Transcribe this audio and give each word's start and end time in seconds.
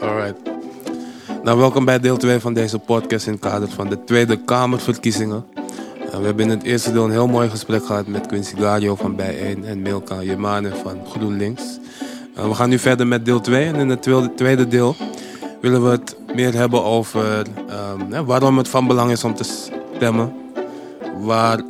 Alright. 0.00 0.36
Nou, 1.42 1.58
welkom 1.58 1.84
bij 1.84 2.00
deel 2.00 2.16
2 2.16 2.38
van 2.38 2.54
deze 2.54 2.78
podcast 2.78 3.26
in 3.26 3.32
het 3.32 3.40
kader 3.40 3.68
van 3.68 3.88
de 3.88 4.04
Tweede 4.04 4.36
Kamerverkiezingen. 4.36 5.46
Uh, 6.06 6.16
we 6.16 6.24
hebben 6.24 6.44
in 6.44 6.50
het 6.50 6.62
eerste 6.62 6.92
deel 6.92 7.04
een 7.04 7.10
heel 7.10 7.26
mooi 7.26 7.48
gesprek 7.48 7.86
gehad 7.86 8.06
met 8.06 8.26
Quincy 8.26 8.56
Gario 8.56 8.94
van 8.94 9.16
Bijeen 9.16 9.64
en 9.64 9.82
Milka 9.82 10.22
Jemane 10.22 10.74
van 10.82 11.06
GroenLinks. 11.08 11.62
Uh, 12.38 12.48
we 12.48 12.54
gaan 12.54 12.68
nu 12.68 12.78
verder 12.78 13.06
met 13.06 13.24
deel 13.24 13.40
2 13.40 13.66
en 13.66 13.74
in 13.74 13.88
het 13.88 14.08
tweede 14.36 14.68
deel 14.68 14.96
willen 15.60 15.84
we 15.84 15.90
het 15.90 16.16
meer 16.34 16.54
hebben 16.54 16.84
over 16.84 17.46
um, 18.10 18.26
waarom 18.26 18.58
het 18.58 18.68
van 18.68 18.86
belang 18.86 19.10
is 19.10 19.24
om 19.24 19.34
te 19.34 19.68
stemmen. 19.94 20.34
Waar, 21.18 21.60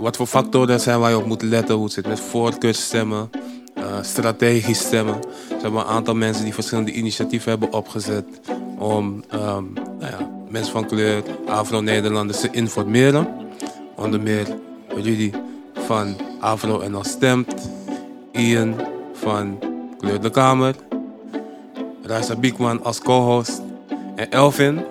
wat 0.00 0.16
voor 0.16 0.26
factoren 0.26 0.80
zijn 0.80 1.00
waar 1.00 1.10
je 1.10 1.18
op 1.18 1.26
moet 1.26 1.42
letten, 1.42 1.74
hoe 1.74 1.84
het 1.84 1.92
zit 1.92 2.06
met 2.06 2.20
voorkeursstemmen, 2.20 3.30
uh, 3.78 3.84
strategisch 4.02 4.80
stemmen. 4.80 5.20
We 5.58 5.64
hebben 5.64 5.80
een 5.80 5.86
aantal 5.86 6.14
mensen 6.14 6.44
die 6.44 6.54
verschillende 6.54 6.92
initiatieven 6.92 7.50
hebben 7.50 7.72
opgezet 7.72 8.24
om 8.78 9.24
um, 9.34 9.72
nou 9.72 10.10
ja, 10.10 10.30
mensen 10.48 10.72
van 10.72 10.86
kleur, 10.86 11.22
Afro-Nederlanders 11.46 12.40
te 12.40 12.50
informeren. 12.50 13.28
Onder 13.96 14.20
meer 14.20 14.46
Rudy 14.88 15.32
van 15.74 16.16
Afro 16.40 16.80
en 16.80 16.94
al 16.94 17.04
stemt, 17.04 17.70
Ian 18.32 18.74
van 19.12 19.58
Kleur 19.98 20.20
de 20.20 20.30
Kamer, 20.30 20.74
Raisa 22.02 22.36
Biekman 22.36 22.84
als 22.84 23.00
co-host 23.00 23.62
en 24.16 24.30
Elvin 24.30 24.84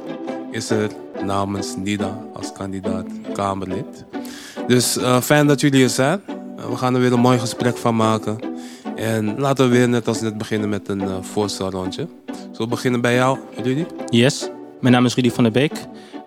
is 0.51 0.69
er 0.69 0.89
namens 1.23 1.75
NIDA 1.75 2.17
als 2.33 2.51
kandidaat 2.51 3.05
Kamerlid. 3.33 4.05
Dus 4.67 4.97
uh, 4.97 5.21
fijn 5.21 5.47
dat 5.47 5.61
jullie 5.61 5.83
er 5.83 5.89
zijn. 5.89 6.21
We 6.69 6.75
gaan 6.75 6.93
er 6.95 7.01
weer 7.01 7.13
een 7.13 7.19
mooi 7.19 7.39
gesprek 7.39 7.77
van 7.77 7.95
maken. 7.95 8.46
En 8.97 9.39
laten 9.39 9.69
we 9.69 9.77
weer 9.77 9.89
net 9.89 10.07
als 10.07 10.21
net 10.21 10.37
beginnen 10.37 10.69
met 10.69 10.89
een 10.89 11.01
uh, 11.01 11.17
voorstelrondje. 11.21 12.07
Zullen 12.25 12.57
we 12.57 12.67
beginnen 12.67 13.01
bij 13.01 13.13
jou, 13.13 13.39
Rudy? 13.63 13.85
Yes, 14.09 14.49
mijn 14.81 14.93
naam 14.93 15.05
is 15.05 15.15
Rudy 15.15 15.29
van 15.29 15.43
der 15.43 15.53
Beek. 15.53 15.71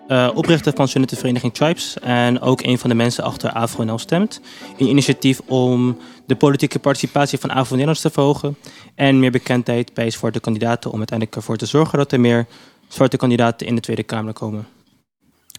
Uh, 0.07 0.29
oprichter 0.33 0.73
van 0.75 0.87
studentenvereniging 0.87 1.53
Tribes 1.53 1.99
en 1.99 2.39
ook 2.41 2.61
een 2.61 2.77
van 2.77 2.89
de 2.89 2.95
mensen 2.95 3.23
achter 3.23 3.51
AfroNL 3.51 3.97
Stemt. 3.97 4.41
Een 4.77 4.87
initiatief 4.87 5.41
om 5.45 5.97
de 6.25 6.35
politieke 6.35 6.79
participatie 6.79 7.39
van 7.39 7.49
Afro-Nederlanders 7.49 8.01
te 8.01 8.09
verhogen 8.09 8.57
en 8.95 9.19
meer 9.19 9.31
bekendheid 9.31 9.93
bij 9.93 10.09
zwarte 10.09 10.39
kandidaten 10.39 10.91
om 10.91 10.97
uiteindelijk 10.97 11.37
ervoor 11.37 11.57
te 11.57 11.65
zorgen 11.65 11.97
dat 11.97 12.11
er 12.11 12.19
meer 12.19 12.47
zwarte 12.87 13.17
kandidaten 13.17 13.67
in 13.67 13.75
de 13.75 13.81
Tweede 13.81 14.03
Kamer 14.03 14.33
komen. 14.33 14.67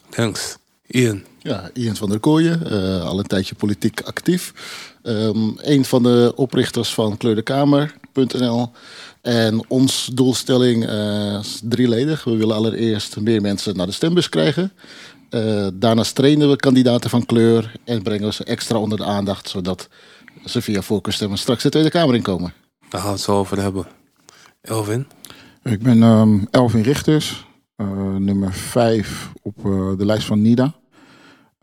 Thanks. 0.09 0.59
Ian. 0.87 1.23
Ja, 1.43 1.71
Ian 1.75 1.97
van 1.97 2.09
der 2.09 2.21
Kooijen, 2.21 2.61
uh, 2.73 3.05
al 3.05 3.19
een 3.19 3.27
tijdje 3.27 3.55
politiek 3.55 4.01
actief. 4.01 4.53
Um, 5.03 5.55
een 5.57 5.85
van 5.85 6.03
de 6.03 6.33
oprichters 6.37 6.95
van 6.95 7.17
kleurdekamer.nl. 7.17 8.71
En 9.21 9.69
ons 9.69 10.11
doelstelling 10.13 10.89
uh, 10.89 11.39
is 11.39 11.61
drieledig. 11.65 12.25
We 12.25 12.37
willen 12.37 12.57
allereerst 12.57 13.21
meer 13.21 13.41
mensen 13.41 13.77
naar 13.77 13.87
de 13.87 13.93
stembus 13.93 14.29
krijgen. 14.29 14.73
Uh, 15.31 15.67
daarnaast 15.75 16.15
trainen 16.15 16.51
we 16.51 16.57
kandidaten 16.57 17.11
van 17.11 17.27
kleur 17.27 17.73
en 17.85 18.03
brengen 18.03 18.27
we 18.27 18.33
ze 18.33 18.45
extra 18.45 18.79
onder 18.79 18.99
de 18.99 19.05
aandacht, 19.05 19.49
zodat 19.49 19.89
ze 20.45 20.63
via 20.63 20.83
voorkeurstemmen 20.83 21.39
straks 21.39 21.63
de 21.63 21.69
Tweede 21.69 21.91
Kamer 21.91 22.15
inkomen. 22.15 22.53
Daar 22.89 23.01
gaan 23.01 23.11
we 23.11 23.17
het 23.17 23.25
zo 23.25 23.39
over 23.39 23.61
hebben. 23.61 23.87
Elvin? 24.61 25.07
Ik 25.63 25.83
ben 25.83 26.03
um, 26.03 26.47
Elvin 26.51 26.83
Richters, 26.83 27.47
uh, 27.77 28.17
nummer 28.17 28.53
5 28.53 29.33
op 29.43 29.63
de 29.99 30.07
lijst 30.07 30.27
van 30.27 30.43
NIDA. 30.43 30.81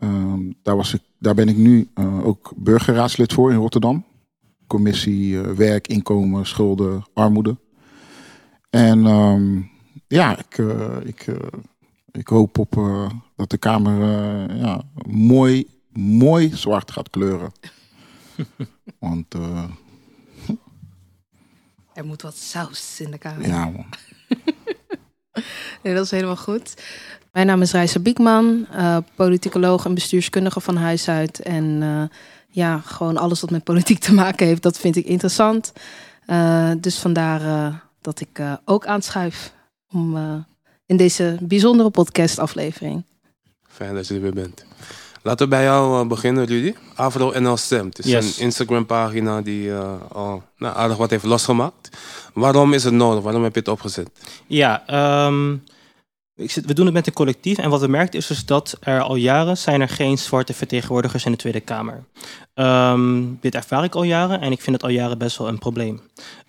Um, 0.00 0.54
daar, 0.62 0.76
was 0.76 0.94
ik, 0.94 1.02
daar 1.18 1.34
ben 1.34 1.48
ik 1.48 1.56
nu 1.56 1.88
uh, 1.94 2.26
ook 2.26 2.52
burgerraadslid 2.56 3.32
voor 3.32 3.50
in 3.50 3.56
Rotterdam. 3.56 4.04
Commissie 4.66 5.32
uh, 5.32 5.50
Werk, 5.50 5.88
Inkomen, 5.88 6.46
Schulden, 6.46 7.04
Armoede. 7.14 7.56
En 8.70 9.06
um, 9.06 9.70
ja, 10.08 10.38
ik, 10.38 10.58
uh, 10.58 10.96
ik, 11.04 11.26
ik 12.10 12.28
hoop 12.28 12.58
op 12.58 12.80
dat 13.36 13.50
de 13.50 13.58
Kamer 13.58 14.00
ja, 14.56 14.82
mooi, 15.06 15.66
mooi 15.92 16.56
zwart 16.56 16.90
gaat 16.90 17.10
kleuren. 17.10 17.52
Want... 18.98 19.34
er 21.94 22.04
moet 22.04 22.22
wat 22.22 22.36
saus 22.36 23.00
in 23.00 23.10
de 23.10 23.18
Kamer. 23.18 23.46
Ja, 23.46 23.64
man. 23.64 23.86
nee, 25.82 25.94
dat 25.94 26.04
is 26.04 26.10
helemaal 26.10 26.36
goed. 26.36 26.74
Mijn 27.32 27.46
naam 27.46 27.62
is 27.62 27.72
Reisa 27.72 28.00
Biekman, 28.00 28.66
uh, 28.74 28.96
politicoloog 29.14 29.84
en 29.84 29.94
bestuurskundige 29.94 30.60
van 30.60 30.76
huis 30.76 31.08
uit. 31.08 31.40
En 31.40 31.64
uh, 31.64 32.02
ja, 32.48 32.82
gewoon 32.84 33.16
alles 33.16 33.40
wat 33.40 33.50
met 33.50 33.64
politiek 33.64 33.98
te 33.98 34.14
maken 34.14 34.46
heeft, 34.46 34.62
dat 34.62 34.78
vind 34.78 34.96
ik 34.96 35.04
interessant. 35.04 35.72
Uh, 36.26 36.70
dus 36.78 36.98
vandaar 36.98 37.72
dat 38.00 38.20
ik 38.20 38.42
ook 38.64 38.86
aanschuif 38.86 39.52
om, 39.92 40.16
in 40.86 40.96
deze 40.96 41.36
bijzondere 41.40 41.90
podcastaflevering. 41.90 43.04
Fijn 43.68 43.94
dat 43.94 44.06
je 44.06 44.14
er 44.14 44.20
weer 44.20 44.34
bent. 44.34 44.64
Laten 45.22 45.44
we 45.44 45.50
bij 45.50 45.62
jou 45.62 46.06
beginnen, 46.06 46.44
Rudy. 46.44 46.74
Avro 46.94 47.40
NL 47.40 47.56
Stemt. 47.56 47.96
Het 47.96 48.06
is 48.06 48.12
yes. 48.12 48.36
een 48.36 48.44
Instagram-pagina 48.44 49.40
die 49.40 49.72
al 50.12 50.42
nou, 50.56 50.76
aardig 50.76 50.96
wat 50.96 51.10
heeft 51.10 51.24
losgemaakt. 51.24 51.96
Waarom 52.34 52.72
is 52.72 52.84
het 52.84 52.94
nodig? 52.94 53.22
Waarom 53.22 53.42
heb 53.42 53.54
je 53.54 53.60
het 53.60 53.68
opgezet? 53.68 54.10
Ja, 54.46 54.82
um 55.26 55.62
Zit, 56.46 56.64
we 56.64 56.74
doen 56.74 56.84
het 56.84 56.94
met 56.94 57.06
een 57.06 57.12
collectief 57.12 57.58
en 57.58 57.70
wat 57.70 57.80
we 57.80 57.86
merken 57.86 58.18
is 58.18 58.26
dus 58.26 58.44
dat 58.44 58.76
er 58.80 59.00
al 59.00 59.16
jaren 59.16 59.56
zijn 59.56 59.80
er 59.80 59.88
geen 59.88 60.18
zwarte 60.18 60.54
vertegenwoordigers 60.54 61.24
in 61.24 61.32
de 61.32 61.38
Tweede 61.38 61.60
Kamer. 61.60 62.04
Um, 62.54 63.38
dit 63.40 63.54
ervaar 63.54 63.84
ik 63.84 63.94
al 63.94 64.02
jaren 64.02 64.40
en 64.40 64.52
ik 64.52 64.60
vind 64.60 64.76
het 64.76 64.84
al 64.84 64.90
jaren 64.90 65.18
best 65.18 65.36
wel 65.36 65.48
een 65.48 65.58
probleem. 65.58 66.00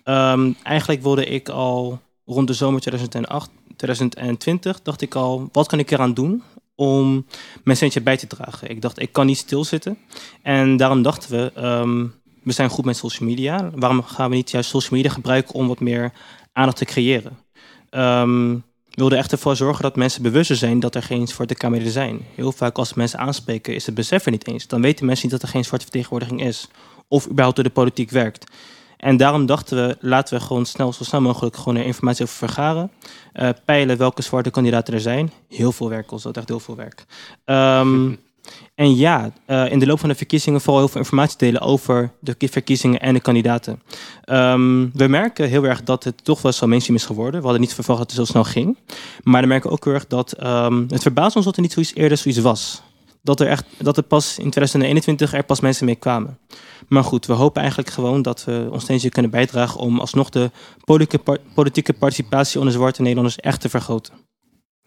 Um, 0.04 0.56
eigenlijk 0.62 1.02
wilde 1.02 1.26
ik 1.26 1.48
al 1.48 2.00
rond 2.24 2.46
de 2.46 2.52
zomer 2.52 2.80
2008, 2.80 3.50
2020, 3.76 4.82
dacht 4.82 5.02
ik 5.02 5.14
al, 5.14 5.48
wat 5.52 5.66
kan 5.66 5.78
ik 5.78 5.90
eraan 5.90 6.14
doen 6.14 6.42
om 6.74 7.26
mijn 7.64 7.76
centje 7.76 8.00
bij 8.00 8.16
te 8.16 8.26
dragen? 8.26 8.70
Ik 8.70 8.82
dacht, 8.82 9.00
ik 9.00 9.12
kan 9.12 9.26
niet 9.26 9.38
stilzitten. 9.38 9.98
En 10.42 10.76
daarom 10.76 11.02
dachten 11.02 11.30
we, 11.30 11.52
um, 11.64 12.14
we 12.42 12.52
zijn 12.52 12.68
goed 12.68 12.84
met 12.84 12.96
social 12.96 13.28
media. 13.28 13.70
Waarom 13.74 14.02
gaan 14.02 14.30
we 14.30 14.36
niet 14.36 14.50
juist 14.50 14.70
social 14.70 14.96
media 14.96 15.12
gebruiken 15.12 15.54
om 15.54 15.68
wat 15.68 15.80
meer 15.80 16.12
aandacht 16.52 16.76
te 16.76 16.84
creëren? 16.84 17.38
Wilde 18.94 19.16
echt 19.16 19.32
ervoor 19.32 19.56
zorgen 19.56 19.82
dat 19.82 19.96
mensen 19.96 20.22
bewust 20.22 20.56
zijn 20.56 20.80
dat 20.80 20.94
er 20.94 21.02
geen 21.02 21.28
zwarte 21.28 21.54
Kamerleden 21.54 21.92
zijn. 21.92 22.26
Heel 22.34 22.52
vaak 22.52 22.78
als 22.78 22.94
mensen 22.94 23.18
aanspreken 23.18 23.74
is 23.74 23.86
het 23.86 23.94
besef 23.94 24.24
er 24.24 24.30
niet 24.30 24.46
eens. 24.46 24.66
Dan 24.66 24.82
weten 24.82 25.06
mensen 25.06 25.28
niet 25.28 25.40
dat 25.40 25.42
er 25.42 25.54
geen 25.54 25.64
zwarte 25.64 25.84
vertegenwoordiging 25.84 26.42
is. 26.42 26.68
Of 27.08 27.28
überhaupt 27.28 27.56
door 27.56 27.64
de 27.64 27.70
politiek 27.70 28.10
werkt. 28.10 28.50
En 28.96 29.16
daarom 29.16 29.46
dachten 29.46 29.76
we, 29.86 29.96
laten 30.00 30.38
we 30.38 30.44
gewoon 30.44 30.66
snel, 30.66 30.92
zo 30.92 31.04
snel 31.04 31.20
mogelijk 31.20 31.56
gewoon 31.56 31.76
er 31.76 31.84
informatie 31.84 32.24
over 32.24 32.36
vergaren. 32.36 32.90
Uh, 33.34 33.48
peilen 33.64 33.96
welke 33.96 34.22
zwarte 34.22 34.50
kandidaten 34.50 34.94
er 34.94 35.00
zijn. 35.00 35.32
Heel 35.48 35.72
veel 35.72 35.88
werk 35.88 36.06
kost 36.06 36.24
dat, 36.24 36.36
echt 36.36 36.48
heel 36.48 36.60
veel 36.60 36.76
werk. 36.76 37.04
Um, 37.44 38.18
En 38.74 38.96
ja, 38.96 39.32
uh, 39.46 39.70
in 39.70 39.78
de 39.78 39.86
loop 39.86 39.98
van 39.98 40.08
de 40.08 40.14
verkiezingen 40.14 40.60
vooral 40.60 40.78
heel 40.78 40.88
veel 40.88 41.00
informatie 41.00 41.38
delen 41.38 41.60
over 41.60 42.12
de 42.20 42.36
verkiezingen 42.38 43.00
en 43.00 43.14
de 43.14 43.20
kandidaten. 43.20 43.82
Um, 44.24 44.90
we 44.94 45.06
merken 45.06 45.48
heel 45.48 45.64
erg 45.64 45.82
dat 45.82 46.04
het 46.04 46.24
toch 46.24 46.42
wel 46.42 46.52
zo 46.52 46.66
mainstream 46.66 46.98
is 46.98 47.04
geworden. 47.04 47.34
We 47.34 47.42
hadden 47.42 47.60
niet 47.60 47.74
verwacht 47.74 47.98
dat 47.98 48.10
het 48.10 48.18
zo 48.18 48.24
snel 48.24 48.44
ging. 48.44 48.76
Maar 49.22 49.42
we 49.42 49.48
merken 49.48 49.70
ook 49.70 49.84
heel 49.84 49.92
erg 49.92 50.06
dat 50.06 50.44
um, 50.44 50.86
het 50.88 51.02
verbaast 51.02 51.36
ons 51.36 51.44
dat 51.44 51.56
er 51.56 51.62
niet 51.62 51.72
zoiets 51.72 51.94
eerder 51.94 52.18
zoiets 52.18 52.40
was. 52.40 52.82
Dat 53.22 53.40
er, 53.40 53.46
echt, 53.46 53.64
dat 53.78 53.96
er 53.96 54.02
pas 54.02 54.38
in 54.38 54.50
2021 54.50 55.34
er 55.34 55.44
pas 55.44 55.60
mensen 55.60 55.86
mee 55.86 55.94
kwamen. 55.94 56.38
Maar 56.88 57.04
goed, 57.04 57.26
we 57.26 57.32
hopen 57.32 57.60
eigenlijk 57.60 57.90
gewoon 57.90 58.22
dat 58.22 58.44
we 58.44 58.68
ons 58.70 58.82
steeds 58.82 59.08
kunnen 59.08 59.30
bijdragen 59.30 59.80
om 59.80 60.00
alsnog 60.00 60.30
de 60.30 60.50
politieke 61.54 61.92
participatie 61.92 62.58
onder 62.58 62.74
zwarte 62.74 63.00
Nederlanders 63.00 63.36
echt 63.36 63.60
te 63.60 63.68
vergroten. 63.68 64.14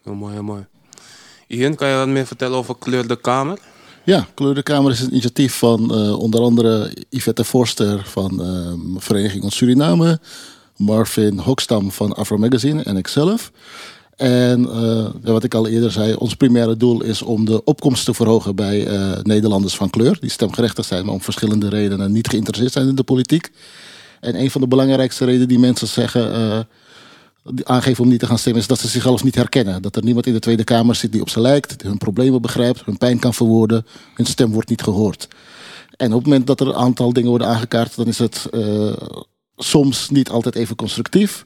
Heel 0.02 0.14
mooi, 0.14 0.32
heel 0.32 0.42
mooi. 0.42 0.66
Ian, 1.46 1.74
kan 1.74 1.88
je 1.88 1.96
wat 1.96 2.08
meer 2.08 2.26
vertellen 2.26 2.58
over 2.58 2.76
Kleur 2.78 3.06
de 3.06 3.20
Kamer? 3.20 3.58
Ja, 4.04 4.26
Kleur 4.34 4.54
de 4.54 4.62
Kamer 4.62 4.90
is 4.90 5.00
een 5.00 5.10
initiatief 5.10 5.54
van 5.54 5.98
uh, 5.98 6.18
onder 6.18 6.40
andere 6.40 6.92
Yvette 7.10 7.44
Forster 7.44 8.02
van 8.04 8.40
uh, 8.40 9.00
Vereniging 9.00 9.42
Ons 9.42 9.56
Suriname, 9.56 10.20
Marvin 10.76 11.38
Hokstam 11.38 11.90
van 11.90 12.14
Afro 12.14 12.36
Magazine 12.36 12.82
en 12.82 12.96
ikzelf. 12.96 13.52
En 14.16 14.60
uh, 14.60 15.06
wat 15.22 15.44
ik 15.44 15.54
al 15.54 15.66
eerder 15.66 15.90
zei, 15.90 16.14
ons 16.14 16.34
primaire 16.34 16.76
doel 16.76 17.02
is 17.02 17.22
om 17.22 17.44
de 17.44 17.64
opkomst 17.64 18.04
te 18.04 18.14
verhogen 18.14 18.56
bij 18.56 18.88
Nederlanders 19.22 19.76
van 19.76 19.90
kleur. 19.90 20.16
Die 20.20 20.30
stemgerechtigd 20.30 20.88
zijn, 20.88 21.04
maar 21.04 21.14
om 21.14 21.22
verschillende 21.22 21.68
redenen 21.68 22.12
niet 22.12 22.28
geïnteresseerd 22.28 22.72
zijn 22.72 22.88
in 22.88 22.94
de 22.94 23.02
politiek. 23.02 23.50
En 24.20 24.40
een 24.40 24.50
van 24.50 24.60
de 24.60 24.68
belangrijkste 24.68 25.24
redenen 25.24 25.48
die 25.48 25.58
mensen 25.58 25.88
zeggen 25.88 26.66
aangeven 27.62 28.04
om 28.04 28.10
niet 28.10 28.20
te 28.20 28.26
gaan 28.26 28.38
stemmen, 28.38 28.60
is 28.60 28.68
dat 28.68 28.78
ze 28.78 28.88
zichzelf 28.88 29.24
niet 29.24 29.34
herkennen. 29.34 29.82
Dat 29.82 29.96
er 29.96 30.04
niemand 30.04 30.26
in 30.26 30.32
de 30.32 30.38
Tweede 30.38 30.64
Kamer 30.64 30.94
zit 30.94 31.12
die 31.12 31.20
op 31.20 31.28
ze 31.28 31.40
lijkt, 31.40 31.82
hun 31.82 31.98
problemen 31.98 32.42
begrijpt, 32.42 32.84
hun 32.84 32.98
pijn 32.98 33.18
kan 33.18 33.34
verwoorden, 33.34 33.86
hun 34.14 34.26
stem 34.26 34.52
wordt 34.52 34.68
niet 34.68 34.82
gehoord. 34.82 35.28
En 35.96 36.12
op 36.12 36.18
het 36.18 36.26
moment 36.26 36.46
dat 36.46 36.60
er 36.60 36.66
een 36.66 36.74
aantal 36.74 37.12
dingen 37.12 37.30
worden 37.30 37.46
aangekaart, 37.46 37.96
dan 37.96 38.06
is 38.06 38.18
het 38.18 38.46
uh, 38.50 38.92
soms 39.56 40.10
niet 40.10 40.30
altijd 40.30 40.54
even 40.54 40.76
constructief. 40.76 41.44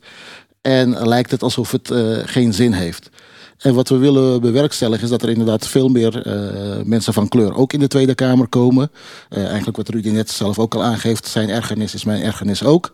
En 0.61 1.09
lijkt 1.09 1.31
het 1.31 1.43
alsof 1.43 1.71
het 1.71 1.91
uh, 1.91 2.19
geen 2.25 2.55
zin 2.55 2.73
heeft. 2.73 3.11
En 3.59 3.75
wat 3.75 3.89
we 3.89 3.97
willen 3.97 4.41
bewerkstelligen 4.41 5.05
is 5.05 5.11
dat 5.11 5.23
er 5.23 5.29
inderdaad 5.29 5.67
veel 5.67 5.89
meer 5.89 6.27
uh, 6.27 6.85
mensen 6.85 7.13
van 7.13 7.29
kleur 7.29 7.55
ook 7.55 7.73
in 7.73 7.81
de 7.81 7.89
Tweede 7.89 8.15
Kamer 8.15 8.49
komen. 8.49 8.91
eigenlijk 9.29 9.77
wat 9.77 9.89
Rudy 9.89 10.09
net 10.09 10.31
zelf 10.31 10.59
ook 10.59 10.75
al 10.75 10.83
aangeeft, 10.83 11.27
zijn 11.27 11.49
ergernis 11.49 11.95
is 11.95 12.05
mijn 12.05 12.23
ergernis 12.23 12.65
ook. 12.65 12.93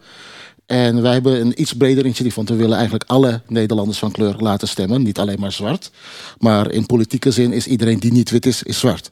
En 0.67 1.03
wij 1.03 1.13
hebben 1.13 1.41
een 1.41 1.61
iets 1.61 1.73
breder 1.73 2.05
initiatief, 2.05 2.35
want 2.35 2.49
we 2.49 2.57
willen 2.57 2.75
eigenlijk 2.77 3.11
alle 3.11 3.41
Nederlanders 3.47 3.99
van 3.99 4.11
kleur 4.11 4.35
laten 4.39 4.69
stemmen. 4.69 5.03
Niet 5.03 5.19
alleen 5.19 5.41
maar 5.41 5.53
zwart. 5.53 5.91
Maar 6.39 6.71
in 6.71 6.87
politieke 6.87 7.31
zin 7.31 7.53
is 7.53 7.67
iedereen 7.67 7.99
die 7.99 8.13
niet 8.13 8.31
wit 8.31 8.47
is, 8.47 8.63
is 8.63 8.79
zwart. 8.79 9.11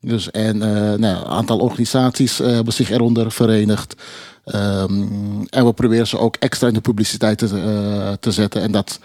Dus, 0.00 0.30
en 0.30 0.62
eh, 0.62 0.98
nou, 0.98 1.24
een 1.24 1.24
aantal 1.24 1.58
organisaties 1.58 2.40
eh, 2.40 2.46
hebben 2.46 2.72
zich 2.72 2.90
eronder 2.90 3.32
verenigd. 3.32 3.94
Ehm, 4.44 5.02
en 5.48 5.64
we 5.64 5.72
proberen 5.72 6.06
ze 6.06 6.18
ook 6.18 6.36
extra 6.36 6.68
in 6.68 6.74
de 6.74 6.80
publiciteit 6.80 7.38
te, 7.38 7.46
eh, 7.46 8.12
te 8.20 8.30
zetten. 8.30 8.62
En 8.62 8.72
dat 8.72 9.00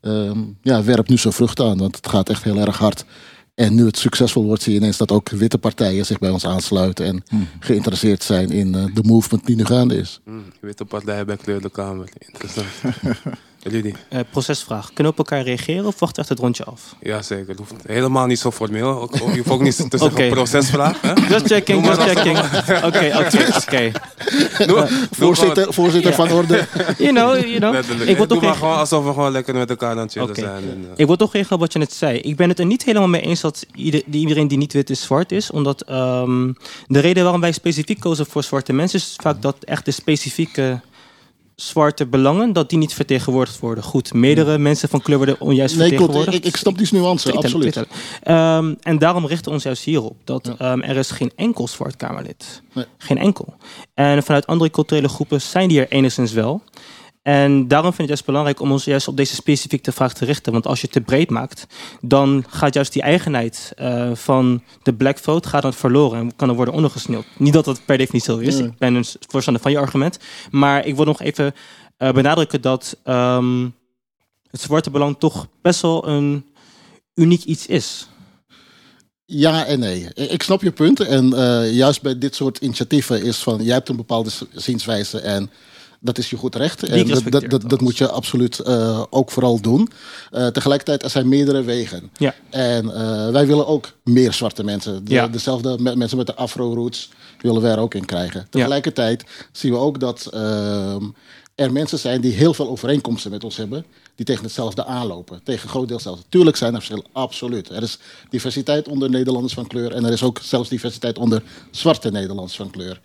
ehm, 0.00 0.38
ja, 0.62 0.82
werpt 0.82 1.08
nu 1.08 1.18
zijn 1.18 1.32
vrucht 1.32 1.60
aan, 1.60 1.78
want 1.78 1.96
het 1.96 2.08
gaat 2.08 2.28
echt 2.28 2.44
heel 2.44 2.58
erg 2.58 2.78
hard. 2.78 3.04
En 3.54 3.74
nu 3.74 3.86
het 3.86 3.98
succesvol 3.98 4.44
wordt, 4.44 4.62
zie 4.62 4.72
je 4.72 4.78
ineens 4.78 4.96
dat 4.96 5.12
ook 5.12 5.28
witte 5.28 5.58
partijen 5.58 6.06
zich 6.06 6.18
bij 6.18 6.30
ons 6.30 6.46
aansluiten 6.46 7.06
en 7.06 7.24
geïnteresseerd 7.60 8.22
zijn 8.22 8.50
in 8.50 8.74
eh, 8.74 8.84
de 8.94 9.02
movement 9.02 9.46
die 9.46 9.56
nu 9.56 9.64
gaande 9.64 9.96
is. 9.96 10.20
Hmm, 10.24 10.44
witte 10.60 10.84
partij 10.84 11.24
bij 11.24 11.36
Kleur 11.36 11.60
de 11.60 11.70
Kamer. 11.70 12.08
Interessant. 12.18 12.66
Rudy? 13.62 13.92
Eh, 14.08 14.20
procesvraag. 14.30 14.86
Kunnen 14.92 15.12
we 15.12 15.20
op 15.20 15.30
elkaar 15.30 15.44
reageren 15.44 15.84
of 15.86 15.98
wacht 16.00 16.18
echt 16.18 16.28
het 16.28 16.38
rondje 16.38 16.64
af? 16.64 16.94
Ja, 17.00 17.22
zeker. 17.22 17.48
Het 17.48 17.58
hoeft 17.58 17.72
helemaal 17.86 18.26
niet 18.26 18.38
zo 18.38 18.50
formeel. 18.50 19.00
Ook, 19.00 19.14
ook- 19.22 19.30
je 19.30 19.36
hoeft 19.36 19.50
ook 19.50 19.60
niet 19.62 19.76
te 19.76 19.98
zeggen 19.98 20.10
Oké. 20.10 20.28
procesvraag. 20.28 21.00
Hè? 21.00 21.12
Just 21.32 21.46
checking, 21.46 21.86
just 21.86 22.00
checking. 22.00 22.38
Oké, 22.88 23.12
oké, 23.18 23.46
oké. 23.56 23.90
Voorzitter, 25.10 25.72
voorzitter 25.72 26.12
van 26.14 26.30
orde. 26.32 26.66
You 26.98 27.10
know, 27.12 27.34
you 27.40 27.56
know. 27.58 27.72
Letterlijk. 27.72 28.10
Ik 28.10 28.16
wil 28.16 28.26
Doe 28.26 28.36
toch 28.38 28.46
maar 28.46 28.56
gewoon 28.58 28.76
alsof 28.76 29.04
we 29.04 29.12
gewoon 29.12 29.32
lekker 29.32 29.54
met 29.54 29.70
elkaar 29.70 29.90
aan 29.90 29.98
het 29.98 30.12
chillen 30.12 30.34
zijn. 30.34 30.48
En, 30.48 30.84
eh, 30.84 30.90
Ik 30.96 31.06
wil 31.06 31.16
toch 31.16 31.32
regelen 31.32 31.58
wat 31.58 31.72
je 31.72 31.78
net 31.78 31.92
zei. 31.92 32.18
Ik 32.18 32.36
ben 32.36 32.48
het 32.48 32.58
er 32.58 32.66
niet 32.66 32.84
helemaal 32.84 33.08
mee 33.08 33.20
eens 33.20 33.40
dat 33.40 33.66
iedereen 34.10 34.48
die 34.48 34.58
niet 34.58 34.72
wit 34.72 34.90
is, 34.90 35.02
zwart 35.02 35.32
is. 35.32 35.50
Omdat 35.50 35.82
ehm, 35.82 36.52
de 36.86 36.98
reden 36.98 37.22
waarom 37.22 37.40
wij 37.40 37.52
specifiek 37.52 38.00
kozen 38.00 38.26
voor 38.26 38.42
zwarte 38.42 38.72
mensen 38.72 38.98
is 38.98 39.16
vaak 39.22 39.42
dat 39.42 39.56
echt 39.64 39.84
de 39.84 39.90
specifieke 39.90 40.80
zwarte 41.62 42.06
belangen, 42.06 42.52
dat 42.52 42.68
die 42.68 42.78
niet 42.78 42.94
vertegenwoordigd 42.94 43.58
worden. 43.58 43.84
Goed, 43.84 44.12
meerdere 44.14 44.58
mensen 44.58 44.88
van 44.88 45.02
kleur 45.02 45.16
worden 45.16 45.40
onjuist 45.40 45.76
Nee, 45.76 45.88
vertegenwoordigd. 45.88 46.36
Ik, 46.36 46.44
ik 46.44 46.56
snap 46.56 46.78
die 46.78 46.88
nuance, 46.90 47.32
absoluut. 47.32 47.84
Ehm, 48.22 48.74
en 48.80 48.98
daarom 48.98 49.26
richten 49.26 49.44
we 49.44 49.50
ons 49.52 49.62
juist 49.62 49.84
hierop. 49.84 50.16
Dat 50.24 50.46
Ja. 50.58 50.72
ehm, 50.72 50.80
er 50.80 50.96
is 50.96 51.10
geen 51.10 51.32
enkel 51.36 51.68
zwart 51.68 51.96
Kamerlid. 51.96 52.62
Nee. 52.72 52.84
Geen 52.98 53.18
enkel. 53.18 53.54
En 53.94 54.22
vanuit 54.22 54.46
andere 54.46 54.70
culturele 54.70 55.08
groepen 55.08 55.40
zijn 55.40 55.68
die 55.68 55.80
er 55.80 55.88
enigszins 55.88 56.32
wel. 56.32 56.62
En 57.22 57.68
daarom 57.68 57.92
vind 57.92 57.92
ik 57.92 57.98
het 57.98 58.08
juist 58.08 58.24
belangrijk 58.24 58.60
om 58.60 58.72
ons 58.72 58.84
juist 58.84 59.08
op 59.08 59.16
deze 59.16 59.34
specifieke 59.34 59.92
vraag 59.92 60.12
te 60.12 60.24
richten. 60.24 60.52
Want 60.52 60.66
als 60.66 60.80
je 60.80 60.84
het 60.84 60.94
te 60.94 61.00
breed 61.00 61.30
maakt, 61.30 61.66
dan 62.00 62.44
gaat 62.48 62.74
juist 62.74 62.92
die 62.92 63.02
eigenheid 63.02 63.72
eh, 63.76 64.10
van 64.14 64.62
de 64.82 64.94
black 64.94 65.18
vote 65.18 65.48
gaat 65.48 65.62
dan 65.62 65.72
verloren 65.72 66.18
en 66.18 66.36
kan 66.36 66.48
er 66.48 66.54
worden 66.54 66.74
ondergesneeuwd. 66.74 67.24
Niet 67.36 67.52
dat 67.52 67.64
dat 67.64 67.84
per 67.84 67.98
definitie 67.98 68.32
zo 68.32 68.38
is. 68.38 68.58
Ja. 68.58 68.64
Ik 68.64 68.78
ben 68.78 68.94
een 68.94 69.04
voorstander 69.28 69.62
van 69.62 69.72
je 69.72 69.78
argument. 69.78 70.18
Maar 70.50 70.86
ik 70.86 70.96
wil 70.96 71.04
nog 71.04 71.20
even 71.20 71.54
eh, 71.96 72.12
benadrukken 72.12 72.60
dat 72.60 72.96
ehm, 73.04 73.68
het 74.50 74.60
zwarte 74.60 74.90
belang 74.90 75.16
toch 75.18 75.46
best 75.62 75.80
wel 75.80 76.08
een 76.08 76.46
uniek 77.14 77.44
iets 77.44 77.66
is. 77.66 78.08
Ja 79.24 79.64
en 79.66 79.78
nee. 79.78 80.08
Ik 80.14 80.42
snap 80.42 80.62
je 80.62 80.72
punt. 80.72 81.00
En 81.00 81.32
eh, 81.32 81.74
juist 81.74 82.02
bij 82.02 82.18
dit 82.18 82.34
soort 82.34 82.58
initiatieven 82.58 83.22
is 83.22 83.36
van... 83.36 83.62
jij 83.62 83.74
hebt 83.74 83.88
een 83.88 83.96
bepaalde 83.96 84.30
zienswijze 84.52 85.20
en 85.20 85.50
dat 86.02 86.18
is 86.18 86.30
je 86.30 86.36
goed 86.36 86.54
recht. 86.54 86.82
En 86.82 86.96
dat, 87.08 87.50
dat, 87.50 87.70
dat, 87.70 87.80
moet 87.80 87.98
je 87.98 88.08
absoluut 88.08 88.58
eh, 88.58 89.02
ook 89.10 89.30
vooral 89.30 89.60
doen. 89.60 89.88
Eh, 90.30 90.46
tegelijkertijd, 90.46 91.02
er 91.02 91.10
zijn 91.10 91.28
meerdere 91.28 91.62
wegen. 91.62 92.10
Ja. 92.16 92.34
En 92.50 92.94
eh, 92.94 93.30
wij 93.30 93.46
willen 93.46 93.66
ook 93.66 93.92
meer 94.04 94.32
zwarte 94.32 94.64
mensen. 94.64 95.04
De- 95.04 95.12
Ja. 95.14 95.28
Dezelfde 95.28 95.76
me- 95.78 95.96
mensen 95.96 96.16
met 96.16 96.26
de 96.26 96.34
afro-roots 96.34 97.08
willen 97.40 97.62
we 97.62 97.68
er 97.68 97.78
ook 97.78 97.94
in 97.94 98.04
krijgen. 98.04 98.46
Tegelijkertijd 98.50 99.24
zien 99.52 99.72
we 99.72 99.78
ook 99.78 100.00
dat 100.00 100.26
ehm, 100.32 101.04
er 101.54 101.72
mensen 101.72 101.98
zijn 101.98 102.20
die 102.20 102.32
heel 102.32 102.54
veel 102.54 102.68
overeenkomsten 102.68 103.30
met 103.30 103.44
ons 103.44 103.56
hebben. 103.56 103.84
Die 104.14 104.26
tegen 104.26 104.42
hetzelfde 104.44 104.84
aanlopen. 104.84 105.40
Tegen 105.44 105.62
een 105.62 105.68
groot 105.68 105.88
deel 105.88 106.00
zelfs. 106.00 106.22
Tuurlijk 106.28 106.56
zijn 106.56 106.70
er 106.74 106.78
verschillen, 106.78 107.04
absoluut. 107.12 107.68
Er 107.70 107.82
is 107.82 107.98
diversiteit 108.30 108.88
onder 108.88 109.10
Nederlanders 109.10 109.54
van 109.54 109.66
kleur. 109.66 109.92
En 109.92 110.04
er 110.04 110.12
is 110.12 110.22
ook 110.22 110.38
zelfs 110.42 110.68
diversiteit 110.68 111.18
onder 111.18 111.42
zwarte 111.70 112.10
Nederlanders 112.10 112.56
van 112.56 112.70
kleur. 112.70 113.00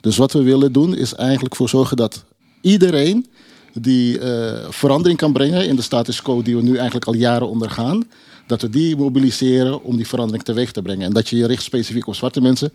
Dus 0.00 0.16
wat 0.16 0.32
we 0.32 0.42
willen 0.42 0.72
doen 0.72 0.96
is 0.96 1.14
eigenlijk 1.14 1.56
voor 1.56 1.68
zorgen 1.68 1.96
dat 1.96 2.24
iedereen 2.62 3.26
die 3.72 4.18
eh, 4.18 4.66
verandering 4.70 5.18
kan 5.18 5.32
brengen 5.32 5.68
in 5.68 5.76
de 5.76 5.82
status 5.82 6.22
quo 6.22 6.42
die 6.42 6.56
we 6.56 6.62
nu 6.62 6.74
eigenlijk 6.76 7.04
al 7.06 7.14
jaren 7.14 7.48
ondergaan, 7.48 8.04
dat 8.46 8.62
we 8.62 8.68
die 8.70 8.96
mobiliseren 8.96 9.82
om 9.82 9.96
die 9.96 10.06
verandering 10.06 10.44
teweeg 10.44 10.72
te 10.72 10.82
brengen. 10.82 11.06
En 11.06 11.12
dat 11.12 11.28
je 11.28 11.36
je 11.36 11.46
richt 11.46 11.62
specifiek 11.62 12.06
op 12.06 12.14
zwarte 12.14 12.40
mensen, 12.40 12.72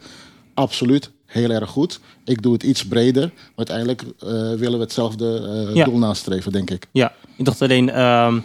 absoluut, 0.53 1.11
heel 1.25 1.49
erg 1.49 1.69
goed. 1.69 1.99
Ik 2.25 2.41
doe 2.41 2.53
het 2.53 2.63
iets 2.63 2.85
breder, 2.85 3.31
maar 3.35 3.51
uiteindelijk 3.67 4.01
eh, 4.01 4.29
willen 4.53 4.77
we 4.77 4.83
hetzelfde 4.83 5.65
eh, 5.69 5.75
Ja. 5.75 5.85
doel 5.85 5.97
nastreven, 5.97 6.51
denk 6.51 6.69
ik. 6.69 6.87
Ja, 6.91 7.13
ik 7.37 7.45
dacht 7.45 7.61
alleen, 7.61 7.89
ehm, 7.89 8.39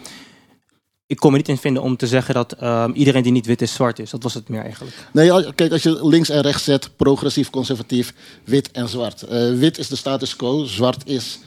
ik 1.07 1.17
kon 1.17 1.31
me 1.31 1.37
niet 1.37 1.49
in 1.49 1.57
vinden 1.57 1.83
om 1.83 1.97
te 1.97 2.07
zeggen 2.07 2.33
dat 2.33 2.51
ehm, 2.51 2.91
iedereen 2.91 3.23
die 3.23 3.31
niet 3.31 3.45
wit 3.45 3.61
is, 3.61 3.73
zwart 3.73 3.99
is. 3.99 4.09
Dat 4.09 4.23
was 4.23 4.33
het 4.33 4.49
meer 4.49 4.61
eigenlijk. 4.61 4.95
Nee, 5.11 5.53
kijk, 5.53 5.71
als 5.71 5.83
je 5.83 6.07
links 6.07 6.29
en 6.29 6.41
rechts 6.41 6.63
zet, 6.63 6.89
progressief, 6.95 7.49
conservatief, 7.49 8.13
wit 8.43 8.71
en 8.71 8.89
zwart. 8.89 9.21
Eh, 9.21 9.53
wit 9.53 9.77
is 9.77 9.87
de 9.87 9.95
status 9.95 10.35
quo, 10.35 10.63
zwart 10.65 11.07
is 11.07 11.39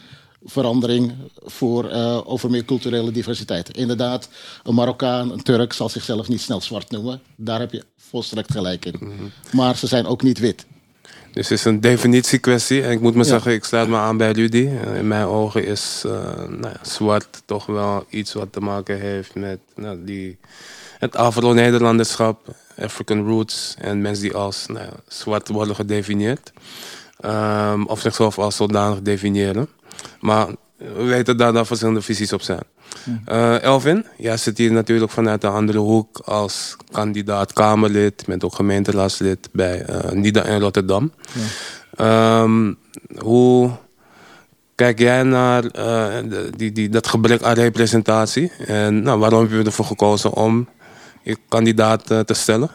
verandering 0.45 1.13
voor, 1.35 1.89
eh, 1.89 2.21
over 2.25 2.51
meer 2.51 2.65
culturele 2.65 3.11
diversiteit. 3.11 3.77
Inderdaad, 3.77 4.29
een 4.63 4.75
Marokkaan, 4.75 5.31
een 5.33 5.43
Turk 5.43 5.73
zal 5.73 5.89
zichzelf 5.89 6.29
niet 6.29 6.41
snel 6.41 6.61
zwart 6.61 6.91
noemen. 6.91 7.21
Daar 7.37 7.61
heb 7.61 7.73
je 7.73 7.85
volstrekt 7.97 8.53
gelijk 8.53 8.85
in. 8.85 9.33
Maar 9.53 9.77
ze 9.77 9.87
zijn 9.87 10.07
ook 10.07 10.23
niet 10.23 10.39
wit. 10.39 10.67
Dus 11.37 11.49
het 11.49 11.59
is 11.59 11.65
een 11.65 11.81
definitiekwestie. 11.81 12.83
En 12.83 12.91
ik 12.91 13.01
moet 13.01 13.15
me 13.15 13.23
Ja. 13.23 13.29
zeggen, 13.29 13.53
ik 13.53 13.65
sluit 13.65 13.89
me 13.89 13.97
aan 13.97 14.17
bij 14.17 14.33
Rudy. 14.33 14.69
Eh, 14.85 14.97
In 14.99 15.09
mijn 15.09 15.27
ogen 15.27 15.65
is 15.67 16.03
eh, 16.07 16.13
nou 16.37 16.61
ja, 16.73 16.79
zwart 16.83 17.43
toch 17.45 17.67
wel 17.67 18.05
iets 18.09 18.33
wat 18.33 18.53
te 18.53 18.61
maken 18.61 19.01
heeft 19.01 19.35
met 19.35 19.59
nou, 19.75 20.05
die, 20.05 20.39
het 20.99 21.17
Afro-Nederlanderschap, 21.17 22.55
African 22.79 23.27
roots 23.27 23.75
en 23.79 24.01
mensen 24.01 24.23
die 24.23 24.35
als 24.35 24.67
nou, 24.67 24.89
zwart 25.09 25.49
worden 25.49 25.75
gedefinieerd. 25.75 26.53
Ehm, 27.21 27.83
of 27.85 28.01
zichzelf 28.01 28.39
als 28.39 28.57
zodanig 28.57 29.03
definiëren. 29.03 29.69
Maar 30.21 30.47
we 30.77 31.03
weten 31.05 31.37
daar 31.37 31.67
verschillende 31.67 32.03
visies 32.03 32.33
op 32.33 32.43
zijn. 32.43 32.63
Eh, 33.25 33.63
Elvin, 33.63 34.07
jij 34.17 34.37
zit 34.37 34.59
hier 34.59 34.73
natuurlijk 34.73 35.13
vanuit 35.13 35.45
een 35.45 35.51
andere 35.51 35.79
hoek 35.79 36.19
als 36.19 36.77
kandidaat 36.91 37.53
Kamerlid. 37.53 38.25
Bent 38.27 38.45
ook 38.45 38.55
gemeenteraadslid 38.55 39.49
bij 39.53 39.83
eh, 39.83 40.11
NIDA 40.13 40.45
in 40.45 40.61
Rotterdam. 40.61 41.13
Ehm, 41.97 42.73
hoe 43.19 43.71
kijk 44.75 44.99
jij 44.99 45.23
naar 45.23 45.65
eh, 45.65 46.15
die, 46.57 46.73
die, 46.73 46.89
dat 46.89 47.07
gebrek 47.07 47.43
aan 47.43 47.55
representatie? 47.55 48.53
En 48.67 49.03
nou, 49.03 49.19
waarom 49.19 49.41
heb 49.41 49.51
je 49.51 49.63
ervoor 49.65 49.85
gekozen 49.85 50.33
om 50.33 50.69
je 51.23 51.37
kandidaat 51.49 52.07
te 52.07 52.35
stellen? 52.35 52.71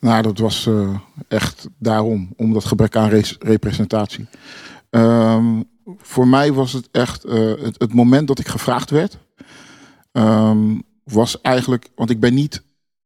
Nou, 0.00 0.22
dat 0.22 0.38
was 0.38 0.68
echt 1.28 1.68
daarom, 1.78 2.32
om 2.36 2.52
dat 2.52 2.64
gebrek 2.64 2.96
aan 2.96 3.08
res- 3.08 3.36
representatie. 3.40 4.26
Ehm, 4.90 5.60
voor 5.96 6.28
mij 6.28 6.52
was 6.52 6.72
het 6.72 6.88
echt 6.90 7.24
eh, 7.24 7.52
het, 7.58 7.94
moment 7.94 8.28
dat 8.28 8.38
ik 8.38 8.48
gevraagd 8.48 8.90
werd, 8.90 9.18
ehm, 10.12 10.78
was 11.04 11.40
eigenlijk, 11.40 11.88
want 11.94 12.10
ik 12.10 12.20
ben 12.20 12.34
niet 12.34 12.62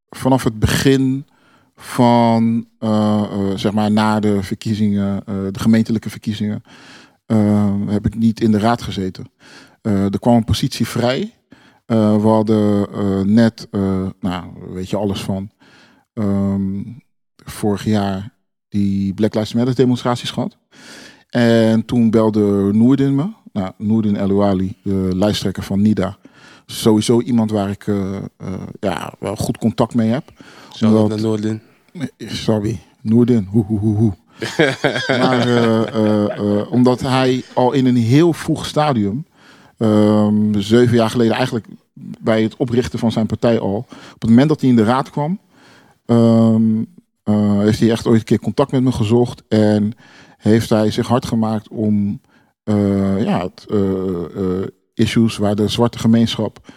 vanaf 0.09 0.45
het 0.45 0.59
begin 0.59 1.27
van, 1.81 2.67
eh, 2.79 3.23
eh, 3.23 3.57
zeg 3.57 3.73
maar, 3.73 3.91
na 3.91 4.21
de 4.21 4.43
verkiezingen, 4.43 5.23
de 5.53 5.59
gemeentelijke 5.59 6.11
verkiezingen, 6.11 6.63
eh, 7.27 7.75
heb 7.87 8.07
ik 8.07 8.15
niet 8.15 8.41
in 8.41 8.53
de 8.53 8.59
raad 8.59 8.83
gezeten. 8.83 9.31
Er 9.83 10.19
kwam 10.19 10.37
een 10.37 10.45
positie 10.45 10.87
vrij. 10.87 11.35
We 11.87 12.21
hadden 12.23 13.35
net, 13.35 13.69
nou, 14.21 14.45
weet 14.73 14.91
je 14.91 14.97
alles 14.97 15.23
van 15.23 15.51
ehm, 16.13 16.83
vorig 17.37 17.85
jaar 17.85 18.35
die 18.69 19.15
Black 19.15 19.35
Lives 19.35 19.53
Matter 19.53 19.75
demonstraties 19.75 20.31
gehad. 20.31 20.57
En 21.31 21.85
toen 21.85 22.11
belde 22.11 22.71
Noordin 22.73 23.15
me. 23.15 23.27
Nou, 23.53 23.73
Noordin 23.77 24.17
Elouali, 24.17 24.77
de 24.83 25.11
lijsttrekker 25.15 25.63
van 25.63 25.83
NIDA. 25.83 26.17
Sowieso 26.67 27.21
iemand 27.21 27.51
waar 27.51 27.71
ik 27.71 27.87
eh, 27.87 28.17
eh, 28.17 28.23
ja, 28.81 29.13
wel 29.19 29.37
goed 29.37 29.59
contact 29.59 29.95
mee 29.95 30.09
heb. 30.11 30.33
Zo 30.73 30.87
Omdat- 30.87 31.09
naar 31.09 31.21
Noordin. 31.21 31.61
Sorry, 32.19 32.79
Noordin. 33.01 33.47
Hoe, 33.51 33.65
hoe, 33.65 33.79
hoe, 33.79 33.97
hoe. 33.97 34.13
maar 35.21 35.49
eh, 35.89 36.73
omdat 36.73 37.01
hij 37.01 37.43
al 37.55 37.73
in 37.73 37.87
een 37.87 37.97
heel 37.97 38.33
vroeg 38.33 38.67
stadium, 38.67 39.27
ehm, 39.79 40.61
zeven 40.61 40.97
jaar 40.97 41.11
geleden 41.11 41.35
eigenlijk 41.35 41.67
bij 42.21 42.43
het 42.43 42.57
oprichten 42.57 42.99
van 42.99 43.13
zijn 43.13 43.27
partij 43.27 43.59
al, 43.59 43.77
op 44.15 44.21
het 44.21 44.31
moment 44.31 44.49
dat 44.49 44.61
hij 44.61 44.71
in 44.71 44.77
de 44.77 44.85
raad 44.85 45.11
kwam, 45.11 45.39
ehm, 46.07 46.83
eh, 47.23 47.59
heeft 47.59 47.81
hij 47.81 47.91
echt 47.91 48.07
ooit 48.07 48.19
een 48.19 48.25
keer 48.25 48.39
contact 48.41 48.73
met 48.73 48.83
me 48.83 48.93
gezocht 48.93 49.43
en 49.49 49.93
heeft 50.41 50.71
hij 50.71 50.91
zich 50.91 51.07
hard 51.07 51.27
gemaakt 51.27 51.69
om 51.69 52.21
eh, 52.63 53.23
ja, 53.23 53.41
het, 53.41 53.67
eh, 53.71 54.61
eh, 54.61 54.67
issues 54.95 55.37
waar 55.37 55.55
de 55.55 55.69
zwarte 55.69 55.99
gemeenschap 55.99 56.73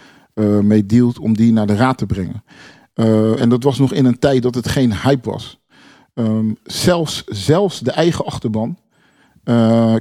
mee 0.62 0.86
dealt, 0.86 1.20
om 1.20 1.36
die 1.36 1.52
naar 1.52 1.68
de 1.68 1.76
raad 1.76 1.98
te 1.98 2.06
brengen. 2.06 2.44
En 3.40 3.50
dat 3.50 3.64
was 3.64 3.80
nog 3.80 3.94
in 3.94 4.06
een 4.06 4.20
tijd 4.20 4.42
dat 4.42 4.56
het 4.56 4.68
geen 4.68 4.94
hype 4.98 5.30
was. 5.30 5.60
Ehm, 6.14 6.52
zelfs, 6.64 7.24
zelfs 7.26 7.80
de 7.80 7.92
eigen 7.92 8.26
achterban 8.26 8.78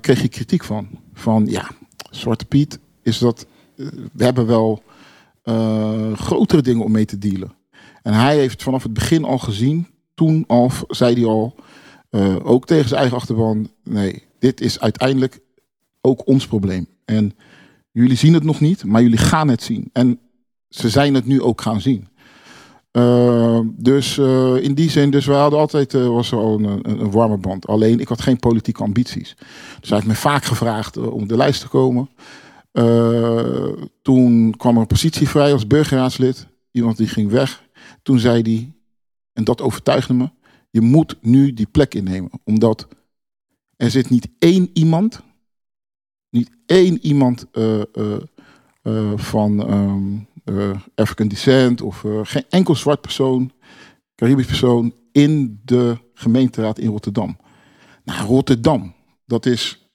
kreeg 0.01 0.23
je 0.23 0.29
kritiek 0.29 0.65
van. 0.65 0.89
van 1.13 1.47
ja, 1.47 1.71
Zwarte 2.11 2.45
Piet 2.45 2.79
is 3.03 3.19
dat. 3.19 3.47
we 4.13 4.25
hebben 4.25 4.47
wel 4.47 4.83
grotere 6.15 6.63
dingen 6.63 6.85
om 6.85 6.93
mee 6.93 7.05
te 7.05 7.19
dealen. 7.19 7.53
En 8.03 8.13
hij 8.13 8.37
heeft 8.37 8.63
vanaf 8.63 8.83
het 8.83 8.93
begin 8.93 9.25
al 9.25 9.39
gezien, 9.39 9.87
toen 10.15 10.45
al 10.47 10.71
zei 10.89 11.15
hij 11.15 11.25
al, 11.25 11.55
eh, 12.13 12.37
ook 12.43 12.67
tegen 12.67 12.89
zijn 12.89 13.01
eigen 13.01 13.19
achterban, 13.19 13.71
nee, 13.85 14.23
dit 14.39 14.61
is 14.61 14.81
uiteindelijk 14.81 15.41
ook 16.01 16.27
ons 16.27 16.47
probleem. 16.47 16.87
En 17.05 17.33
jullie 17.91 18.17
zien 18.17 18.35
het 18.35 18.45
nog 18.45 18.61
niet, 18.61 18.85
maar 18.85 19.03
jullie 19.03 19.19
gaan 19.19 19.49
het 19.49 19.63
zien. 19.63 19.91
En 19.93 20.19
ze 20.69 20.89
zijn 20.89 21.15
het 21.15 21.27
nu 21.27 21.43
ook 21.43 21.61
gaan 21.61 21.81
zien. 21.81 22.09
Uh, 22.93 23.61
dus 23.65 24.17
uh, 24.17 24.57
in 24.57 24.75
die 24.75 24.91
zin, 24.91 25.11
dus 25.11 25.27
we 25.27 25.33
hadden 25.33 25.59
altijd, 25.59 25.93
was 25.93 26.33
er 26.33 26.39
al 26.39 26.59
een, 26.59 26.91
een, 27.01 27.11
warme 27.11 27.39
band. 27.39 27.67
Alleen, 27.67 28.01
ik 28.01 28.09
had 28.09 28.23
geen 28.23 28.39
politieke 28.39 28.83
ambities. 28.83 29.35
Dus 29.81 29.89
hij 29.89 29.99
heeft 29.99 30.11
me 30.11 30.15
vaak 30.15 30.45
gevraagd 30.45 30.97
om 30.97 31.27
de 31.27 31.37
lijst 31.37 31.61
te 31.61 31.69
komen. 31.69 32.09
Toen 34.03 34.55
kwam 34.57 34.75
er 34.75 34.81
een 34.81 34.87
positie 34.87 35.29
vrij 35.29 35.53
als 35.53 35.67
burgerraadslid. 35.67 36.47
Iemand 36.71 36.97
die 36.97 37.09
ging 37.09 37.31
weg. 37.31 37.63
Toen 38.03 38.19
zei 38.19 38.43
hij, 38.43 38.73
en 39.33 39.45
dat 39.45 39.61
overtuigde 39.61 40.15
me, 40.15 40.31
je 40.73 40.81
moet 40.81 41.17
nu 41.21 41.53
die 41.53 41.67
plek 41.67 41.95
innemen. 41.95 42.31
Omdat 42.45 42.89
er 43.77 43.91
zit 43.91 44.11
niet 44.11 44.29
één 44.39 44.71
iemand, 44.73 45.23
niet 46.31 46.51
één 46.67 47.07
iemand 47.07 47.47
uh, 47.53 47.83
van 49.17 49.73
um, 49.73 50.27
African 50.95 51.29
descent 51.29 51.81
of 51.81 52.05
geen 52.23 52.45
enkel 52.49 52.75
zwart 52.75 53.01
persoon, 53.01 53.53
Caribisch 54.15 54.47
persoon 54.47 54.95
in 55.13 55.61
de 55.65 55.97
gemeenteraad 56.15 56.79
in 56.79 56.91
Rotterdam. 56.91 57.37
Nou, 58.05 58.27
Rotterdam, 58.27 58.95
dat 59.27 59.47
is 59.47 59.91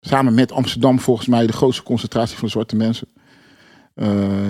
samen 0.00 0.34
met 0.34 0.52
Amsterdam 0.52 1.00
volgens 1.00 1.26
mij 1.26 1.46
de 1.46 1.52
grootste 1.52 1.82
concentratie 1.82 2.38
van 2.38 2.48
zwarte 2.48 2.76
mensen 2.76 3.08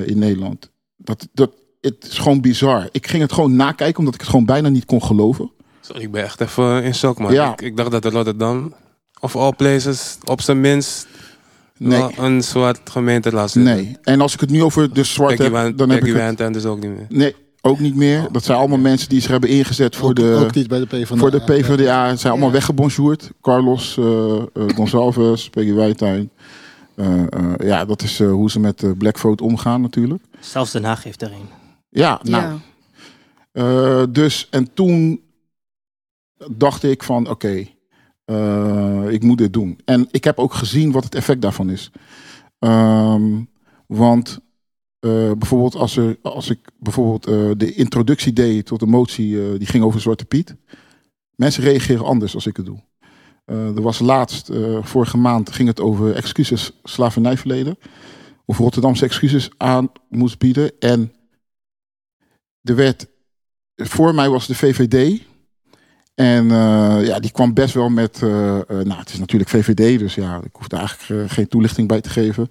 in 0.07 0.19
Nederland. 0.19 0.71
Dat, 0.97 1.29
dat, 1.33 1.55
het 1.81 2.05
is 2.05 2.19
gewoon 2.19 2.41
bizar. 2.41 2.88
Ik 2.91 3.07
ging 3.07 3.23
het 3.23 3.33
gewoon 3.33 3.57
nakijken 3.57 3.99
omdat 3.99 4.14
ik 4.14 4.21
het 4.21 4.31
gewoon 4.31 4.45
bijna 4.45 4.69
niet 4.69 4.85
kon 4.85 5.02
geloven. 5.02 5.50
Sorry, 5.83 6.03
ik 6.03 6.11
ben 6.11 6.23
echt 6.23 6.41
even 6.41 6.83
in 6.83 6.95
shock, 6.95 7.19
man. 7.19 7.33
Ja. 7.33 7.53
Ik, 7.53 7.61
ik 7.61 7.77
dacht 7.77 7.91
dat 7.91 8.05
Rotterdam, 8.05 8.75
of 9.21 9.37
all 9.37 9.53
places, 9.57 10.19
op 10.25 10.41
zijn 10.41 10.61
minst 10.61 11.07
Nee. 11.77 11.99
wel 11.99 12.12
een 12.19 12.43
zwart 12.43 12.91
gemeente 12.91 13.33
laat 13.33 13.51
zitten. 13.51 13.75
Nee. 13.75 13.97
En 14.03 14.21
als 14.21 14.35
ik 14.35 14.41
het 14.41 14.51
nu 14.51 14.62
over 14.62 14.93
de 14.93 15.05
zwart 15.05 15.37
Peggy 15.37 15.55
heb, 15.55 15.77
dan 15.79 15.89
heb 15.89 16.05
ik 16.05 16.12
Peggy 16.12 16.43
het... 16.43 16.53
Dus 16.53 16.65
ook 16.65 16.81
niet 16.81 16.91
meer. 16.91 17.07
Nee, 17.09 17.35
ook 17.61 17.79
niet 17.79 17.97
meer. 17.97 18.29
Dat 18.33 18.45
zijn 18.45 18.59
allemaal 18.59 18.79
mensen 18.79 19.09
die 19.09 19.21
zich 19.21 19.31
hebben 19.31 19.51
ingezet 19.51 19.97
voor 19.97 20.15
de... 20.15 20.39
ook 20.45 20.55
niet 20.55 20.69
bij 20.69 20.79
de 20.79 20.87
PvdA. 20.87 21.17
Voor 21.17 21.31
de 21.31 21.41
PvdA 21.41 22.09
Het 22.09 22.21
zijn 22.21 22.33
allemaal 22.33 22.51
weggebonjourd. 22.51 23.31
Carlos 23.41 23.97
uh, 23.99 24.07
uh, 24.07 24.43
Gonsalves, 24.75 25.51
Peggy 25.51 25.73
Wijtuin. 25.73 26.31
Uh, 26.97 27.07
uh, 27.07 27.25
ja, 27.59 27.85
dat 27.85 28.03
is 28.03 28.21
uh, 28.21 28.31
hoe 28.31 28.51
ze 28.51 28.61
met 28.61 28.79
de 28.79 28.95
Black 28.97 29.19
Vote 29.19 29.45
omgaan 29.45 29.81
natuurlijk. 29.81 30.23
Zelfs 30.41 30.73
Den 30.73 30.85
Haag 30.85 31.05
heeft 31.05 31.23
er 31.23 31.33
een. 31.33 31.49
Ja, 31.89 32.21
nou. 32.23 32.43
ja. 32.43 32.59
Uh, 33.53 34.03
dus, 34.11 34.47
en 34.51 34.69
toen 34.75 35.21
dacht 36.50 36.82
ik 36.82 37.02
van, 37.02 37.28
oké, 37.28 37.66
uh, 38.26 39.08
ik 39.08 39.22
moet 39.22 39.38
dit 39.38 39.52
doen. 39.52 39.80
En 39.84 40.08
ik 40.11 40.25
heb 40.25 40.38
ook 40.38 40.54
gezien 40.54 40.92
wat 40.92 41.04
het 41.04 41.14
effect 41.14 41.42
daarvan 41.42 41.70
is. 41.70 41.90
Um, 42.58 43.50
want 43.87 44.38
uh, 45.00 45.32
bijvoorbeeld 45.32 45.75
als, 45.75 45.96
er, 45.96 46.18
als 46.22 46.50
ik 46.50 46.58
bijvoorbeeld 46.78 47.28
uh, 47.28 47.50
de 47.56 47.75
introductie 47.75 48.32
deed 48.32 48.66
tot 48.66 48.80
de 48.80 48.87
motie, 48.87 49.58
die 49.58 49.66
ging 49.66 49.84
over 49.84 50.00
Zwarte 50.00 50.25
Piet. 50.25 50.56
Mensen 51.34 51.62
reageren 51.62 52.04
anders 52.04 52.34
als 52.34 52.46
ik 52.46 52.56
het 52.56 52.66
doe. 52.66 52.82
Er 53.44 53.82
was 53.82 53.99
laatst, 53.99 54.50
vorige 54.80 55.16
maand, 55.16 55.52
ging 55.52 55.68
het 55.68 55.80
over 55.80 56.14
excuses 56.14 56.72
slavernijverleden. 56.82 57.78
Of 58.44 58.58
Rotterdamse 58.58 59.04
excuses 59.04 59.50
aan 59.56 59.92
moest 60.08 60.38
bieden. 60.38 60.72
En 60.78 61.12
er 62.62 62.75
werd, 62.75 63.06
voor 63.76 64.14
mij 64.14 64.28
was 64.28 64.46
de 64.46 64.54
VVD. 64.54 65.22
En 66.14 66.45
uh, 66.45 67.07
ja, 67.07 67.19
die 67.21 67.31
kwam 67.31 67.54
best 67.54 67.75
wel 67.75 67.88
met, 67.88 68.21
uh, 68.25 68.31
uh, 68.31 68.62
nou 68.69 68.99
het 68.99 69.12
is 69.12 69.19
natuurlijk 69.19 69.50
VVD, 69.50 69.99
dus 69.99 70.14
ja, 70.14 70.40
ik 70.45 70.50
hoefde 70.52 70.76
eigenlijk 70.76 71.31
geen 71.33 71.49
toelichting 71.49 71.88
bij 71.88 72.00
te 72.00 72.11
geven. 72.11 72.42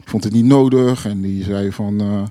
Ik 0.00 0.08
vond 0.08 0.24
het 0.24 0.32
niet 0.32 0.44
nodig 0.44 1.06
en 1.06 1.20
die 1.20 1.44
zei 1.44 1.72
van, 1.72 2.28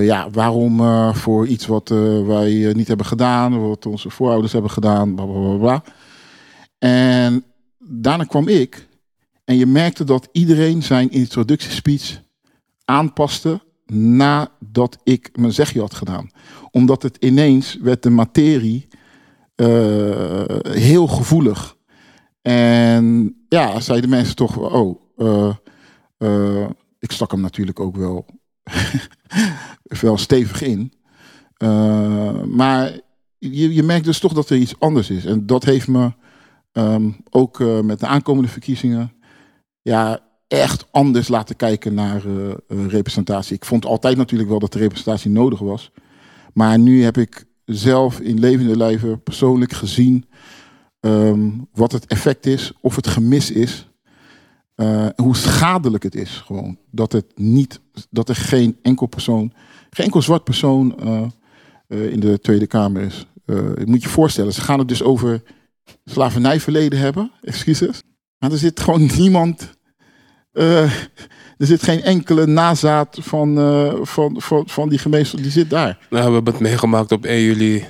ja, 0.00 0.30
waarom 0.30 0.80
voor 1.14 1.46
iets 1.46 1.66
wat 1.66 1.88
wij 2.26 2.72
niet 2.72 2.88
hebben 2.88 3.06
gedaan, 3.06 3.68
wat 3.68 3.86
onze 3.86 4.10
voorouders 4.10 4.52
hebben 4.52 4.70
gedaan, 4.70 5.14
bla 5.14 5.24
bla 5.24 5.56
bla. 5.56 5.82
En 6.78 7.44
daarna 7.78 8.24
kwam 8.24 8.48
ik 8.48 8.88
en 9.44 9.56
je 9.56 9.66
merkte 9.66 10.04
dat 10.04 10.28
iedereen 10.32 10.82
zijn 10.82 11.10
introductiespeech 11.10 12.20
aanpaste 12.84 13.60
nadat 13.86 14.98
ik 15.04 15.30
mijn 15.34 15.52
zegje 15.52 15.80
had 15.80 15.94
gedaan. 15.94 16.30
Omdat 16.70 17.02
het 17.02 17.16
ineens 17.20 17.78
werd 17.80 18.02
de 18.02 18.10
materie 18.10 18.88
uh, 19.62 20.44
heel 20.72 21.06
gevoelig. 21.06 21.76
En 22.42 23.36
ja, 23.48 23.80
zeiden 23.80 24.10
mensen 24.10 24.36
toch, 24.36 24.56
oh, 24.56 25.00
uh, 25.16 25.54
uh, 26.18 26.68
ik 26.98 27.12
stak 27.12 27.30
hem 27.30 27.40
natuurlijk 27.40 27.80
ook 27.80 27.96
wel, 27.96 28.26
wel 30.00 30.18
stevig 30.18 30.62
in. 30.62 30.92
maar 32.46 33.00
je, 33.38 33.74
je 33.74 33.82
merkt 33.82 34.04
dus 34.04 34.18
toch 34.18 34.32
dat 34.32 34.50
er 34.50 34.56
iets 34.56 34.78
anders 34.80 35.10
is. 35.10 35.24
En 35.24 35.46
dat 35.46 35.64
heeft 35.64 35.88
me 35.88 36.12
um, 36.72 37.16
ook 37.30 37.58
met 37.82 38.00
de 38.00 38.06
aankomende 38.06 38.48
verkiezingen 38.48 39.12
ja, 39.82 40.20
echt 40.48 40.86
anders 40.90 41.28
laten 41.28 41.56
kijken 41.56 41.94
naar 41.94 42.22
representatie. 42.66 43.56
Ik 43.56 43.64
vond 43.64 43.84
altijd 43.84 44.16
natuurlijk 44.16 44.50
wel 44.50 44.58
dat 44.58 44.72
de 44.72 44.78
representatie 44.78 45.30
nodig 45.30 45.58
was. 45.58 45.90
Maar 46.52 46.78
nu 46.78 47.02
heb 47.02 47.16
ik 47.16 47.46
zelf 47.64 48.20
in 48.20 48.40
levende 48.40 48.76
lijven 48.76 49.22
persoonlijk 49.22 49.72
gezien 49.72 50.26
um, 51.00 51.68
wat 51.72 51.92
het 51.92 52.06
effect 52.06 52.46
is, 52.46 52.72
of 52.80 52.96
het 52.96 53.06
gemis 53.06 53.50
is, 53.50 53.88
uh, 54.76 55.06
hoe 55.16 55.36
schadelijk 55.36 56.02
het 56.02 56.14
is 56.14 56.30
gewoon. 56.30 56.78
Dat 56.90 57.12
het 57.12 57.26
niet, 57.34 57.80
dat 58.10 58.28
er 58.28 58.36
geen 58.36 58.76
enkel 58.82 59.06
persoon, 59.06 59.52
geen 59.90 60.04
enkel 60.04 60.22
zwart 60.22 60.44
persoon 60.44 60.96
uh, 61.04 61.22
uh, 61.88 62.12
in 62.12 62.20
de 62.20 62.38
Tweede 62.40 62.66
Kamer 62.66 63.02
is. 63.02 63.26
je 63.46 63.84
moet 63.84 64.02
je 64.02 64.08
voorstellen, 64.08 64.52
ze 64.52 64.60
gaan 64.60 64.78
het 64.78 64.88
dus 64.88 65.02
over 65.02 65.42
slavernijverleden 66.04 66.98
hebben, 66.98 67.30
excuses. 67.42 68.02
Maar 68.38 68.52
er 68.52 68.58
zit 68.58 68.80
gewoon 68.80 69.10
niemand. 69.16 69.76
Er 71.62 71.68
zit 71.68 71.82
geen 71.82 72.02
enkele 72.02 72.46
nazaat 72.46 73.18
van, 73.20 73.54
van, 74.02 74.36
van, 74.40 74.68
van 74.68 74.88
die 74.88 74.98
gemeenschap, 74.98 75.42
die 75.42 75.50
zit 75.50 75.70
daar. 75.70 75.98
Nou, 76.10 76.26
we 76.26 76.32
hebben 76.32 76.52
het 76.52 76.62
meegemaakt 76.62 77.12
op 77.12 77.24
1 77.24 77.42
juli 77.42 77.84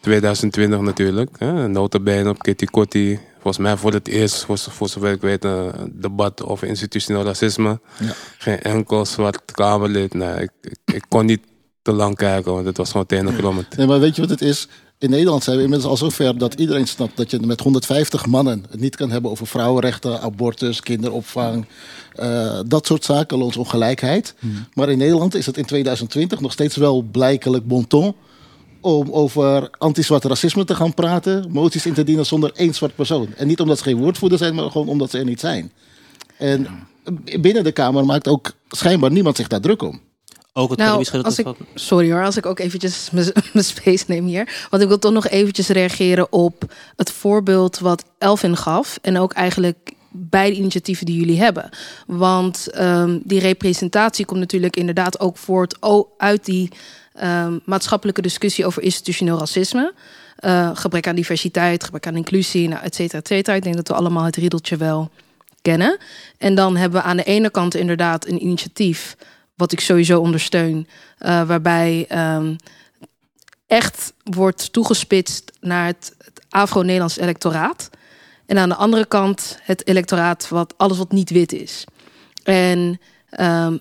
2020 0.00 0.80
natuurlijk. 0.80 1.30
Hè? 1.38 1.68
Notabene 1.68 2.28
op 2.28 2.42
Kitty 2.42 2.64
Kotti. 2.64 3.18
Volgens 3.32 3.58
mij 3.58 3.76
voor 3.76 3.92
het 3.92 4.08
eerst, 4.08 4.44
voor, 4.44 4.58
voor 4.58 4.88
zover 4.88 5.12
ik 5.12 5.20
weet, 5.20 5.44
een 5.44 5.92
debat 5.92 6.44
over 6.44 6.68
institutioneel 6.68 7.24
racisme. 7.24 7.80
Ja. 7.98 8.12
Geen 8.38 8.60
enkel 8.60 9.06
zwart 9.06 9.52
Kamerlid. 9.52 10.14
Nee, 10.14 10.42
ik, 10.42 10.50
ik, 10.60 10.94
ik, 10.94 11.04
kon 11.08 11.26
niet 11.26 11.40
te 11.82 11.92
lang 11.92 12.16
kijken, 12.16 12.52
want 12.52 12.66
het 12.66 12.76
was 12.76 12.90
gewoon 12.90 13.06
tenenkrommend. 13.06 13.76
Nee, 13.76 13.86
maar 13.86 14.00
weet 14.00 14.14
je 14.14 14.20
wat 14.20 14.30
het 14.30 14.42
is? 14.42 14.68
In 15.00 15.10
Nederland 15.10 15.44
zijn 15.44 15.56
we 15.56 15.62
inmiddels 15.62 15.90
al 15.90 15.96
zover 15.96 16.38
dat 16.38 16.54
iedereen 16.54 16.86
snapt 16.86 17.16
dat 17.16 17.30
je 17.30 17.38
met 17.40 17.60
150 17.60 18.26
mannen 18.26 18.64
het 18.70 18.80
niet 18.80 18.96
kan 18.96 19.10
hebben 19.10 19.30
over 19.30 19.46
vrouwenrechten, 19.46 20.20
abortus, 20.20 20.80
kinderopvang, 20.80 21.66
uh, 22.20 22.60
dat 22.66 22.86
soort 22.86 23.04
zaken, 23.04 23.38
loonsongelijkheid. 23.38 24.34
Hmm. 24.38 24.66
Maar 24.74 24.88
in 24.88 24.98
Nederland 24.98 25.34
is 25.34 25.46
het 25.46 25.56
in 25.56 25.64
2020 25.64 26.40
nog 26.40 26.52
steeds 26.52 26.76
wel 26.76 27.02
blijkelijk 27.02 27.66
bon 27.66 27.86
ton 27.86 28.14
om 28.80 29.10
over 29.10 29.70
anti-zwart 29.78 30.24
racisme 30.24 30.64
te 30.64 30.74
gaan 30.74 30.94
praten, 30.94 31.46
moties 31.50 31.86
in 31.86 31.94
te 31.94 32.04
dienen 32.04 32.26
zonder 32.26 32.52
één 32.54 32.74
zwart 32.74 32.94
persoon. 32.94 33.28
En 33.36 33.46
niet 33.46 33.60
omdat 33.60 33.78
ze 33.78 33.84
geen 33.84 33.98
woordvoerder 33.98 34.38
zijn, 34.38 34.54
maar 34.54 34.70
gewoon 34.70 34.88
omdat 34.88 35.10
ze 35.10 35.18
er 35.18 35.24
niet 35.24 35.40
zijn. 35.40 35.72
En 36.38 36.66
binnen 37.40 37.64
de 37.64 37.72
Kamer 37.72 38.04
maakt 38.04 38.28
ook 38.28 38.52
schijnbaar 38.68 39.10
niemand 39.10 39.36
zich 39.36 39.48
daar 39.48 39.60
druk 39.60 39.82
om. 39.82 40.00
Ook 40.52 40.70
het 40.70 40.78
Nou, 40.78 41.04
als 41.22 41.38
ik, 41.38 41.46
sorry 41.74 42.12
hoor, 42.12 42.24
als 42.24 42.36
ik 42.36 42.46
ook 42.46 42.58
eventjes 42.58 43.10
mijn 43.52 43.64
space 43.64 44.04
neem 44.06 44.24
hier. 44.24 44.66
Want 44.70 44.82
ik 44.82 44.88
wil 44.88 44.98
toch 44.98 45.12
nog 45.12 45.28
eventjes 45.28 45.68
reageren 45.68 46.32
op 46.32 46.74
het 46.96 47.10
voorbeeld 47.10 47.78
wat 47.78 48.04
Elvin 48.18 48.56
gaf. 48.56 48.98
En 49.02 49.18
ook 49.18 49.32
eigenlijk 49.32 49.92
bij 50.12 50.50
de 50.50 50.56
initiatieven 50.56 51.06
die 51.06 51.18
jullie 51.18 51.40
hebben. 51.40 51.68
Want 52.06 52.70
ehm, 52.70 53.18
die 53.22 53.40
representatie 53.40 54.24
komt 54.24 54.40
natuurlijk 54.40 54.76
inderdaad 54.76 55.20
ook 55.20 55.36
voort 55.36 55.76
uit 56.16 56.44
die 56.44 56.70
ehm, 57.14 57.58
maatschappelijke 57.64 58.22
discussie 58.22 58.66
over 58.66 58.82
institutioneel 58.82 59.38
racisme. 59.38 59.94
Eh, 60.36 60.70
gebrek 60.74 61.06
aan 61.06 61.14
diversiteit, 61.14 61.84
gebrek 61.84 62.06
aan 62.06 62.16
inclusie, 62.16 62.68
nou, 62.68 62.82
et 62.82 62.94
cetera, 62.94 63.18
et 63.18 63.26
cetera. 63.26 63.56
Ik 63.56 63.62
denk 63.62 63.76
dat 63.76 63.88
we 63.88 63.94
allemaal 63.94 64.24
het 64.24 64.36
riedeltje 64.36 64.76
wel 64.76 65.10
kennen. 65.62 65.98
En 66.38 66.54
dan 66.54 66.76
hebben 66.76 67.00
we 67.00 67.06
aan 67.06 67.16
de 67.16 67.24
ene 67.24 67.50
kant 67.50 67.74
inderdaad 67.74 68.26
een 68.26 68.42
initiatief, 68.42 69.16
wat 69.60 69.72
ik 69.72 69.80
sowieso 69.80 70.20
ondersteun, 70.20 70.88
eh, 71.18 71.42
waarbij 71.42 72.04
ehm, 72.08 72.54
echt 73.66 74.12
wordt 74.24 74.72
toegespitst 74.72 75.52
naar 75.60 75.86
het, 75.86 76.14
het 76.18 76.40
Afro-Nederlands 76.48 77.18
electoraat. 77.18 77.90
En 78.46 78.58
aan 78.58 78.68
de 78.68 78.74
andere 78.74 79.06
kant 79.06 79.58
het 79.62 79.86
electoraat, 79.86 80.48
wat 80.48 80.74
alles 80.76 80.98
wat 80.98 81.12
niet 81.12 81.30
wit 81.30 81.52
is. 81.52 81.84
En 82.42 83.00
ehm, 83.30 83.76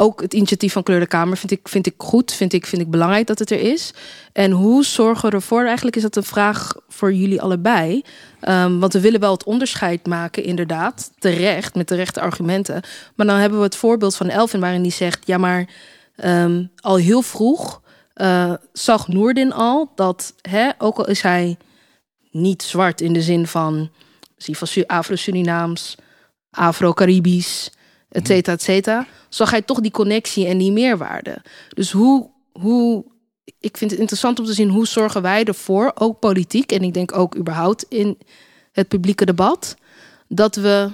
ook 0.00 0.20
het 0.20 0.34
initiatief 0.34 0.72
van 0.72 0.82
Kleur 0.82 1.00
de 1.00 1.06
Kamer 1.06 1.36
vind 1.36 1.50
ik, 1.50 1.68
vind 1.68 1.86
ik 1.86 1.94
goed, 1.96 2.32
vind 2.32 2.52
ik, 2.52 2.66
vind 2.66 2.82
ik 2.82 2.90
belangrijk 2.90 3.26
dat 3.26 3.38
het 3.38 3.50
er 3.50 3.60
is. 3.60 3.94
En 4.32 4.50
hoe 4.50 4.84
zorgen 4.84 5.30
we 5.30 5.36
ervoor? 5.36 5.64
Eigenlijk 5.64 5.96
is 5.96 6.02
dat 6.02 6.16
een 6.16 6.22
vraag 6.22 6.74
voor 6.88 7.12
jullie 7.12 7.42
allebei. 7.42 8.02
Ehm, 8.40 8.78
want 8.78 8.92
we 8.92 9.00
willen 9.00 9.20
wel 9.20 9.32
het 9.32 9.44
onderscheid 9.44 10.06
maken, 10.06 10.44
inderdaad, 10.44 11.10
terecht, 11.18 11.74
met 11.74 11.88
de 11.88 11.94
rechte 11.94 12.20
argumenten. 12.20 12.82
Maar 13.14 13.26
dan 13.26 13.36
hebben 13.36 13.58
we 13.58 13.64
het 13.64 13.76
voorbeeld 13.76 14.16
van 14.16 14.28
Elvin, 14.28 14.60
waarin 14.60 14.82
die 14.82 14.92
zegt: 14.92 15.26
ja, 15.26 15.38
maar 15.38 15.68
ehm, 16.16 16.64
al 16.76 16.96
heel 16.96 17.22
vroeg 17.22 17.80
uh, 18.20 18.52
zag 18.72 19.08
Noordin 19.08 19.52
al 19.52 19.92
dat, 19.94 20.34
hè, 20.40 20.70
ook 20.78 20.98
al 20.98 21.08
is 21.08 21.20
hij 21.20 21.56
niet 22.30 22.62
zwart 22.62 23.00
in 23.00 23.12
de 23.12 23.22
zin 23.22 23.46
van, 23.46 23.90
zie 24.36 24.56
van 24.56 24.86
Afro-Surinaams, 24.86 25.96
Afro-Caribisch, 26.50 27.70
et 28.10 28.26
cetera, 28.26 28.52
et 28.52 28.62
cetera, 28.62 29.06
zag 29.28 29.50
hij 29.50 29.62
toch 29.62 29.80
die 29.80 29.90
connectie 29.90 30.46
en 30.46 30.58
die 30.58 30.72
meerwaarde. 30.72 31.42
Dus 31.68 31.90
hoe, 31.90 32.30
hoe, 32.52 33.04
ik 33.60 33.76
vind 33.76 33.90
het 33.90 34.00
interessant 34.00 34.38
om 34.38 34.44
te 34.44 34.52
zien 34.52 34.68
hoe 34.68 34.86
zorgen 34.86 35.22
wij 35.22 35.44
ervoor, 35.44 35.92
ook 35.94 36.18
politiek 36.18 36.72
en 36.72 36.82
ik 36.82 36.94
denk 36.94 37.16
ook 37.16 37.36
überhaupt 37.36 37.86
in 37.88 38.18
het 38.72 38.88
publieke 38.88 39.24
debat, 39.24 39.76
dat 40.28 40.56
we 40.56 40.90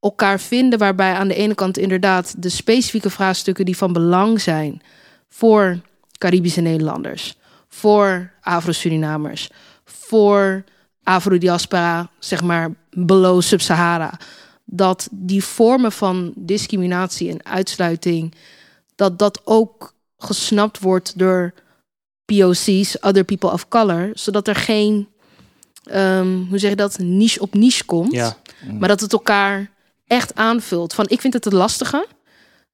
elkaar 0.00 0.40
vinden 0.40 0.78
waarbij 0.78 1.14
aan 1.14 1.28
de 1.28 1.34
ene 1.34 1.54
kant 1.54 1.78
inderdaad 1.78 2.42
de 2.42 2.48
specifieke 2.48 3.10
vraagstukken 3.10 3.64
die 3.64 3.76
van 3.76 3.92
belang 3.92 4.40
zijn 4.40 4.82
voor 5.28 5.80
Caribische 6.18 6.60
Nederlanders, 6.60 7.36
voor 7.68 8.30
Afro-Surinamers, 8.40 9.50
voor 9.84 10.64
Afro-diaspora, 11.02 12.10
zeg 12.18 12.42
maar 12.42 12.70
below 12.90 13.42
Sub-Sahara, 13.42 14.18
dat 14.64 15.08
die 15.10 15.44
vormen 15.44 15.92
van 15.92 16.32
discriminatie 16.36 17.30
en 17.30 17.44
uitsluiting, 17.44 18.34
dat 18.94 19.18
dat 19.18 19.40
ook 19.44 19.94
gesnapt 20.18 20.78
wordt 20.78 21.18
door 21.18 21.54
POC's, 22.24 22.96
other 23.00 23.24
people 23.24 23.52
of 23.52 23.68
color, 23.68 24.10
zodat 24.14 24.48
er 24.48 24.54
geen, 24.54 25.08
um, 25.92 26.46
hoe 26.48 26.58
zeg 26.58 26.70
je 26.70 26.76
dat, 26.76 26.98
niche 26.98 27.40
op 27.40 27.54
niche 27.54 27.84
komt, 27.84 28.12
Ja. 28.12 28.36
maar 28.78 28.88
dat 28.88 29.00
het 29.00 29.12
elkaar 29.12 29.70
echt 30.06 30.34
aanvult. 30.34 30.94
Van 30.94 31.04
ik 31.08 31.20
vind 31.20 31.32
het 31.34 31.44
het 31.44 31.52
lastige, 31.52 32.06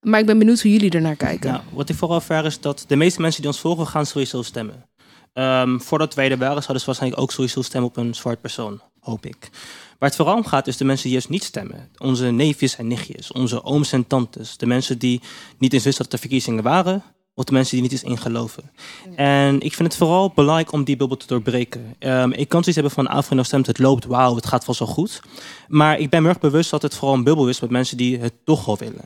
maar 0.00 0.20
ik 0.20 0.26
ben 0.26 0.38
benieuwd 0.38 0.60
hoe 0.60 0.72
jullie 0.72 0.90
ernaar 0.90 1.16
kijken. 1.16 1.50
Nou, 1.52 1.62
wat 1.72 1.88
ik 1.88 1.96
vooral 1.96 2.20
ver 2.20 2.44
is 2.44 2.60
dat 2.60 2.84
de 2.88 2.96
meeste 2.96 3.20
mensen 3.20 3.40
die 3.40 3.50
ons 3.50 3.60
volgen 3.60 3.86
gaan 3.86 4.06
sowieso 4.06 4.42
stemmen. 4.42 4.88
Ehm, 5.32 5.78
voordat 5.78 6.14
wij 6.14 6.30
er 6.30 6.38
waren, 6.38 6.54
zouden 6.62 6.80
ze 6.80 6.86
waarschijnlijk 6.86 7.22
ook 7.22 7.32
sowieso 7.32 7.62
stemmen 7.62 7.90
op 7.90 7.96
een 7.96 8.14
zwart 8.14 8.40
persoon, 8.40 8.80
hoop 9.00 9.26
ik. 9.26 9.50
Waar 10.00 10.08
het 10.08 10.18
vooral 10.18 10.36
om 10.36 10.44
gaat, 10.44 10.66
is 10.66 10.76
de 10.76 10.84
mensen 10.84 11.02
die 11.02 11.12
juist 11.12 11.28
niet 11.28 11.44
stemmen. 11.44 11.88
Onze 11.98 12.30
neefjes 12.30 12.76
en 12.76 12.86
nichtjes, 12.86 13.32
onze 13.32 13.64
ooms 13.64 13.92
en 13.92 14.06
tantes. 14.06 14.56
De 14.56 14.66
mensen 14.66 14.98
die 14.98 15.20
niet 15.58 15.72
eens 15.72 15.84
wisten 15.84 16.04
dat 16.04 16.12
er 16.12 16.18
verkiezingen 16.18 16.62
waren, 16.62 17.02
of 17.34 17.44
de 17.44 17.52
mensen 17.52 17.72
die 17.72 17.82
niet 17.82 17.92
eens 17.92 18.02
in 18.02 18.18
geloven. 18.18 18.70
En 19.14 19.60
ik 19.60 19.74
vind 19.74 19.88
het 19.88 19.96
vooral 19.96 20.32
belangrijk 20.34 20.72
om 20.72 20.84
die 20.84 20.96
bubbel 20.96 21.16
te 21.16 21.26
doorbreken. 21.26 21.94
Ehm, 21.98 22.30
ik 22.30 22.48
kan 22.48 22.64
zoiets 22.64 22.74
hebben 22.74 22.90
van 22.90 23.06
Afro 23.06 23.36
nog 23.36 23.46
stemt, 23.46 23.66
het 23.66 23.78
loopt, 23.78 24.04
wauw, 24.04 24.34
het 24.34 24.46
gaat 24.46 24.66
wel 24.66 24.74
zo 24.74 24.86
goed. 24.86 25.20
Maar 25.68 25.98
ik 25.98 26.10
ben 26.10 26.22
me 26.22 26.28
erg 26.28 26.38
bewust 26.38 26.70
dat 26.70 26.82
het 26.82 26.94
vooral 26.94 27.16
een 27.16 27.24
bubbel 27.24 27.48
is 27.48 27.60
met 27.60 27.70
mensen 27.70 27.96
die 27.96 28.18
het 28.18 28.32
toch 28.44 28.64
wel 28.64 28.78
willen. 28.78 29.04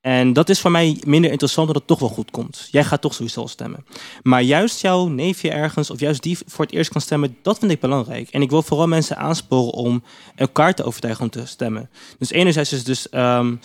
En 0.00 0.32
dat 0.32 0.48
is 0.48 0.60
voor 0.60 0.70
mij 0.70 1.00
minder 1.06 1.30
interessant 1.30 1.66
dat 1.66 1.76
het 1.76 1.86
toch 1.86 1.98
wel 1.98 2.08
goed 2.08 2.30
komt. 2.30 2.68
Jij 2.70 2.84
gaat 2.84 3.00
toch 3.00 3.14
sowieso 3.14 3.46
stemmen. 3.46 3.86
Maar 4.22 4.42
juist 4.42 4.80
jouw 4.80 5.06
neefje 5.06 5.50
ergens, 5.50 5.90
of 5.90 6.00
juist 6.00 6.22
die 6.22 6.38
voor 6.46 6.64
het 6.64 6.74
eerst 6.74 6.90
kan 6.90 7.00
stemmen, 7.00 7.36
dat 7.42 7.58
vind 7.58 7.70
ik 7.70 7.80
belangrijk. 7.80 8.28
En 8.28 8.42
ik 8.42 8.50
wil 8.50 8.62
vooral 8.62 8.86
mensen 8.86 9.16
aansporen 9.16 9.72
om 9.72 10.02
elkaar 10.34 10.74
te 10.74 10.84
overtuigen 10.84 11.24
om 11.24 11.30
te 11.30 11.46
stemmen. 11.46 11.90
Dus 12.18 12.30
enerzijds 12.30 12.72
is 12.72 12.84
dus 12.84 13.06
um, 13.10 13.60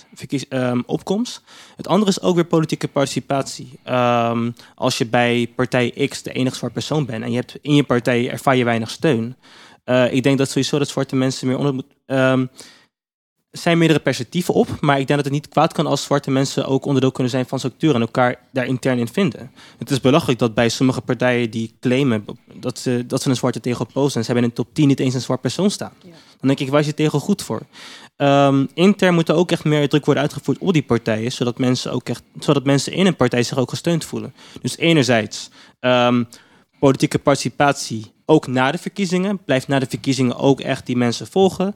um, 0.50 0.84
opkomst. 0.86 1.42
Het 1.76 1.88
andere 1.88 2.12
is 2.12 2.22
ook 2.22 2.36
weer 2.36 2.46
politieke 2.46 2.88
participatie. 2.88 3.80
Um, 3.90 4.56
als 4.76 4.98
je 4.98 5.06
bij 5.06 5.52
partij 5.56 6.08
X 6.10 6.22
de 6.22 6.32
enige 6.32 6.56
zwarte 6.56 6.76
persoon 6.76 7.06
bent 7.06 7.24
en 7.24 7.30
je 7.30 7.38
hebt 7.38 7.58
in 7.62 7.76
je 7.76 7.84
partij 7.84 8.30
ervaar 8.30 8.56
je 8.56 8.64
weinig 8.64 8.90
steun. 8.90 9.36
Uh, 9.86 10.14
ik 10.14 10.24
denk 10.24 10.38
dat 10.38 10.50
sowieso 10.50 10.78
dat 10.78 10.88
zwarte 10.88 11.16
mensen 11.16 11.48
meer 11.48 11.58
onder 11.58 11.74
moeten 11.74 12.50
zijn 13.58 13.78
meerdere 13.78 14.00
perspectieven 14.00 14.54
op, 14.54 14.68
maar 14.80 15.00
ik 15.00 15.08
denk 15.08 15.20
dat 15.20 15.32
het 15.32 15.34
niet 15.42 15.50
kwaad 15.50 15.74
kan 15.74 15.88
als 15.88 16.04
zwarte 16.04 16.32
mensen 16.32 16.66
ook 16.66 16.86
onderdeel 16.86 17.12
kunnen 17.12 17.32
zijn 17.32 17.46
van 17.46 17.58
structuur 17.58 17.96
en 17.96 18.02
elkaar 18.02 18.36
daar 18.52 18.66
intern 18.66 19.00
in 19.00 19.08
vinden. 19.08 19.52
Het 19.78 19.92
is 19.92 20.02
belachelijk 20.02 20.40
dat 20.40 20.54
bij 20.54 20.70
sommige 20.70 21.02
partijen 21.02 21.50
die 21.50 21.76
claimen 21.80 22.26
dat 22.54 22.80
ze, 22.80 23.04
dat 23.08 23.22
ze 23.22 23.30
een 23.30 23.36
zwarte 23.36 23.60
tegel 23.60 23.86
posten 23.86 24.20
en 24.20 24.26
ze 24.26 24.32
hebben 24.32 24.50
in 24.50 24.56
de 24.56 24.64
top 24.64 24.74
10 24.74 24.88
niet 24.88 25.00
eens 25.00 25.14
een 25.14 25.22
zwart 25.22 25.42
persoon 25.42 25.72
staan. 25.72 25.94
Ja. 26.04 26.10
Dan 26.40 26.48
denk 26.48 26.60
ik, 26.60 26.70
waar 26.70 26.80
is 26.80 26.86
je 26.86 26.94
tegel 26.94 27.20
goed 27.20 27.42
voor? 27.42 27.62
Um, 28.18 28.70
intern 28.74 29.14
moet 29.14 29.30
er 29.30 29.36
ook 29.36 29.52
echt 29.52 29.64
meer 29.64 29.90
druk 29.90 30.06
worden 30.06 30.24
uitgevoerd 30.24 30.58
op 30.58 30.74
die 30.74 30.84
partijen, 30.84 31.32
zodat 31.32 31.58
mensen, 31.58 31.92
ook 31.92 32.10
echt, 32.10 32.24
zodat 32.40 32.64
mensen 32.64 32.94
in 32.94 33.06
een 33.06 33.16
partij 33.16 33.44
zich 33.44 33.58
ook 33.58 33.70
gesteund 33.70 34.06
voelen. 34.06 34.34
Dus 34.62 34.78
enerzijds 34.78 35.50
um, 35.80 36.28
politieke 36.80 37.20
participatie 37.20 38.14
ook 38.26 38.48
na 38.48 38.72
de 38.72 38.78
verkiezingen. 38.78 39.44
Blijft 39.46 39.68
na 39.68 39.80
de 39.80 39.86
verkiezingen 39.90 40.38
ook 40.38 40.62
echt 40.62 40.86
die 40.86 40.98
mensen 40.98 41.28
volgen. 41.28 41.76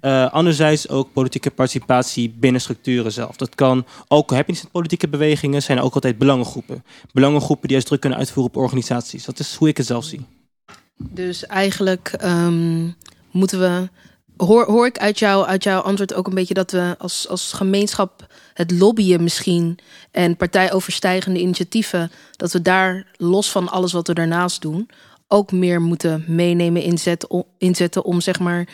Uh, 0.00 0.32
anderzijds 0.32 0.88
ook 0.88 1.12
politieke 1.12 1.50
participatie 1.50 2.34
binnen 2.38 2.60
structuren 2.60 3.12
zelf. 3.12 3.36
Dat 3.36 3.54
kan, 3.54 3.86
ook 4.08 4.30
heb 4.30 4.46
je 4.46 4.52
niet 4.52 4.70
politieke 4.70 5.08
bewegingen, 5.08 5.62
zijn 5.62 5.80
ook 5.80 5.94
altijd 5.94 6.18
belangengroepen. 6.18 6.84
Belangengroepen 7.12 7.62
die 7.62 7.70
juist 7.70 7.86
druk 7.86 8.00
kunnen 8.00 8.18
uitvoeren 8.18 8.54
op 8.54 8.62
organisaties. 8.62 9.24
Dat 9.24 9.38
is 9.38 9.54
hoe 9.54 9.68
ik 9.68 9.76
het 9.76 9.86
zelf 9.86 10.04
zie. 10.04 10.26
Dus 10.96 11.46
eigenlijk 11.46 12.16
um, 12.24 12.96
moeten 13.30 13.60
we. 13.60 13.88
Hoor, 14.36 14.64
hoor 14.64 14.86
ik 14.86 14.98
uit, 14.98 15.18
jou, 15.18 15.46
uit 15.46 15.64
jouw 15.64 15.80
antwoord 15.80 16.14
ook 16.14 16.26
een 16.26 16.34
beetje 16.34 16.54
dat 16.54 16.70
we 16.70 16.94
als, 16.98 17.28
als 17.28 17.52
gemeenschap 17.52 18.26
het 18.54 18.70
lobbyen 18.70 19.22
misschien 19.22 19.78
en 20.10 20.36
partijoverstijgende 20.36 21.40
initiatieven, 21.40 22.10
dat 22.36 22.52
we 22.52 22.62
daar 22.62 23.06
los 23.16 23.50
van 23.50 23.68
alles 23.68 23.92
wat 23.92 24.06
we 24.06 24.14
daarnaast 24.14 24.62
doen, 24.62 24.88
ook 25.32 25.52
meer 25.52 25.80
moeten 25.80 26.24
meenemen, 26.26 26.82
inzetten, 26.82 27.44
inzetten 27.58 28.04
om 28.04 28.20
zeg 28.20 28.38
maar 28.38 28.68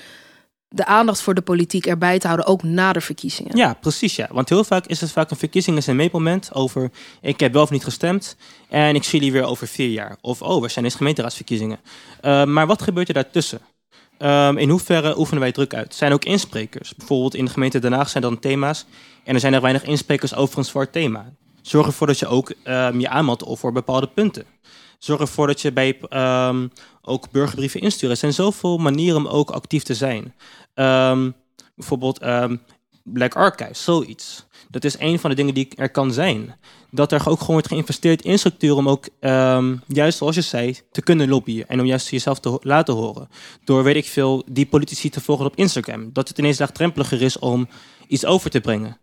de 0.69 0.87
aandacht 0.87 1.21
voor 1.21 1.35
de 1.35 1.41
politiek 1.41 1.87
erbij 1.87 2.19
te 2.19 2.27
houden, 2.27 2.47
ook 2.47 2.63
na 2.63 2.93
de 2.93 3.01
verkiezingen. 3.01 3.57
Ja, 3.57 3.75
precies. 3.75 4.17
Ja. 4.17 4.29
Want 4.31 4.49
heel 4.49 4.65
vaak 4.65 4.87
is 4.87 5.01
het 5.01 5.13
vaak 5.13 5.31
een 5.31 5.37
verkiezing 5.37 5.77
is 5.77 5.87
een 5.87 5.97
meetmoment 5.97 6.55
over 6.55 6.91
ik 7.21 7.41
heb 7.41 7.53
wel 7.53 7.63
of 7.63 7.71
niet 7.71 7.85
gestemd 7.85 8.37
en 8.69 8.95
ik 8.95 9.05
zie 9.05 9.19
jullie 9.19 9.33
weer 9.33 9.45
over 9.45 9.67
vier 9.67 9.89
jaar. 9.89 10.17
Of 10.21 10.43
oh, 10.43 10.65
er 10.65 10.71
zijn 10.71 10.85
eens 10.85 10.95
gemeenteraadsverkiezingen. 10.95 11.79
Uh, 12.23 12.45
maar 12.45 12.67
wat 12.67 12.83
gebeurt 12.83 13.09
er 13.09 13.15
daartussen? 13.15 13.61
Um, 14.19 14.59
in 14.59 14.69
hoeverre 14.69 15.19
oefenen 15.19 15.41
wij 15.41 15.53
druk 15.53 15.75
uit? 15.75 15.95
Zijn 15.95 16.13
ook 16.13 16.25
insprekers? 16.25 16.95
Bijvoorbeeld 16.95 17.35
in 17.35 17.45
de 17.45 17.51
gemeente 17.51 17.79
Den 17.79 17.93
Haag 17.93 18.09
zijn 18.09 18.23
dan 18.23 18.39
thema's 18.39 18.87
en 19.25 19.35
er 19.35 19.41
zijn 19.41 19.55
er 19.55 19.61
weinig 19.61 19.85
insprekers 19.85 20.35
over 20.35 20.59
een 20.59 20.65
zwart 20.65 20.93
thema. 20.93 21.33
Zorg 21.63 21.87
ervoor 21.87 22.07
dat 22.07 22.19
je 22.19 22.27
ook 22.27 22.53
um, 22.65 23.01
je 23.01 23.09
aanmeldt 23.09 23.45
voor 23.47 23.73
bepaalde 23.73 24.07
punten. 24.07 24.45
Zorg 24.99 25.21
ervoor 25.21 25.47
dat 25.47 25.61
je 25.61 25.73
bij 25.73 25.99
um, 26.49 26.71
ook 27.03 27.31
burgerbrieven 27.31 27.81
instuurt. 27.81 28.13
Er 28.13 28.19
zijn 28.19 28.33
zoveel 28.33 28.79
manieren 28.79 29.17
om 29.17 29.27
ook 29.27 29.51
actief 29.51 29.83
te 29.83 29.95
zijn. 29.95 30.35
Um, 30.75 31.35
bijvoorbeeld 31.75 32.25
um, 32.25 32.61
Black 33.05 33.35
Archives, 33.35 33.85
zoiets. 33.85 34.47
Dat 34.71 34.85
is 34.85 34.99
een 34.99 35.19
van 35.19 35.31
de 35.31 35.37
dingen 35.37 35.55
die 35.55 35.69
er 35.77 35.91
kan 35.91 36.13
zijn. 36.13 36.55
Dat 36.91 37.13
er 37.13 37.29
ook 37.29 37.39
gewoon 37.39 37.47
wordt 37.47 37.69
geïnvesteerd 37.69 38.23
in 38.23 38.39
structuren 38.39 38.77
om 38.77 38.89
ook, 38.89 39.09
juist 39.87 40.19
zoals 40.19 40.35
je 40.35 40.41
zei, 40.41 40.79
te 40.91 41.03
kunnen 41.03 41.29
lobbyen. 41.29 41.69
En 41.69 41.81
om 41.81 41.87
juist 41.87 42.11
jezelf 42.11 42.41
te 42.41 42.59
laten 42.63 42.95
horen. 42.95 43.29
Door, 43.65 43.83
weet 43.83 43.97
ik 43.97 44.07
veel, 44.07 44.43
die 44.51 44.67
politici 44.67 45.11
te 45.11 45.21
volgen 45.21 45.47
op 45.47 45.57
Instagram. 45.57 46.13
Dat 46.13 46.29
het 46.29 46.39
ineens 46.39 46.59
laagdrempeliger 46.59 47.23
is 47.23 47.39
om 47.39 47.69
iets 48.07 48.25
over 48.25 48.51
te 48.51 48.61
brengen. 48.61 48.99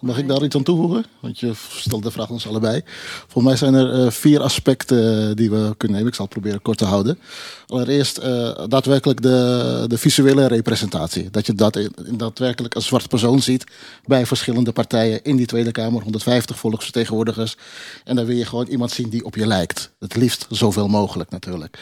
Mag 0.00 0.18
ik 0.18 0.28
daar 0.28 0.42
iets 0.42 0.56
aan 0.56 0.62
toevoegen? 0.62 1.04
Want 1.20 1.38
je 1.38 1.52
stelt 1.68 2.02
de 2.02 2.10
vraag 2.10 2.30
ons 2.30 2.48
allebei. 2.48 2.82
Volgens 3.26 3.44
mij 3.44 3.56
zijn 3.56 3.74
er 3.74 4.04
uh, 4.04 4.10
vier 4.10 4.40
aspecten 4.40 5.36
die 5.36 5.50
we 5.50 5.74
kunnen 5.76 5.96
nemen. 5.96 6.06
Ik 6.06 6.14
zal 6.14 6.24
het 6.24 6.34
proberen 6.34 6.62
kort 6.62 6.78
te 6.78 6.84
houden. 6.84 7.18
Allereerst 7.66 8.18
uh, 8.18 8.24
daadwerkelijk 8.68 9.22
de, 9.22 9.84
de 9.88 9.98
visuele 9.98 10.46
representatie. 10.46 11.30
Dat 11.30 11.46
je 11.46 11.54
dat 11.54 11.76
in, 11.76 11.92
daadwerkelijk 12.10 12.74
een 12.74 12.82
zwart 12.82 13.08
persoon 13.08 13.42
ziet 13.42 13.64
bij 14.04 14.26
verschillende 14.26 14.72
partijen 14.72 15.24
in 15.24 15.36
die 15.36 15.46
Tweede 15.46 15.72
Kamer. 15.72 16.02
150 16.02 16.58
volksvertegenwoordigers. 16.58 17.56
En 18.04 18.16
dan 18.16 18.24
wil 18.24 18.36
je 18.36 18.46
gewoon 18.46 18.66
iemand 18.66 18.90
zien 18.90 19.08
die 19.08 19.24
op 19.24 19.34
je 19.34 19.46
lijkt. 19.46 19.90
Het 19.98 20.16
liefst 20.16 20.46
zoveel 20.50 20.88
mogelijk 20.88 21.30
natuurlijk. 21.30 21.78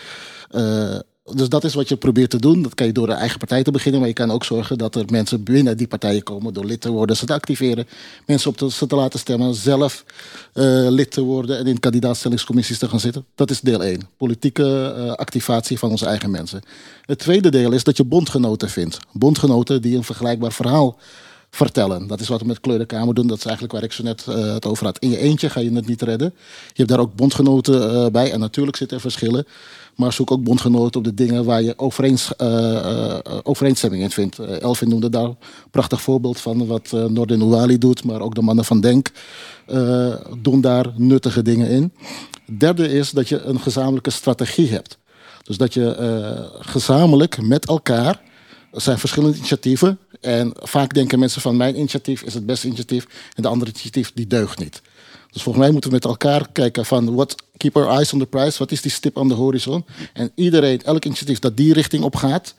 Dus 1.34 1.48
dat 1.48 1.64
is 1.64 1.74
wat 1.74 1.88
je 1.88 1.96
probeert 1.96 2.30
te 2.30 2.38
doen. 2.38 2.62
Dat 2.62 2.74
kan 2.74 2.86
je 2.86 2.92
door 2.92 3.08
een 3.08 3.16
eigen 3.16 3.38
partij 3.38 3.62
te 3.62 3.70
beginnen. 3.70 4.00
Maar 4.00 4.08
je 4.08 4.14
kan 4.14 4.30
ook 4.30 4.44
zorgen 4.44 4.78
dat 4.78 4.94
er 4.94 5.04
mensen 5.10 5.42
binnen 5.42 5.76
die 5.76 5.86
partijen 5.86 6.22
komen 6.22 6.52
door 6.52 6.64
lid 6.64 6.80
te 6.80 6.90
worden, 6.90 7.16
ze 7.16 7.26
te 7.26 7.32
activeren. 7.32 7.86
Mensen 8.26 8.50
op 8.50 8.56
te, 8.56 8.70
ze 8.70 8.86
te 8.86 8.96
laten 8.96 9.18
stemmen, 9.18 9.54
zelf 9.54 10.04
uh, 10.54 10.86
lid 10.88 11.10
te 11.10 11.20
worden 11.20 11.58
en 11.58 11.66
in 11.66 11.80
kandidaatstellingscommissies 11.80 12.78
te 12.78 12.88
gaan 12.88 13.00
zitten. 13.00 13.24
Dat 13.34 13.50
is 13.50 13.60
deel 13.60 13.84
1. 13.84 14.00
Politieke 14.16 14.94
uh, 14.98 15.12
activatie 15.12 15.78
van 15.78 15.90
onze 15.90 16.06
eigen 16.06 16.30
mensen. 16.30 16.62
Het 17.02 17.18
tweede 17.18 17.50
deel 17.50 17.72
is 17.72 17.84
dat 17.84 17.96
je 17.96 18.04
bondgenoten 18.04 18.70
vindt. 18.70 18.98
Bondgenoten 19.12 19.82
die 19.82 19.96
een 19.96 20.04
vergelijkbaar 20.04 20.52
verhaal 20.52 20.98
vertellen. 21.56 22.06
Dat 22.06 22.20
is 22.20 22.28
wat 22.28 22.40
we 22.40 22.46
met 22.46 22.60
Kleurenkamer 22.60 23.14
doen. 23.14 23.26
Dat 23.26 23.38
is 23.38 23.44
eigenlijk 23.44 23.74
waar 23.74 23.82
ik 23.82 23.92
zo 23.92 24.02
net 24.02 24.24
eh, 24.26 24.52
het 24.52 24.66
over 24.66 24.84
had. 24.84 24.98
In 24.98 25.10
je 25.10 25.18
eentje 25.18 25.50
ga 25.50 25.60
je 25.60 25.72
het 25.72 25.86
niet 25.86 26.02
redden. 26.02 26.34
Je 26.66 26.72
hebt 26.74 26.88
daar 26.88 27.00
ook 27.00 27.14
bondgenoten 27.14 27.94
eh, 27.94 28.10
bij. 28.10 28.32
En 28.32 28.40
natuurlijk 28.40 28.76
zitten 28.76 28.96
er 28.96 29.02
verschillen. 29.02 29.46
Maar 29.96 30.12
zoek 30.12 30.30
ook 30.30 30.42
bondgenoten 30.42 31.00
op 31.00 31.04
de 31.04 31.14
dingen 31.14 31.44
waar 31.44 31.62
je 31.62 31.74
eh, 32.36 32.76
eh, 33.06 33.18
overeenstemming 33.42 34.02
in 34.02 34.10
vindt. 34.10 34.38
Eh, 34.38 34.60
Elvin 34.62 34.88
noemde 34.88 35.10
daar 35.10 35.24
een 35.24 35.36
prachtig 35.70 36.02
voorbeeld 36.02 36.40
van 36.40 36.66
wat 36.66 36.90
uh, 36.94 37.04
Nordin 37.04 37.42
Ouali 37.42 37.78
doet. 37.78 38.04
Maar 38.04 38.20
ook 38.20 38.34
de 38.34 38.42
mannen 38.42 38.64
van 38.64 38.80
Denk 38.80 39.10
doen 40.42 40.60
daar 40.60 40.86
nuttige 40.96 41.42
dingen 41.42 41.68
in. 41.68 41.92
Derde 42.58 42.88
is 42.88 43.10
dat 43.10 43.28
je 43.28 43.42
een 43.42 43.60
gezamenlijke 43.60 44.10
strategie 44.10 44.70
hebt. 44.70 44.98
Dus 45.42 45.56
dat 45.56 45.74
je 45.74 46.50
gezamenlijk 46.60 47.42
met 47.42 47.66
elkaar. 47.66 48.22
Er 48.72 48.80
zijn 48.80 48.98
verschillende 48.98 49.36
initiatieven. 49.36 49.98
En 50.20 50.52
vaak 50.54 50.94
denken 50.94 51.18
mensen 51.18 51.40
van 51.40 51.56
mijn 51.56 51.76
initiatief 51.76 52.22
is 52.22 52.34
het 52.34 52.46
beste 52.46 52.66
initiatief. 52.66 53.06
En 53.34 53.42
de 53.42 53.48
andere 53.48 53.70
initiatief 53.70 54.12
die 54.14 54.26
deugt 54.26 54.58
niet. 54.58 54.82
Dus 55.36 55.44
volgens 55.44 55.64
mij 55.64 55.72
moeten 55.72 55.90
we 55.90 55.96
met 55.96 56.04
elkaar 56.04 56.46
kijken 56.52 56.84
van 56.84 57.14
what, 57.14 57.34
keep 57.56 57.76
our 57.76 57.88
eyes 57.88 58.12
on 58.12 58.18
the 58.18 58.26
prize. 58.26 58.58
Wat 58.58 58.72
is 58.72 58.82
die 58.82 58.90
stip 58.90 59.18
aan 59.18 59.28
de 59.28 59.34
horizon? 59.34 59.84
En 60.12 60.30
iedereen, 60.34 60.82
elk 60.82 61.04
initiatief 61.04 61.38
dat 61.38 61.56
die 61.56 61.72
richting 61.72 62.04
op 62.04 62.16
gaat, 62.16 62.54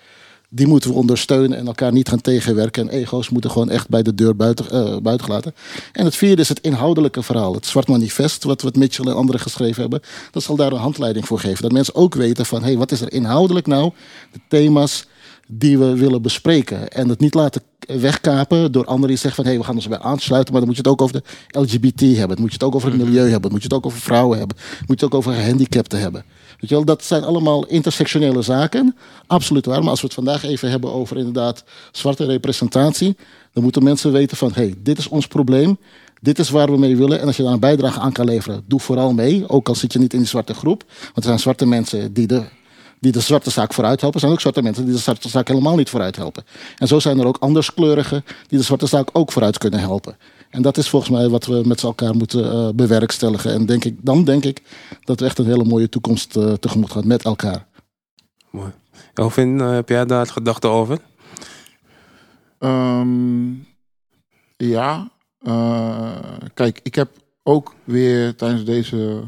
die 0.49 0.67
moeten 0.67 0.89
we 0.89 0.95
ondersteunen 0.95 1.57
en 1.57 1.67
elkaar 1.67 1.91
niet 1.91 2.09
gaan 2.09 2.21
tegenwerken. 2.21 2.89
En 2.89 2.97
ego's 2.97 3.29
moeten 3.29 3.51
gewoon 3.51 3.69
echt 3.69 3.89
bij 3.89 4.03
de 4.03 4.15
deur 4.15 4.35
buiten, 4.35 5.03
buiten 5.03 5.25
gelaten. 5.25 5.55
En 5.93 6.05
het 6.05 6.15
vierde 6.15 6.41
is 6.41 6.49
het 6.49 6.59
inhoudelijke 6.59 7.23
verhaal. 7.23 7.53
Het 7.53 7.65
Zwart 7.65 7.87
Manifest, 7.87 8.43
wat, 8.43 8.61
wat 8.61 8.75
Mitchell 8.75 9.05
en 9.05 9.15
anderen 9.15 9.41
geschreven 9.41 9.81
hebben. 9.81 10.01
Dat 10.31 10.43
zal 10.43 10.55
daar 10.55 10.71
een 10.71 10.77
handleiding 10.77 11.25
voor 11.25 11.39
geven. 11.39 11.61
Dat 11.61 11.71
mensen 11.71 11.95
ook 11.95 12.15
weten 12.15 12.45
van, 12.45 12.59
hé, 12.59 12.67
hey, 12.67 12.77
wat 12.77 12.91
is 12.91 13.01
er 13.01 13.11
inhoudelijk 13.11 13.67
nou? 13.67 13.91
De 14.31 14.39
thema's 14.47 15.07
die 15.47 15.77
we 15.77 15.95
willen 15.95 16.21
bespreken. 16.21 16.89
En 16.89 17.10
het 17.10 17.19
niet 17.19 17.33
laten 17.33 17.62
wegkapen 17.79 18.71
door 18.71 18.86
anderen 18.86 19.07
die 19.07 19.17
zeggen 19.17 19.36
van... 19.36 19.43
hé, 19.43 19.49
hey, 19.49 19.60
we 19.60 19.65
gaan 19.65 19.75
ons 19.75 19.88
bij 19.88 19.99
aansluiten, 19.99 20.51
maar 20.51 20.62
dan 20.62 20.69
moet 20.69 20.79
je 20.79 20.89
het 20.89 20.91
ook 20.91 21.01
over 21.01 21.21
de 21.21 21.60
LGBT 21.60 21.99
hebben. 21.99 22.27
Dan 22.27 22.39
moet 22.39 22.49
je 22.49 22.53
het 22.53 22.63
ook 22.63 22.75
over 22.75 22.89
het 22.89 22.97
milieu 22.97 23.21
hebben. 23.21 23.41
Dan 23.41 23.51
moet 23.51 23.62
je 23.62 23.67
het 23.67 23.77
ook 23.77 23.86
over 23.86 23.99
vrouwen 23.99 24.38
hebben. 24.38 24.57
Dan 24.57 24.86
moet 24.88 24.99
je 24.99 25.05
het 25.05 25.13
ook 25.13 25.19
over 25.19 25.33
gehandicapten 25.33 25.99
hebben. 25.99 26.23
Weet 26.60 26.69
je 26.69 26.75
wel, 26.75 26.86
dat 26.86 27.03
zijn 27.03 27.23
allemaal 27.23 27.65
intersectionele 27.65 28.41
zaken. 28.41 28.95
Absoluut 29.27 29.65
waar. 29.65 29.81
Maar 29.81 29.89
als 29.89 30.01
we 30.01 30.05
het 30.05 30.15
vandaag 30.15 30.43
even 30.43 30.69
hebben 30.69 30.93
over 30.93 31.17
inderdaad 31.17 31.63
zwarte 31.91 32.25
representatie... 32.25 33.15
dan 33.53 33.63
moeten 33.63 33.83
mensen 33.83 34.12
weten 34.12 34.38
van, 34.38 34.51
hé, 34.53 34.63
hey, 34.63 34.75
dit 34.83 34.97
is 34.97 35.07
ons 35.07 35.27
probleem. 35.27 35.77
Dit 36.21 36.39
is 36.39 36.49
waar 36.49 36.71
we 36.71 36.77
mee 36.77 36.97
willen. 36.97 37.19
En 37.19 37.27
als 37.27 37.38
je 37.38 37.43
daar 37.43 37.53
een 37.53 37.60
bijdrage 37.60 37.99
aan 37.99 38.12
kan 38.12 38.25
leveren, 38.25 38.63
doe 38.67 38.79
vooral 38.79 39.13
mee. 39.13 39.49
Ook 39.49 39.67
al 39.67 39.75
zit 39.75 39.93
je 39.93 39.99
niet 39.99 40.13
in 40.13 40.19
die 40.19 40.27
zwarte 40.27 40.53
groep. 40.53 40.83
Want 40.88 41.15
er 41.15 41.23
zijn 41.23 41.39
zwarte 41.39 41.65
mensen 41.65 42.13
die 42.13 42.27
de 42.27 42.43
die 42.99 43.12
de 43.12 43.19
zwarte 43.19 43.49
zaak 43.49 43.73
vooruit 43.73 44.01
helpen. 44.01 44.13
Er 44.13 44.19
zijn 44.19 44.31
ook 44.31 44.41
zwarte 44.41 44.62
mensen 44.62 44.86
die 44.86 44.93
de 44.93 44.99
zwarte 44.99 45.29
zaak 45.29 45.47
helemaal 45.47 45.75
niet 45.75 45.89
vooruit 45.89 46.15
helpen. 46.15 46.43
En 46.77 46.88
zo 46.88 46.99
zijn 46.99 47.19
er 47.19 47.25
ook 47.25 47.38
anderskleurigen 47.38 48.23
die 48.47 48.57
de 48.57 48.63
zwarte 48.63 48.86
zaak 48.86 49.10
ook 49.13 49.31
vooruit 49.31 49.57
kunnen 49.57 49.79
helpen. 49.79 50.17
En 50.49 50.62
dat 50.62 50.77
is 50.77 50.89
volgens 50.89 51.12
mij 51.12 51.29
wat 51.29 51.45
we 51.45 51.62
met 51.65 51.79
z'n 51.79 51.86
elkaar 51.86 52.15
moeten 52.15 52.53
uh, 52.53 52.69
bewerkstelligen. 52.75 53.53
En 53.53 53.65
denk 53.65 53.86
ik, 53.86 53.97
dan 54.01 54.23
denk 54.23 54.45
ik 54.45 54.62
dat 55.03 55.19
we 55.19 55.25
echt 55.25 55.38
een 55.38 55.45
hele 55.45 55.63
mooie 55.63 55.89
toekomst 55.89 56.36
uh, 56.36 56.53
tegemoet 56.53 56.91
gaan 56.91 57.07
met 57.07 57.23
elkaar. 57.23 57.67
Mooi. 58.49 58.71
Elvin, 59.13 59.57
uh, 59.57 59.71
heb 59.71 59.89
jij 59.89 60.05
daar 60.05 60.27
gedachten 60.27 60.69
over? 60.69 60.99
Um, 62.60 63.67
ja. 64.57 65.12
kijk, 66.53 66.79
ik 66.83 66.95
heb 66.95 67.10
ook 67.43 67.75
weer 67.83 68.36
tijdens 68.36 68.63
deze 68.63 69.23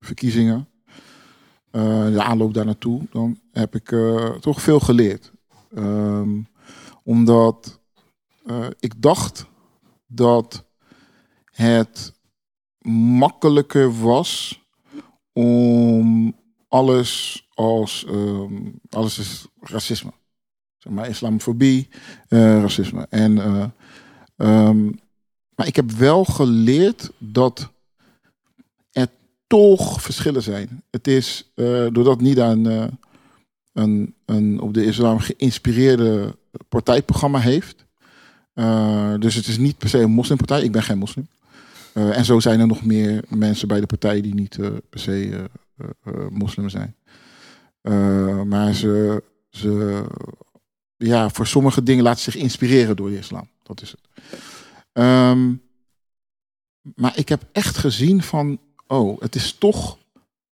verkiezingen 0.00 0.69
de 1.70 2.22
aanloop 2.22 2.54
daar 2.54 2.64
naartoe, 2.64 3.02
dan 3.10 3.40
heb 3.52 3.74
ik 3.74 3.90
uh, 3.90 4.30
toch 4.30 4.62
veel 4.62 4.80
geleerd. 4.80 5.32
Um, 5.74 6.48
omdat 7.04 7.80
uh, 8.44 8.66
ik 8.78 9.02
dacht 9.02 9.46
dat 10.06 10.64
het 11.44 12.12
makkelijker 13.18 14.00
was 14.00 14.62
om 15.32 16.34
alles 16.68 17.46
als 17.54 18.06
um, 18.08 18.80
alles 18.88 19.18
is 19.18 19.46
racisme. 19.60 20.12
Zeg 20.78 20.92
maar 20.92 21.08
islamofobie, 21.08 21.88
racisme. 22.28 23.06
En, 23.10 23.38
um, 24.36 25.00
maar 25.54 25.66
ik 25.66 25.76
heb 25.76 25.90
wel 25.90 26.24
geleerd 26.24 27.10
dat 27.18 27.72
toch 29.50 30.02
verschillen 30.02 30.42
zijn. 30.42 30.82
Het 30.90 31.06
is 31.06 31.50
uh, 31.54 31.86
doordat 31.92 32.20
NIDA 32.20 32.50
een, 32.50 32.64
uh, 32.64 32.84
een, 33.72 34.14
een, 34.24 34.60
op 34.60 34.74
de 34.74 34.84
islam 34.84 35.18
geïnspireerde 35.18 36.36
partijprogramma 36.68 37.38
heeft. 37.38 37.84
Uh, 38.54 39.14
dus 39.18 39.34
het 39.34 39.46
is 39.46 39.58
niet 39.58 39.78
per 39.78 39.88
se 39.88 39.98
een 39.98 40.10
moslimpartij. 40.10 40.62
Ik 40.62 40.72
ben 40.72 40.82
geen 40.82 40.98
moslim. 40.98 41.28
en 41.92 42.24
zo 42.24 42.40
zijn 42.40 42.60
er 42.60 42.66
nog 42.66 42.84
meer 42.84 43.24
mensen 43.28 43.68
bij 43.68 43.80
de 43.80 43.86
partij 43.86 44.20
die 44.20 44.34
niet 44.34 44.58
per 44.90 45.00
se 45.00 45.44
moslim 46.30 46.68
zijn. 46.68 46.94
maar 48.48 48.74
ze, 48.74 49.22
ze, 49.50 50.04
ja, 50.96 51.30
voor 51.30 51.46
sommige 51.46 51.82
dingen 51.82 52.04
laten 52.04 52.22
zich 52.22 52.36
inspireren 52.36 52.96
door 52.96 53.10
de 53.10 53.18
islam. 53.18 53.48
Dat 53.62 53.82
is 53.82 53.90
het. 53.90 54.32
Um, 54.92 55.62
maar 56.94 57.18
ik 57.18 57.28
heb 57.28 57.42
echt 57.52 57.76
gezien 57.76 58.22
van 58.22 58.58
oh, 58.90 59.20
het 59.20 59.34
is 59.34 59.56
toch 59.58 59.98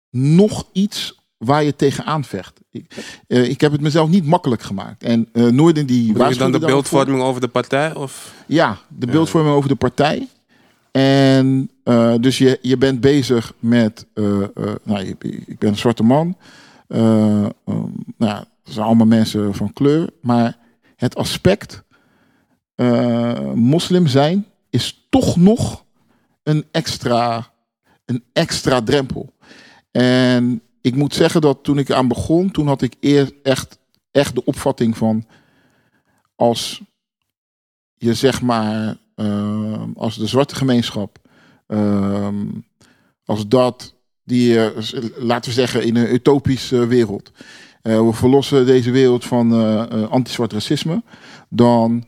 nog 0.09 0.67
iets 0.71 1.19
waar 1.37 1.63
je 1.63 1.75
tegenaan 1.75 2.23
vecht. 2.23 2.59
Ik, 2.71 2.95
uh, 3.27 3.49
ik 3.49 3.61
heb 3.61 3.71
het 3.71 3.81
mezelf 3.81 4.09
niet 4.09 4.25
makkelijk 4.25 4.61
gemaakt. 4.61 5.03
En 5.03 5.29
uh, 5.33 5.51
nooit 5.51 5.77
in 5.77 5.85
die. 5.85 6.13
Waar 6.13 6.29
je 6.29 6.37
dan 6.37 6.51
de 6.51 6.59
beeldvorming 6.59 7.21
over 7.21 7.41
de 7.41 7.47
partij? 7.47 7.95
Of? 7.95 8.33
Ja, 8.47 8.77
de 8.87 9.05
beeldvorming 9.05 9.55
over 9.55 9.69
de 9.69 9.75
partij. 9.75 10.27
En 10.91 11.71
uh, 11.83 12.15
dus 12.19 12.37
je, 12.37 12.59
je 12.61 12.77
bent 12.77 13.01
bezig 13.01 13.53
met. 13.59 14.05
nou, 14.83 15.05
je, 15.05 15.15
ik 15.45 15.59
ben 15.59 15.69
een 15.69 15.77
zwarte 15.77 16.03
man. 16.03 16.37
Um, 16.87 17.51
nou, 18.17 18.37
het 18.63 18.73
zijn 18.73 18.85
allemaal 18.85 19.05
mensen 19.05 19.53
van 19.53 19.73
kleur. 19.73 20.09
Maar 20.21 20.57
het 20.95 21.15
aspect 21.15 21.83
moslim 23.53 24.07
zijn 24.07 24.45
is 24.69 25.07
toch 25.09 25.35
nog 25.35 25.85
een 26.43 26.65
extra 26.71 27.51
een 28.07 28.23
extra 28.33 28.81
drempel. 28.81 29.33
En 29.91 30.61
ik 30.81 30.95
moet 30.95 31.13
zeggen 31.13 31.41
dat 31.41 31.63
toen 31.63 31.77
ik 31.77 31.91
aan 31.91 32.07
begon, 32.07 32.51
toen 32.51 32.67
had 32.67 32.81
ik 32.81 32.95
eerst 32.99 33.33
echt, 33.43 33.79
echt 34.11 34.35
de 34.35 34.45
opvatting 34.45 34.97
van 34.97 35.25
als 36.35 36.81
je 37.95 38.13
zeg 38.13 38.41
maar, 38.41 38.97
uh, 39.15 39.83
als 39.95 40.17
de 40.17 40.27
zwarte 40.27 40.55
gemeenschap, 40.55 41.17
uh, 41.67 42.29
als 43.25 43.47
dat 43.47 43.95
die, 44.23 44.53
uh, 44.53 44.65
laten 45.17 45.49
we 45.49 45.55
zeggen, 45.55 45.83
in 45.83 45.95
een 45.95 46.13
utopische 46.13 46.87
wereld, 46.87 47.31
uh, 47.83 47.99
we 48.05 48.13
verlossen 48.13 48.65
deze 48.65 48.91
wereld 48.91 49.25
van 49.25 49.51
anti-zwart 50.09 50.53
racisme, 50.53 51.03
dan 51.49 52.05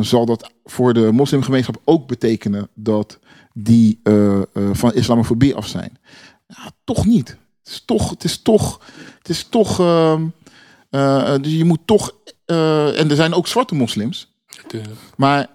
zal 0.00 0.26
dat 0.26 0.52
voor 0.64 0.94
de 0.94 1.12
moslimgemeenschap 1.12 1.80
ook 1.84 2.06
betekenen 2.08 2.68
dat 2.74 3.18
die 3.60 4.00
uh, 4.02 4.42
uh, 4.54 4.68
van 4.72 4.94
islamofobie 4.94 5.54
af 5.54 5.66
zijn. 5.66 5.98
Ja, 6.46 6.70
toch 6.84 7.06
niet. 7.06 7.28
Het 7.28 7.68
is 7.68 7.82
toch, 7.84 8.10
het 8.10 8.24
is 8.24 8.42
toch, 8.42 8.80
het 9.18 9.28
is 9.28 9.44
toch, 9.44 9.80
uh, 9.80 10.20
dus 11.40 11.52
je 11.52 11.64
moet 11.64 11.80
toch, 11.84 12.14
en 12.44 13.10
er 13.10 13.16
zijn 13.16 13.34
ook 13.34 13.46
zwarte 13.46 13.74
moslims. 13.74 14.32
Maar 15.16 15.48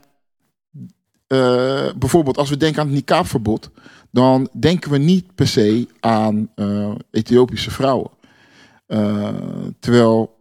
bijvoorbeeld 1.96 2.38
als 2.38 2.50
we 2.50 2.58
denken 2.58 2.82
aan 2.82 2.88
het 2.88 2.96
niqabverbod, 2.96 3.70
dan 4.12 4.50
denken 4.60 4.92
we 4.92 4.98
niet 4.98 5.36
per 5.36 5.48
se 5.48 5.88
aan 6.00 6.50
Ethiopische 7.12 7.72
vrouwen. 7.72 8.10
terwijl 9.80 10.38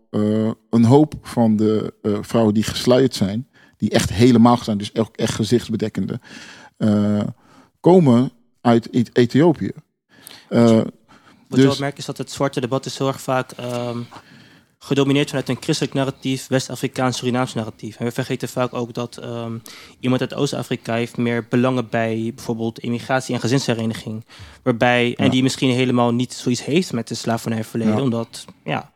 een 0.71 0.85
hoop 0.85 1.15
van 1.23 1.57
de 1.57 1.95
vrouwen 2.21 2.55
die 2.55 2.63
gesluierd 2.63 3.15
zijn, 3.15 3.49
die 3.77 3.91
echt 3.91 4.13
helemaal 4.13 4.57
zijn, 4.57 4.79
dus 4.79 4.93
echt, 4.93 5.17
echt 5.17 5.35
gezichtsbedekkende, 5.35 6.21
komen 7.83 8.33
uit 8.61 9.13
Ethiopië. 9.13 9.71
Uh, 10.51 10.77
Wat 10.77 10.87
dus... 11.49 11.61
je 11.61 11.67
wel 11.67 11.77
merkt 11.79 11.99
is 11.99 12.05
dat 12.05 12.19
het 12.19 12.31
zwarte 12.31 12.61
debat 12.61 12.87
is 12.87 12.99
heel 12.99 13.07
erg 13.07 13.21
vaak 13.21 13.51
um, 13.61 14.07
gedomineerd 14.79 15.29
vanuit 15.29 15.49
een 15.49 15.57
christelijk 15.61 15.95
narratief, 15.95 16.47
West-Afrikaans, 16.47 17.17
Surinaams 17.17 17.55
narratief. 17.55 17.97
En 17.97 18.05
we 18.05 18.13
vergeten 18.13 18.49
vaak 18.49 18.75
ook 18.75 18.95
dat 18.95 19.25
um, 19.25 19.63
iemand 20.01 20.21
uit 20.21 20.35
Oost-Afrika 20.35 20.95
heeft 20.95 21.17
meer 21.17 21.47
belangen 21.49 21.89
bij 21.89 22.33
bijvoorbeeld 22.35 22.79
immigratie 22.79 23.35
en 23.35 23.41
gezinshereniging. 23.41 24.25
Waarbij, 24.63 25.09
ja. 25.09 25.15
en 25.15 25.31
die 25.31 25.43
misschien 25.43 25.71
helemaal 25.71 26.13
niet 26.13 26.33
zoiets 26.33 26.65
heeft 26.65 26.93
met 26.93 27.09
de 27.09 27.15
slavernijverleden, 27.15 27.97
ja. 27.97 28.03
omdat, 28.03 28.45
ja, 28.65 28.93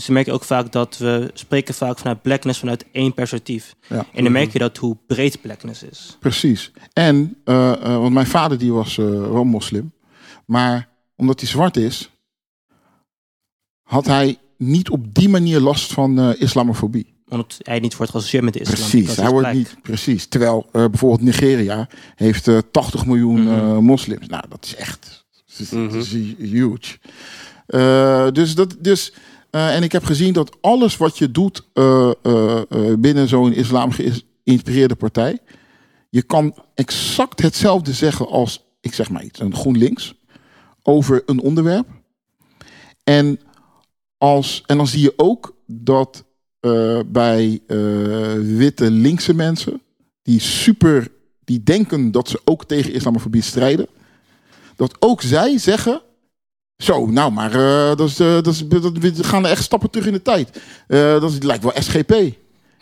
dus 0.00 0.08
dan 0.08 0.18
merk 0.18 0.28
je 0.28 0.32
ook 0.34 0.44
vaak 0.44 0.72
dat 0.72 0.98
we 0.98 1.30
spreken 1.34 1.74
vaak 1.74 1.98
vanuit 1.98 2.22
blackness 2.22 2.58
vanuit 2.58 2.84
één 2.92 3.14
perspectief. 3.14 3.74
Ja. 3.88 4.06
En 4.14 4.22
dan 4.22 4.32
merk 4.32 4.52
je 4.52 4.58
dat 4.58 4.76
hoe 4.76 4.96
breed 5.06 5.40
blackness 5.40 5.82
is. 5.82 6.16
Precies. 6.20 6.72
En, 6.92 7.36
uh, 7.44 7.72
uh, 7.82 7.96
want 7.96 8.14
mijn 8.14 8.26
vader 8.26 8.58
die 8.58 8.72
was 8.72 8.96
uh, 8.96 9.06
wel 9.06 9.44
moslim. 9.44 9.92
Maar 10.46 10.88
omdat 11.16 11.40
hij 11.40 11.48
zwart 11.48 11.76
is, 11.76 12.10
had 13.82 14.06
hij 14.06 14.38
niet 14.56 14.90
op 14.90 15.14
die 15.14 15.28
manier 15.28 15.60
last 15.60 15.92
van 15.92 16.34
islamofobie. 16.34 17.14
omdat 17.28 17.58
hij 17.62 17.78
niet 17.78 17.96
wordt 17.96 18.12
geassocieerd 18.12 18.44
met 18.44 18.52
de 18.52 18.60
islam. 18.60 18.76
Precies, 18.76 19.16
hij 19.16 19.30
wordt 19.30 19.52
niet 19.52 19.76
precies. 19.82 20.26
Terwijl 20.26 20.68
eh, 20.72 20.84
bijvoorbeeld 20.84 21.22
Nigeria 21.22 21.88
heeft 22.14 22.48
eh 22.48 22.58
80 22.70 23.06
miljoen 23.06 23.48
eh, 23.48 23.78
moslims. 23.78 24.26
Nou, 24.26 24.44
dat 24.48 24.64
is 24.64 24.74
echt 24.74 25.24
dat 25.46 25.58
is, 25.58 25.68
dat 25.68 25.78
Mhm. 25.78 25.98
is 25.98 26.12
huge. 26.50 26.98
Eh, 27.66 28.30
dus 28.30 28.54
dat, 28.54 28.76
dus, 28.78 29.12
eh, 29.50 29.74
en 29.74 29.82
ik 29.82 29.92
heb 29.92 30.04
gezien 30.04 30.32
dat 30.32 30.56
alles 30.60 30.96
wat 30.96 31.18
je 31.18 31.30
doet 31.30 31.62
eh, 31.72 32.10
eh, 32.22 32.62
binnen 32.98 33.28
zo'n 33.28 33.52
islam 33.52 33.90
geïnspireerde 33.90 34.94
partij, 34.94 35.38
je 36.10 36.22
kan 36.22 36.54
exact 36.74 37.42
hetzelfde 37.42 37.92
zeggen 37.92 38.28
als, 38.28 38.64
ik 38.80 38.94
zeg 38.94 39.10
maar 39.10 39.24
iets, 39.24 39.40
een 39.40 39.54
GroenLinks 39.54 40.14
over 40.82 41.22
een 41.26 41.40
onderwerp. 41.40 41.86
En, 43.04 43.40
als, 44.18 44.62
en 44.66 44.76
dan 44.76 44.86
zie 44.86 45.00
je 45.00 45.12
ook 45.16 45.56
dat 45.66 46.24
bij 47.06 47.60
witte 48.38 48.90
linkse 48.90 49.34
mensen, 49.34 49.82
die 50.22 50.40
super, 50.40 51.08
die 51.44 51.62
denken 51.62 52.10
dat 52.10 52.28
ze 52.28 52.40
ook 52.44 52.64
tegen 52.64 52.92
islamofobie 52.92 53.42
strijden, 53.42 53.86
dat 54.76 54.96
ook 54.98 55.22
zij 55.22 55.58
zeggen, 55.58 56.02
zo, 56.82 57.06
nou 57.06 57.32
maar, 57.32 57.50
eh, 57.54 57.96
dat 57.96 58.08
is, 58.08 58.20
eh, 58.20 58.32
dat 58.32 58.46
is, 58.46 58.66
dat, 58.68 58.98
we 58.98 59.24
gaan 59.24 59.46
echt 59.46 59.62
stappen 59.62 59.90
terug 59.90 60.06
in 60.06 60.12
de 60.12 60.22
tijd. 60.22 60.60
Eh, 60.86 61.20
dat 61.20 61.30
is, 61.32 61.38
lijkt 61.38 61.62
wel 61.62 61.72
SGP. 61.78 62.10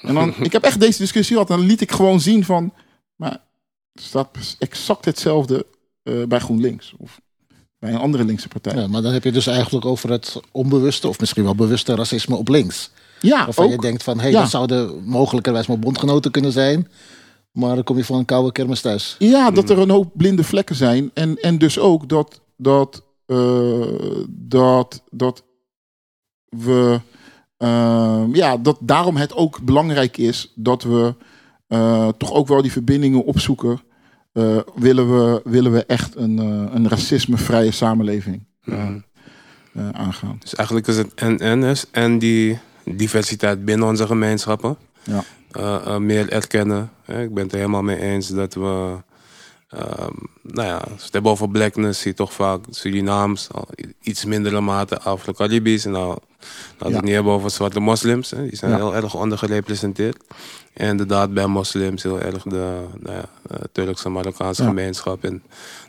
En 0.01 0.15
dan, 0.15 0.35
ik 0.49 0.53
heb 0.53 0.63
echt 0.63 0.81
deze 0.81 0.99
discussie 0.99 1.35
gehad 1.37 1.51
en 1.51 1.57
dan 1.57 1.67
liet 1.67 1.81
ik 1.81 1.93
gewoon 1.93 2.21
zien 2.21 2.45
van, 2.45 2.73
maar 3.17 3.33
er 3.93 4.03
staat 4.03 4.29
exact 4.59 5.05
hetzelfde 5.05 5.67
eh, 6.03 6.23
bij 6.29 6.39
GroenLinks 6.39 6.95
of 6.99 7.21
bij 7.79 7.91
een 7.91 7.99
andere 7.99 8.25
linkse 8.25 8.49
partij. 8.49 8.75
Ja, 8.75 8.87
maar 8.87 9.03
dan 9.03 9.13
heb 9.13 9.25
je 9.25 9.33
dus 9.33 9.47
eigenlijk 9.47 9.87
over 9.87 10.11
het 10.11 10.41
onbewuste 10.53 11.09
of 11.09 11.21
misschien 11.21 11.45
wel 11.45 11.55
bewuste 11.55 11.95
racisme 11.95 12.37
op 12.37 12.49
links. 12.49 12.91
Ja, 13.21 13.45
Waarvan 13.45 13.65
ook. 13.65 13.71
je 13.71 13.79
denkt 13.79 14.03
van, 14.03 14.17
hé, 14.17 14.23
hey, 14.23 14.31
Ja. 14.31 14.41
dat 14.41 14.51
zouden 14.51 15.05
mogelijkerwijs 15.05 15.67
mijn 15.67 15.81
bondgenoten 15.81 16.31
kunnen 16.31 16.53
zijn. 16.53 16.89
Maar 17.53 17.75
dan 17.75 17.85
kom 17.85 17.97
je 17.97 18.05
van 18.05 18.19
een 18.19 18.25
koude 18.25 18.53
kermis 18.53 18.81
thuis. 18.81 19.17
Ja, 19.19 19.51
dat 19.51 19.71
er 19.71 19.79
een 19.79 19.91
hoop 19.91 20.11
blinde 20.15 20.45
vlekken 20.45 20.77
zijn. 20.77 21.11
En, 21.15 21.37
en 21.37 21.59
dus 21.59 21.79
ook 21.79 22.09
dat, 22.09 22.41
dat, 22.57 22.95
eh, 22.97 23.03
dat, 24.29 25.03
dat 25.11 25.45
we. 26.49 27.01
eh, 27.57 28.25
ja, 28.33 28.57
dat 28.57 28.79
daarom 28.81 29.17
het 29.17 29.35
ook 29.35 29.61
belangrijk 29.63 30.17
is 30.17 30.53
dat 30.55 30.83
we 30.83 31.15
eh, 31.67 32.09
toch 32.09 32.33
ook 32.33 32.49
wel 32.49 32.63
die 32.63 32.73
verbindingen 32.73 33.25
opzoeken. 33.25 33.81
Eh, 34.33 34.59
willen, 34.75 35.11
we, 35.19 35.41
willen 35.45 35.73
we 35.73 35.85
echt 35.87 36.17
een, 36.17 36.39
eh, 36.39 36.75
een 36.75 36.89
racismevrije 36.89 37.71
samenleving 37.71 38.45
eh, 38.65 38.75
Mhm. 38.75 38.99
eh, 39.73 39.89
aangaan? 39.89 40.37
Dus 40.41 40.55
eigenlijk 40.55 40.87
is 40.89 40.97
het 40.97 41.15
en-en 41.15 41.63
is 41.63 41.85
en 41.91 42.19
die 42.19 42.59
diversiteit 42.85 43.65
binnen 43.65 43.89
onze 43.89 44.07
gemeenschappen. 44.07 44.77
Ja. 45.03 45.25
eh, 45.51 45.75
eh, 45.87 45.97
meer 45.97 46.29
erkennen. 46.33 46.91
Hè. 47.05 47.23
Ik 47.23 47.35
ben 47.35 47.43
het 47.43 47.53
er 47.53 47.59
helemaal 47.59 47.83
mee 47.83 48.01
eens 48.01 48.29
dat 48.29 48.55
we... 48.55 48.97
ehm, 49.69 50.13
nou 50.43 50.69
ja, 50.69 50.77
als 50.77 50.89
we 50.97 51.03
het 51.03 51.13
hebben 51.13 51.31
over 51.31 51.49
blackness, 51.51 52.01
zie 52.01 52.11
je 52.11 52.17
toch 52.17 52.33
vaak 52.33 52.61
Surinaams, 52.71 53.49
iets 54.01 54.25
mindere 54.25 54.61
mate 54.61 55.01
Afro-Caribisch. 55.01 55.85
En 55.85 55.91
nou, 55.91 56.07
laten 56.09 56.23
we 56.79 56.89
Ja. 56.89 56.95
het 56.95 57.05
niet 57.05 57.15
hebben 57.15 57.33
over 57.33 57.51
zwarte 57.51 57.81
moslims. 57.81 58.31
Hè. 58.31 58.43
Die 58.49 58.57
zijn 58.57 58.71
Ja. 58.71 58.77
heel 58.77 58.95
erg 58.95 59.15
ondergerepresenteerd. 59.15 60.17
En 60.73 60.89
inderdaad 60.89 61.35
bij 61.35 61.47
moslims 61.47 62.03
heel 62.03 62.21
erg 62.21 62.43
de 62.43 62.85
nou 63.01 63.17
ja, 63.17 63.25
eh, 63.51 63.57
Turkse 63.73 64.09
Marokkaanse 64.09 64.63
Ja. 64.63 64.69
gemeenschap. 64.69 65.25
En 65.25 65.43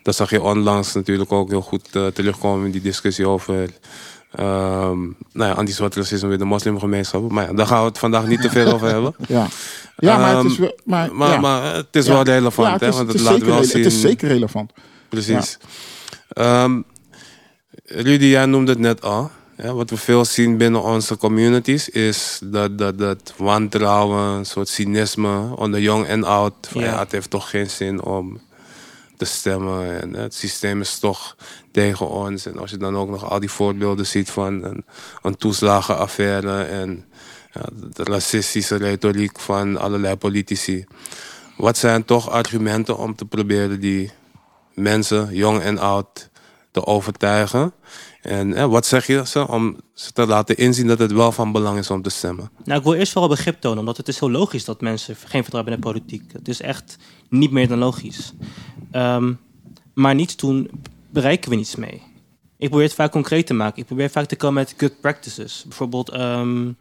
dat 0.03 0.15
zag 0.15 0.29
je 0.29 0.41
onlangs 0.41 0.93
natuurlijk 0.93 1.31
ook 1.31 1.49
heel 1.49 1.61
goed 1.61 1.95
eh, 1.95 2.07
terugkomen 2.07 2.65
in 2.65 2.71
die 2.71 2.81
discussie 2.81 3.27
over 3.27 3.69
ehm 4.31 4.99
nou 5.31 5.49
ja, 5.49 5.51
anti-zwart 5.51 5.95
racisme 5.95 6.31
in 6.31 6.37
de 6.37 6.45
moslimgemeenschap. 6.45 7.31
Maar 7.31 7.45
ja, 7.47 7.53
daar 7.53 7.67
gaan 7.67 7.79
we 7.81 7.87
het 7.87 7.97
vandaag 7.97 8.27
niet 8.27 8.41
te 8.41 8.49
veel 8.49 8.73
over 8.73 8.87
hebben. 8.95 9.15
Ja, 9.27 9.47
ja 9.97 10.17
maar 10.17 10.35
het 10.37 10.45
is 10.45 10.51
Ehm, 10.51 10.61
wel. 10.61 10.77
Maar, 10.85 11.13
Maar, 11.15 11.29
ja. 11.31 11.39
maar 11.39 11.75
het 11.75 11.87
is 11.91 12.05
Ja. 12.05 12.11
wel 12.13 12.23
relevant, 12.23 12.67
Ja, 12.67 12.73
het 12.73 12.81
hè? 12.81 12.87
is, 12.87 12.95
Want 12.95 13.07
het 13.07 13.17
het, 13.17 13.25
is 13.25 13.31
laat 13.31 13.39
zeker 13.39 13.53
wel 13.55 13.63
zien. 13.63 13.83
het 13.83 13.91
is 13.93 14.01
zeker 14.01 14.27
relevant. 14.27 14.71
Precies. 15.09 15.57
Ehm, 16.29 16.81
Rudy, 17.85 18.25
jij 18.25 18.45
noemde 18.45 18.71
het 18.71 18.79
net 18.79 19.01
al. 19.03 19.31
Ja, 19.57 19.73
wat 19.73 19.89
we 19.89 19.97
veel 19.97 20.25
zien 20.25 20.57
binnen 20.57 20.83
onze 20.83 21.17
communities 21.17 21.89
is 21.89 22.39
dat, 22.43 22.77
dat, 22.77 22.97
dat 22.97 23.33
wantrouwen, 23.37 24.19
een 24.19 24.45
soort 24.45 24.67
cynisme 24.67 25.55
onder 25.55 25.79
jong 25.79 26.05
en 26.05 26.23
oud. 26.23 26.53
Van, 26.71 26.81
Ja. 26.81 26.87
ja. 26.87 26.99
het 26.99 27.11
heeft 27.11 27.29
toch 27.29 27.49
geen 27.49 27.69
zin 27.69 28.03
om 28.03 28.39
te 29.19 29.25
stemmen. 29.25 30.01
En 30.01 30.13
het 30.13 30.33
systeem 30.33 30.81
is 30.81 30.99
toch 30.99 31.35
tegen 31.71 32.09
ons. 32.09 32.45
En 32.45 32.57
als 32.57 32.71
je 32.71 32.77
dan 32.77 32.97
ook 32.97 33.09
nog 33.09 33.29
al 33.29 33.39
die 33.39 33.51
voorbeelden 33.51 34.05
ziet 34.05 34.29
van 34.29 34.63
een, 34.63 34.85
een 35.21 35.35
toeslagenaffaire 35.35 36.61
en 36.61 37.05
ja, 37.53 37.61
de 37.95 38.03
racistische 38.03 38.75
retoriek 38.75 39.39
van 39.39 39.77
allerlei 39.77 40.15
politici. 40.15 40.85
Wat 41.57 41.77
zijn 41.77 42.05
toch 42.05 42.29
argumenten 42.29 42.97
om 42.97 43.15
te 43.15 43.25
proberen 43.25 43.79
die 43.79 44.11
mensen, 44.73 45.35
jong 45.35 45.61
en 45.61 45.77
oud, 45.77 46.29
te 46.71 46.85
overtuigen? 46.85 47.73
En 48.21 48.53
eh, 48.53 48.65
wat 48.65 48.85
zeg 48.85 49.07
je 49.07 49.27
ze 49.27 49.47
om 49.47 49.77
ze 49.93 50.11
te 50.11 50.25
laten 50.25 50.57
inzien 50.57 50.87
dat 50.87 50.99
het 50.99 51.11
wel 51.11 51.31
van 51.31 51.51
belang 51.51 51.77
is 51.77 51.89
om 51.89 52.01
te 52.01 52.09
stemmen? 52.09 52.51
Nou, 52.63 52.79
ik 52.79 52.85
wil 52.85 52.93
eerst 52.93 53.11
vooral 53.11 53.29
begrip 53.29 53.61
tonen, 53.61 53.79
omdat 53.79 53.97
het 53.97 54.07
is 54.07 54.19
heel 54.19 54.31
logisch 54.31 54.65
dat 54.65 54.81
mensen 54.81 55.15
geen 55.15 55.41
vertrouwen 55.43 55.71
hebben 55.71 55.91
in 55.91 56.01
de 56.01 56.07
politiek. 56.07 56.33
Het 56.33 56.47
is 56.47 56.61
echt 56.61 56.97
niet 57.29 57.51
meer 57.51 57.67
dan 57.67 57.77
logisch. 57.77 58.33
Ehm, 58.91 59.33
maar 59.93 60.15
niets 60.15 60.35
doen, 60.35 60.69
bereiken 61.09 61.49
we 61.49 61.55
niets 61.55 61.75
mee. 61.75 62.01
Ik 62.57 62.67
probeer 62.67 62.87
het 62.87 62.95
vaak 62.95 63.11
concreet 63.11 63.47
te 63.47 63.53
maken. 63.53 63.79
Ik 63.79 63.85
probeer 63.85 64.09
vaak 64.09 64.25
te 64.25 64.35
komen 64.35 64.63
met 64.63 64.73
good 64.77 65.01
practices. 65.01 65.63
Bijvoorbeeld, 65.67 66.09
ehm, 66.09 66.71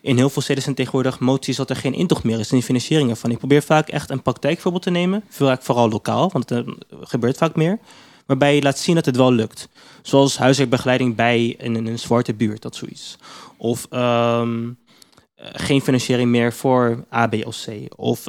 in 0.00 0.16
heel 0.16 0.30
veel 0.30 0.42
steden 0.42 0.62
zijn 0.62 0.74
tegenwoordig 0.74 1.18
moties 1.18 1.56
dat 1.56 1.70
er 1.70 1.76
geen 1.76 1.94
intocht 1.94 2.24
meer 2.24 2.38
is 2.38 2.50
en 2.50 2.56
die 2.56 2.64
financiering 2.64 3.10
ervan. 3.10 3.30
Ik 3.30 3.38
probeer 3.38 3.62
vaak 3.62 3.88
echt 3.88 4.10
een 4.10 4.22
praktijkvoorbeeld 4.22 4.82
te 4.82 4.90
nemen, 4.90 5.24
vaak 5.28 5.62
vooral 5.62 5.88
lokaal, 5.88 6.30
want 6.30 6.48
het 6.48 6.66
eh, 6.66 6.74
gebeurt 7.00 7.36
vaak 7.36 7.56
meer. 7.56 7.78
Waarbij 8.26 8.54
je 8.54 8.62
laat 8.62 8.78
zien 8.78 8.94
dat 8.94 9.06
het 9.06 9.16
wel 9.16 9.32
lukt. 9.32 9.68
Zoals 10.02 10.38
huiswerkbegeleiding 10.38 11.14
bij 11.14 11.54
een, 11.58 11.98
zwarte 11.98 12.34
buurt, 12.34 12.62
dat 12.62 12.76
zoiets. 12.76 13.16
Of 13.56 13.86
ehm, 13.90 14.68
eh, 15.34 15.46
geen 15.52 15.80
financiering 15.80 16.30
meer 16.30 16.52
voor 16.52 17.04
A, 17.14 17.26
B 17.26 17.34
of 17.44 17.64
C. 17.64 17.94
Of 17.96 18.26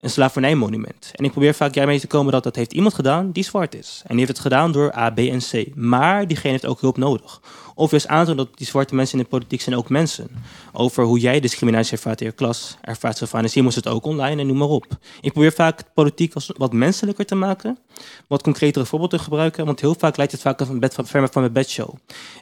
een 0.00 0.10
slavernijmonument. 0.10 1.10
En 1.14 1.24
ik 1.24 1.30
probeer 1.30 1.54
vaak 1.54 1.72
daarmee 1.72 2.00
te 2.00 2.06
komen 2.06 2.32
dat 2.32 2.42
dat 2.42 2.56
heeft 2.56 2.72
iemand 2.72 2.94
gedaan 2.94 3.30
die 3.32 3.44
zwart 3.44 3.74
is. 3.74 4.00
En 4.02 4.08
die 4.08 4.18
heeft 4.18 4.28
het 4.28 4.40
gedaan 4.40 4.72
door 4.72 4.96
A, 4.96 5.10
B 5.10 5.18
en 5.18 5.38
C. 5.38 5.74
Maar 5.74 6.26
diegene 6.26 6.50
heeft 6.52 6.66
ook 6.66 6.80
hulp 6.80 6.96
nodig. 6.96 7.40
Of 7.74 7.90
juist 7.90 8.06
aantonen 8.06 8.36
dat 8.36 8.58
die 8.58 8.66
zwarte 8.66 8.94
mensen 8.94 9.18
in 9.18 9.24
de 9.24 9.30
politiek 9.30 9.60
zijn 9.60 9.76
ook 9.76 9.88
mensen. 9.88 10.28
Over 10.72 11.04
hoe 11.04 11.18
jij 11.18 11.40
discriminatie 11.40 11.92
ervaart 11.92 12.20
in 12.20 12.26
je 12.26 12.32
klas, 12.32 12.76
ervaart 12.80 13.50
zien 13.50 13.64
moest 13.64 13.76
het 13.76 13.88
ook 13.88 14.04
online 14.04 14.40
en 14.40 14.46
noem 14.46 14.56
maar 14.56 14.68
op. 14.68 14.86
Ik 15.20 15.32
probeer 15.32 15.52
vaak 15.52 15.82
politiek 15.94 16.34
als 16.34 16.52
wat 16.56 16.72
menselijker 16.72 17.24
te 17.24 17.34
maken. 17.34 17.78
Wat 18.26 18.42
concretere 18.42 18.84
voorbeelden 18.84 19.18
te 19.18 19.24
gebruiken. 19.24 19.66
Want 19.66 19.80
heel 19.80 19.94
vaak 19.98 20.16
lijkt 20.16 20.32
het 20.32 20.40
vaak 20.40 20.60
een 20.60 20.80
bed 20.80 20.94
van, 20.94 21.06
ver 21.06 21.28
van 21.28 21.42
mijn 21.42 21.54
bedshow. 21.54 21.94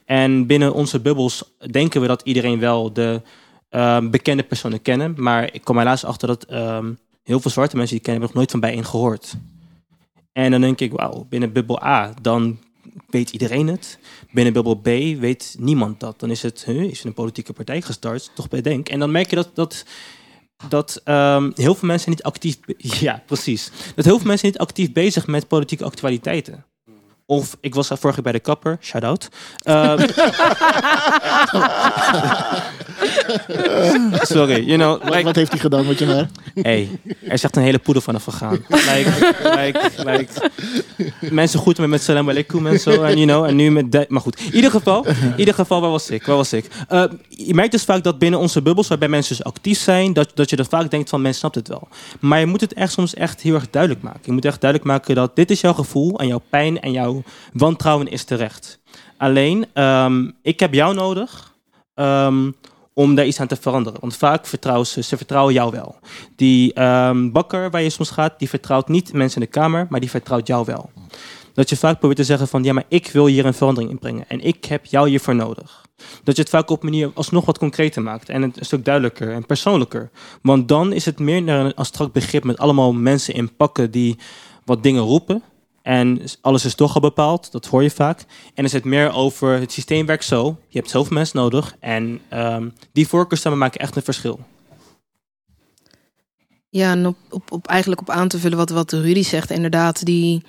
En 0.05 0.47
binnen 0.47 0.75
onze 0.75 1.01
bubbels 1.01 1.55
denken 1.71 2.01
we 2.01 2.07
dat 2.07 2.23
iedereen 2.23 2.59
wel 2.59 2.92
de 2.92 3.23
ehm, 3.71 4.11
bekende 4.11 4.42
personen 4.42 4.83
kennen. 4.83 5.14
Maar 5.16 5.55
ik 5.55 5.64
kom 5.64 5.79
helaas 5.79 6.05
achter 6.05 6.29
dat 6.29 6.44
ehm, 6.44 6.92
heel 7.28 7.40
veel 7.40 7.50
zwarte 7.50 7.76
mensen 7.76 7.96
die 7.96 8.04
kennen, 8.04 8.22
hebben 8.22 8.40
nog 8.40 8.46
nooit 8.46 8.50
van 8.50 8.70
bijeen 8.70 8.90
gehoord. 8.90 9.34
En 10.32 10.50
dan 10.50 10.60
denk 10.60 10.80
ik, 10.80 10.92
wauw, 10.92 11.26
binnen 11.28 11.52
bubbel 11.52 11.82
A, 11.82 12.14
dan 12.22 12.58
weet 13.06 13.30
iedereen 13.30 13.66
het. 13.66 13.98
Binnen 14.32 14.52
bubbel 14.52 14.76
B 14.76 14.86
weet 15.20 15.56
niemand 15.58 16.00
dat. 16.00 16.20
Dan 16.20 16.30
is 16.30 16.42
het, 16.42 16.66
is 16.66 17.04
een 17.04 17.14
politieke 17.14 17.52
partij 17.52 17.82
gestart? 17.82 18.30
Toch 18.34 18.48
bij 18.48 18.60
Denk. 18.60 18.88
En 18.88 18.98
dan 18.98 19.10
merk 19.10 19.30
je 19.30 19.36
dat, 19.36 19.50
dat, 19.54 19.84
dat 20.68 21.00
ehm, 21.04 21.50
heel 21.54 21.74
veel 21.74 21.88
mensen 21.88 22.10
niet 22.10 22.22
actief... 22.22 22.58
Ja, 23.06 23.22
precies. 23.26 23.70
Dat 23.94 24.04
heel 24.04 24.18
veel 24.18 24.26
mensen 24.26 24.46
niet 24.46 24.58
actief 24.58 24.92
bezig 24.92 25.26
met 25.26 25.48
politieke 25.48 25.84
actualiteiten. 25.84 26.64
Of 27.30 27.56
ik 27.60 27.74
was 27.74 27.86
vorige 27.86 28.12
keer 28.12 28.22
bij 28.22 28.32
de 28.32 28.40
kapper, 28.40 28.76
shout-out. 28.80 29.28
Ehm, 29.62 29.98
sorry, 34.34 34.64
you 34.66 34.76
know, 34.78 35.02
Wat, 35.02 35.14
like, 35.14 35.22
wat 35.22 35.36
heeft 35.36 35.50
hij 35.50 35.60
gedaan 35.60 35.86
met 35.86 35.98
je 35.98 36.06
haar? 36.06 36.28
hey, 36.54 36.88
er 37.24 37.32
is 37.32 37.42
echt 37.42 37.56
een 37.56 37.62
hele 37.62 37.78
poeder 37.78 38.02
vanaf 38.02 38.24
gegaan. 38.24 38.58
like, 38.68 39.34
like, 39.42 39.90
like, 40.04 40.50
mensen 41.30 41.60
groeten 41.60 41.82
me 41.82 41.88
met 41.88 42.02
salam 42.02 42.28
alaikum 42.30 42.66
en 42.66 42.80
zo. 42.80 43.02
En, 43.02 43.18
you 43.18 43.26
know, 43.26 43.44
en 43.44 43.56
nu 43.56 43.70
met... 43.70 44.08
maar 44.10 44.20
goed, 44.20 44.40
in 44.40 44.54
ieder 44.54 44.70
geval, 44.70 45.06
in 45.06 45.34
ieder 45.36 45.54
geval 45.54 45.80
waar 45.80 45.90
was 45.90 46.10
ik? 46.10 46.26
Waar 46.26 46.36
was 46.36 46.52
ik? 46.52 46.66
Eh, 46.88 47.04
je 47.28 47.54
merkt 47.54 47.72
dus 47.72 47.84
vaak 47.84 48.02
dat 48.04 48.18
binnen 48.18 48.40
onze 48.40 48.62
bubbels, 48.62 48.88
waarbij 48.88 49.08
mensen 49.08 49.36
dus 49.36 49.44
actief 49.44 49.78
zijn, 49.78 50.12
dat, 50.12 50.30
dat 50.34 50.50
je 50.50 50.56
dan 50.56 50.66
vaak 50.66 50.90
denkt 50.90 51.08
van, 51.10 51.20
mensen 51.20 51.40
snapt 51.40 51.54
het 51.54 51.68
wel. 51.68 51.88
Maar 52.20 52.40
je 52.40 52.46
moet 52.46 52.60
het 52.60 52.72
echt 52.72 52.92
soms 52.92 53.14
echt 53.14 53.40
heel 53.40 53.54
erg 53.54 53.70
duidelijk 53.70 54.02
maken. 54.02 54.20
Je 54.24 54.32
moet 54.32 54.44
echt 54.44 54.60
duidelijk 54.60 54.90
maken 54.90 55.14
dat 55.14 55.36
dit 55.36 55.50
is 55.50 55.60
jouw 55.60 55.72
gevoel 55.72 56.18
en 56.18 56.26
jouw 56.26 56.42
pijn 56.50 56.80
en 56.80 56.92
jouw 56.92 57.17
wantrouwen 57.52 58.09
is 58.09 58.24
terecht. 58.24 58.81
Alleen, 59.16 59.66
ehm, 59.72 60.31
ik 60.42 60.61
heb 60.61 60.74
jou 60.74 60.94
nodig 60.94 61.57
ehm, 61.94 62.50
om 62.92 63.14
daar 63.14 63.26
iets 63.26 63.40
aan 63.40 63.46
te 63.46 63.57
veranderen. 63.57 64.00
Want 64.00 64.16
vaak 64.16 64.46
vertrouwen 64.46 64.87
ze, 64.87 65.02
ze 65.02 65.16
vertrouwen 65.16 65.54
jou 65.54 65.70
wel. 65.70 65.98
Die 66.37 66.72
ehm, 66.72 67.31
bakker 67.31 67.70
waar 67.70 67.83
je 67.83 67.90
soms 67.90 68.11
gaat, 68.11 68.38
die 68.38 68.48
vertrouwt 68.48 68.88
niet 68.88 69.12
mensen 69.12 69.40
in 69.40 69.46
de 69.46 69.59
kamer, 69.59 69.87
maar 69.88 70.00
die 70.00 70.11
vertrouwt 70.11 70.46
jou 70.46 70.64
wel. 70.64 70.90
Dat 71.59 71.68
je 71.68 71.76
vaak 71.76 71.98
probeert 71.98 72.18
te 72.18 72.24
zeggen 72.24 72.48
van, 72.48 72.64
ja, 72.64 72.72
maar 72.72 72.85
ik 72.88 73.11
wil 73.11 73.26
hier 73.26 73.46
een 73.46 73.54
verandering 73.54 73.92
in 73.92 73.98
brengen. 73.98 74.28
En 74.28 74.40
ik 74.40 74.64
heb 74.64 74.87
jou 74.87 75.09
hiervoor 75.09 75.35
nodig. 75.35 75.87
dat 76.24 76.37
je 76.37 76.42
het 76.42 76.50
vaak 76.50 76.70
op 76.70 76.83
manier 76.83 77.11
alsnog 77.14 77.44
wat 77.44 77.59
concreter 77.59 78.02
maakt. 78.02 78.28
En 78.28 78.42
een 78.42 78.54
stuk 78.61 78.85
duidelijker 78.85 79.33
en 79.33 79.46
persoonlijker. 79.46 80.11
Want 80.42 80.68
dan 80.68 80.92
is 80.92 81.04
het 81.04 81.18
meer 81.18 81.42
naar 81.42 81.64
een 81.64 81.74
abstract 81.74 82.12
begrip 82.12 82.44
met 82.44 82.59
allemaal 82.59 82.92
mensen 82.92 83.35
in 83.35 83.57
pakken 83.57 83.90
die 83.90 84.18
wat 84.64 84.83
dingen 84.83 85.02
roepen. 85.02 85.42
En 85.88 86.22
alles 86.40 86.64
is 86.64 86.74
toch 86.74 86.94
al 86.94 87.01
bepaald, 87.01 87.53
dat 87.53 87.66
hoor 87.66 87.83
je 87.83 87.90
vaak. 87.90 88.24
En 88.55 88.64
is 88.64 88.72
het 88.72 88.85
meer 88.85 89.12
over 89.12 89.61
het 89.61 89.72
systeem 89.72 90.07
werkt 90.07 90.24
zo. 90.24 90.57
Je 90.68 90.79
hebt 90.79 90.90
zoveel 90.90 91.14
mensen 91.14 91.38
nodig. 91.38 91.77
En 91.81 92.20
um, 92.33 92.74
die 92.92 93.09
voorkeurstemmen 93.09 93.61
maken 93.61 93.81
echt 93.81 93.96
een 93.96 94.03
verschil. 94.03 94.40
Ja, 96.68 96.90
en 96.90 97.07
op, 97.07 97.16
op, 97.31 97.53
op, 97.53 97.66
eigenlijk 97.66 98.01
op 98.01 98.11
aan 98.11 98.29
te 98.29 98.38
vullen 98.38 98.59
wat, 98.59 98.70
wat 98.70 98.92
Rudy 98.92 99.22
zegt. 99.22 99.51
Inderdaad, 99.51 100.05
die, 100.05 100.44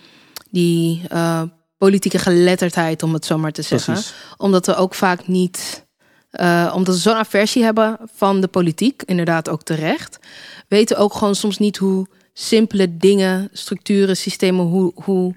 die 0.51 1.01
uh, 1.13 1.41
politieke 1.77 2.19
geletterdheid, 2.19 3.03
om 3.03 3.13
het 3.13 3.25
zo 3.25 3.37
maar 3.37 3.51
te 3.51 3.61
zeggen. 3.61 3.93
Precies. 3.93 4.13
Omdat 4.37 4.65
we 4.65 4.75
ook 4.75 4.93
vaak 4.93 5.27
niet... 5.27 5.87
Uh, 6.31 6.71
omdat 6.75 6.95
we 6.95 7.01
zo'n 7.01 7.13
aversie 7.13 7.63
hebben 7.63 7.97
van 8.15 8.41
de 8.41 8.47
politiek, 8.47 9.03
inderdaad 9.05 9.49
ook 9.49 9.63
terecht. 9.63 10.19
Weten 10.67 10.97
ook 10.97 11.13
gewoon 11.13 11.35
soms 11.35 11.57
niet 11.57 11.77
hoe 11.77 12.07
simpele 12.39 12.97
dingen, 12.97 13.49
structuren, 13.53 14.17
systemen, 14.17 14.65
hoe, 14.65 14.91
hoe, 14.95 15.35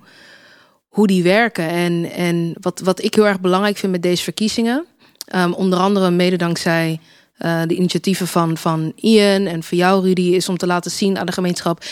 hoe 0.89 1.07
die 1.07 1.23
werken. 1.23 1.69
En, 1.69 2.11
en 2.13 2.55
wat, 2.61 2.81
wat 2.81 3.03
ik 3.03 3.15
heel 3.15 3.27
erg 3.27 3.41
belangrijk 3.41 3.77
vind 3.77 3.93
met 3.93 4.03
deze 4.03 4.23
verkiezingen, 4.23 4.87
um, 5.35 5.53
onder 5.53 5.79
andere 5.79 6.11
mede 6.11 6.37
dankzij 6.37 7.01
uh, 7.39 7.63
de 7.67 7.75
initiatieven 7.75 8.27
van, 8.27 8.57
van 8.57 8.93
Ian 8.97 9.47
en 9.47 9.63
van 9.63 9.79
jou, 9.79 10.05
Rudy, 10.05 10.23
is 10.23 10.49
om 10.49 10.57
te 10.57 10.67
laten 10.67 10.91
zien 10.91 11.19
aan 11.19 11.27
de 11.27 11.33
gemeenschap. 11.33 11.85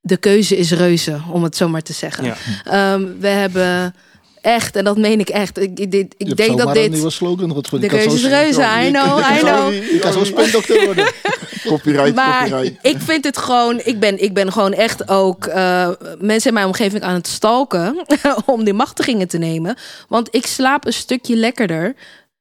De 0.00 0.16
keuze 0.16 0.56
is 0.56 0.70
reuze, 0.70 1.20
om 1.32 1.42
het 1.42 1.56
zo 1.56 1.68
maar 1.68 1.82
te 1.82 1.92
zeggen. 1.92 2.24
Ja. 2.24 2.92
Um, 2.92 3.20
we 3.20 3.28
hebben 3.28 3.94
Echt, 4.40 4.76
en 4.76 4.84
dat 4.84 4.96
meen 4.96 5.20
ik 5.20 5.28
echt. 5.28 5.58
Ik, 5.58 5.78
ik, 5.78 5.94
ik, 5.94 6.14
ik 6.16 6.36
denk 6.36 6.58
dat 6.58 6.74
dit... 6.74 6.84
een 6.84 6.90
nieuwe 6.90 7.10
slogan. 7.10 7.64
De 7.70 7.86
keuze 7.86 8.14
is 8.14 8.26
reuze, 8.26 8.60
I 8.60 8.90
know, 8.90 9.18
I 9.36 9.38
know. 9.38 9.72
Je 9.72 9.98
kan 10.00 10.12
zo 10.12 10.24
spindokter 10.24 10.84
worden. 10.84 11.12
copyright, 11.66 12.14
maar 12.14 12.48
copyright. 12.48 12.86
ik 12.86 12.96
vind 13.00 13.24
het 13.24 13.38
gewoon... 13.38 13.80
Ik 13.84 14.00
ben, 14.00 14.22
ik 14.22 14.34
ben 14.34 14.52
gewoon 14.52 14.72
echt 14.72 15.08
ook 15.08 15.46
uh, 15.46 15.88
mensen 16.18 16.48
in 16.48 16.54
mijn 16.54 16.66
omgeving 16.66 17.02
aan 17.02 17.14
het 17.14 17.26
stalken... 17.26 18.04
om 18.46 18.64
die 18.64 18.74
machtigingen 18.74 19.28
te 19.28 19.38
nemen. 19.38 19.76
Want 20.08 20.28
ik 20.30 20.46
slaap 20.46 20.86
een 20.86 20.92
stukje 20.92 21.36
lekkerder... 21.36 21.94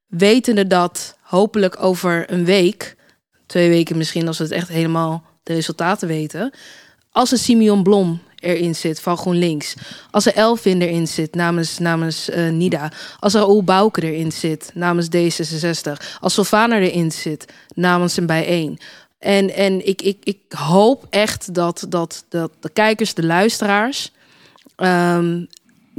wetende 0.08 0.68
dat 0.68 1.18
hopelijk 1.22 1.84
over 1.84 2.26
een 2.32 2.46
week... 2.46 2.96
twee 3.46 3.70
weken 3.70 3.98
misschien 3.98 4.28
als 4.28 4.38
we 4.38 4.44
het 4.44 4.54
echt 4.54 4.68
helemaal 4.68 5.24
de 5.44 5.54
resultaten 5.54 6.08
weten... 6.08 6.54
als 7.12 7.32
een 7.32 7.38
Simeon 7.38 7.84
Blom 7.84 8.22
erin 8.40 8.76
zit 8.76 9.00
van 9.00 9.18
GroenLinks. 9.18 9.74
Als 10.12 10.26
er 10.26 10.34
Elvin 10.34 10.82
erin 10.82 11.08
zit 11.08 11.36
namens, 11.36 11.78
namens 11.78 12.30
uh, 12.30 12.50
NIDA. 12.50 12.92
Als 13.20 13.34
er 13.34 13.50
Oel 13.50 13.64
Bouke 13.64 14.02
erin 14.02 14.32
zit 14.32 14.72
namens 14.74 15.08
D66. 15.08 15.92
Als 16.20 16.34
Sylvana 16.34 16.80
erin 16.80 17.12
zit 17.12 17.46
namens 17.74 18.18
een 18.18 18.26
bijeen. 18.26 18.80
En, 19.20 19.54
en 19.54 19.88
ik, 19.88 20.02
ik, 20.02 20.18
ik 20.24 20.40
hoop 20.50 21.06
echt 21.10 21.54
dat, 21.54 21.86
dat, 21.90 22.26
dat 22.30 22.52
de 22.60 22.70
kijkers, 22.70 23.14
de 23.14 23.26
luisteraars... 23.26 24.12
Um, 24.84 25.48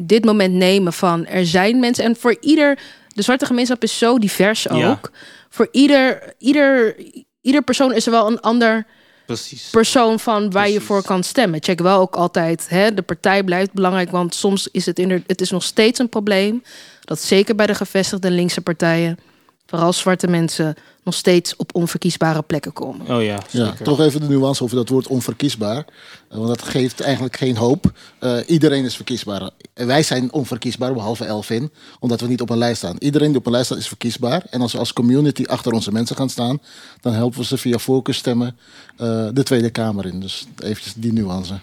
dit 0.00 0.24
moment 0.24 0.54
nemen 0.54 0.92
van 0.92 1.26
er 1.26 1.46
zijn 1.46 1.80
mensen... 1.80 2.04
en 2.04 2.16
voor 2.16 2.36
ieder... 2.40 2.78
De 3.08 3.22
zwarte 3.22 3.46
gemeenschap 3.46 3.82
is 3.82 3.98
zo 3.98 4.18
divers 4.18 4.68
ook. 4.68 4.78
Ja. 4.80 5.00
Voor 5.48 5.68
ieder, 5.72 6.34
ieder, 6.38 6.96
ieder 7.40 7.62
persoon 7.62 7.92
is 7.92 8.06
er 8.06 8.12
wel 8.12 8.26
een 8.26 8.40
ander 8.40 8.86
Precies. 9.28 9.70
persoon 9.70 10.20
van 10.20 10.42
waar 10.42 10.50
Precies. 10.50 10.72
je 10.72 10.80
voor 10.80 11.02
kan 11.02 11.22
stemmen. 11.22 11.62
Check 11.62 11.80
wel 11.80 12.00
ook 12.00 12.16
altijd, 12.16 12.68
hè, 12.68 12.94
de 12.94 13.02
partij 13.02 13.44
blijft 13.44 13.72
belangrijk, 13.72 14.10
want 14.10 14.34
soms 14.34 14.68
is 14.72 14.86
het, 14.86 14.98
het 15.26 15.40
is 15.40 15.50
nog 15.50 15.62
steeds 15.62 15.98
een 15.98 16.08
probleem 16.08 16.62
dat 17.00 17.20
zeker 17.20 17.54
bij 17.54 17.66
de 17.66 17.74
gevestigde 17.74 18.30
linkse 18.30 18.60
partijen, 18.60 19.18
vooral 19.66 19.92
zwarte 19.92 20.26
mensen, 20.26 20.74
nog 21.08 21.16
steeds 21.16 21.56
op 21.56 21.74
onverkiesbare 21.74 22.42
plekken 22.42 22.72
komen. 22.72 23.16
Oh 23.16 23.22
ja, 23.22 23.38
ja 23.50 23.74
toch 23.82 24.00
even 24.00 24.20
de 24.20 24.28
nuance 24.28 24.62
over 24.62 24.76
dat 24.76 24.88
woord 24.88 25.06
onverkiesbaar. 25.06 25.84
Eh, 26.28 26.36
want 26.36 26.48
dat 26.48 26.62
geeft 26.62 27.00
eigenlijk 27.00 27.36
geen 27.36 27.56
hoop. 27.56 27.92
Uh, 28.20 28.36
iedereen 28.46 28.84
is 28.84 28.96
verkiesbaar. 28.96 29.50
Wij 29.74 30.02
zijn 30.02 30.32
onverkiesbaar, 30.32 30.92
behalve 30.92 31.24
Elvin, 31.24 31.70
omdat 32.00 32.20
we 32.20 32.26
niet 32.26 32.40
op 32.40 32.50
een 32.50 32.58
lijst 32.58 32.76
staan. 32.76 32.96
Iedereen 32.98 33.28
die 33.28 33.38
op 33.38 33.46
een 33.46 33.52
lijst 33.52 33.66
staat 33.66 33.78
is 33.78 33.88
verkiesbaar. 33.88 34.42
En 34.50 34.60
als 34.60 34.72
we 34.72 34.78
als 34.78 34.92
community 34.92 35.44
achter 35.44 35.72
onze 35.72 35.92
mensen 35.92 36.16
gaan 36.16 36.30
staan, 36.30 36.60
dan 37.00 37.12
helpen 37.12 37.38
we 37.38 37.44
ze 37.44 37.56
via 37.56 37.78
voorkeurstemmen 37.78 38.56
uh, 39.00 39.28
de 39.32 39.42
Tweede 39.42 39.70
Kamer 39.70 40.06
in. 40.06 40.20
Dus 40.20 40.46
eventjes 40.58 40.94
die 40.96 41.12
nuance. 41.12 41.58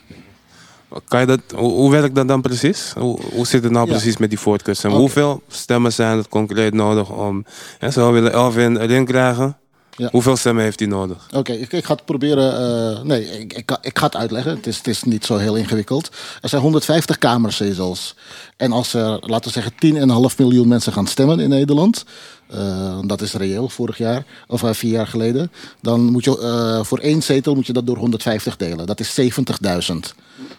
Kan 1.07 1.19
je 1.19 1.25
dat, 1.25 1.39
hoe, 1.55 1.71
hoe 1.71 1.91
werkt 1.91 2.15
dat 2.15 2.27
dan 2.27 2.41
precies? 2.41 2.93
Hoe, 2.97 3.19
hoe 3.33 3.47
zit 3.47 3.63
het 3.63 3.71
nou 3.71 3.85
ja. 3.85 3.91
precies 3.91 4.17
met 4.17 4.29
die 4.29 4.39
voortkussen? 4.39 4.89
Okay. 4.89 5.01
Hoeveel 5.01 5.41
stemmen 5.47 5.93
zijn 5.93 6.17
het 6.17 6.27
concreet 6.27 6.73
nodig 6.73 7.09
om... 7.09 7.45
Hè, 7.79 7.91
zo 7.91 8.11
willen 8.11 8.31
Elvin 8.31 8.77
erin 8.77 9.05
krijgen. 9.05 9.57
Ja. 9.97 10.09
Hoeveel 10.11 10.35
stemmen 10.35 10.63
heeft 10.63 10.79
hij 10.79 10.87
nodig? 10.87 11.25
Oké, 11.27 11.37
okay, 11.37 11.55
ik, 11.55 11.73
ik, 11.73 11.85
ga 11.85 11.93
het 11.93 12.05
proberen. 12.05 12.61
Uh, 12.97 13.03
nee, 13.03 13.39
ik, 13.39 13.53
ik, 13.53 13.77
ik, 13.81 13.99
ga 13.99 14.05
het 14.05 14.15
uitleggen. 14.15 14.55
Het 14.55 14.67
is, 14.67 14.77
het 14.77 14.87
is 14.87 15.03
niet 15.03 15.25
zo 15.25 15.37
heel 15.37 15.55
ingewikkeld. 15.55 16.09
Er 16.41 16.49
zijn 16.49 16.61
150 16.61 17.17
kamerzetels. 17.17 18.15
En 18.57 18.71
als 18.71 18.93
er, 18.93 19.17
laten 19.21 19.53
we 19.53 19.61
zeggen, 19.61 20.29
10,5 20.31 20.35
miljoen 20.37 20.67
mensen 20.67 20.93
gaan 20.93 21.07
stemmen 21.07 21.39
in 21.39 21.49
Nederland. 21.49 22.05
Uh, 22.53 22.99
dat 23.01 23.21
is 23.21 23.33
reëel 23.33 23.69
vorig 23.69 23.97
jaar, 23.97 24.25
of 24.47 24.63
uh, 24.63 24.73
vier 24.73 24.91
jaar 24.91 25.07
geleden. 25.07 25.51
Dan 25.81 26.01
moet 26.01 26.23
je 26.23 26.39
uh, 26.41 26.85
voor 26.85 26.99
één 26.99 27.23
zetel 27.23 27.55
moet 27.55 27.67
je 27.67 27.73
dat 27.73 27.87
door 27.87 27.97
150 27.97 28.57
delen. 28.57 28.85
Dat 28.85 28.99
is 28.99 29.19
70.000, 29.21 29.95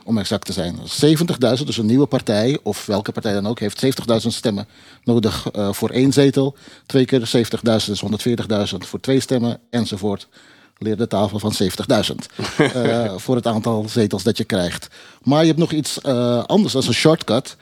om 0.05 0.19
exact 0.19 0.47
te 0.47 0.53
zijn. 0.53 0.77
70.000, 1.59 1.65
dus 1.65 1.77
een 1.77 1.87
nieuwe 1.87 2.07
partij, 2.07 2.59
of 2.63 2.87
welke 2.87 3.13
partij 3.13 3.33
dan 3.33 3.47
ook, 3.47 3.59
heeft 3.59 3.85
70.000 3.85 3.91
stemmen 4.29 4.67
nodig 5.05 5.47
voor 5.53 5.91
één 5.91 6.13
zetel. 6.13 6.57
Twee 6.87 7.05
keer 7.05 7.31
70.000 7.37 7.75
is 7.75 8.03
140.000 8.73 8.77
voor 8.79 9.01
twee 9.01 9.21
stemmen, 9.21 9.59
enzovoort. 9.71 10.29
Leer 10.79 10.97
de 10.97 11.07
tafel 11.07 11.39
van 11.39 11.53
70.000 11.63 13.17
voor 13.23 13.37
het 13.37 13.47
aantal 13.47 13.85
zetels 13.89 14.23
dat 14.23 14.37
je 14.37 14.45
krijgt. 14.45 14.89
Maar 15.23 15.41
je 15.41 15.47
hebt 15.47 15.59
nog 15.59 15.73
iets 15.73 16.03
anders, 16.47 16.73
dat 16.73 16.83
is 16.83 16.89
een 16.89 16.95
shortcut. 16.95 17.57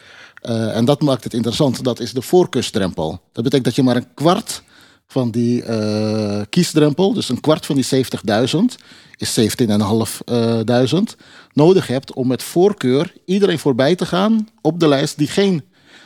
Uh, 0.49 0.77
en 0.77 0.85
dat 0.85 1.03
maakt 1.03 1.25
het 1.25 1.35
interessant. 1.35 1.85
Dat 1.85 2.01
is 2.01 2.13
de 2.13 2.23
voorkeursdrempel. 2.23 3.21
Dat 3.33 3.45
betekent 3.45 3.65
dat 3.65 3.75
je 3.75 3.83
maar 3.83 3.97
een 3.97 4.15
kwart 4.15 4.63
van 5.07 5.31
die 5.31 5.65
uh, 5.65 6.41
kiesdrempel, 6.49 7.13
dus 7.13 7.29
een 7.29 7.41
kwart 7.41 7.67
van 7.67 7.77
die 7.77 7.87
70.000, 7.87 8.01
is 9.17 9.41
17.500, 9.41 9.47
nodig 11.53 11.87
hebt 11.87 12.13
om 12.13 12.27
met 12.27 12.43
voorkeur 12.43 13.13
iedereen 13.25 13.59
voorbij 13.59 13.95
te 13.95 14.07
gaan 14.07 14.49
op 14.61 14.81
de 14.81 14.89
lijst 14.89 15.19
die 15.19 15.29
geen 15.29 15.63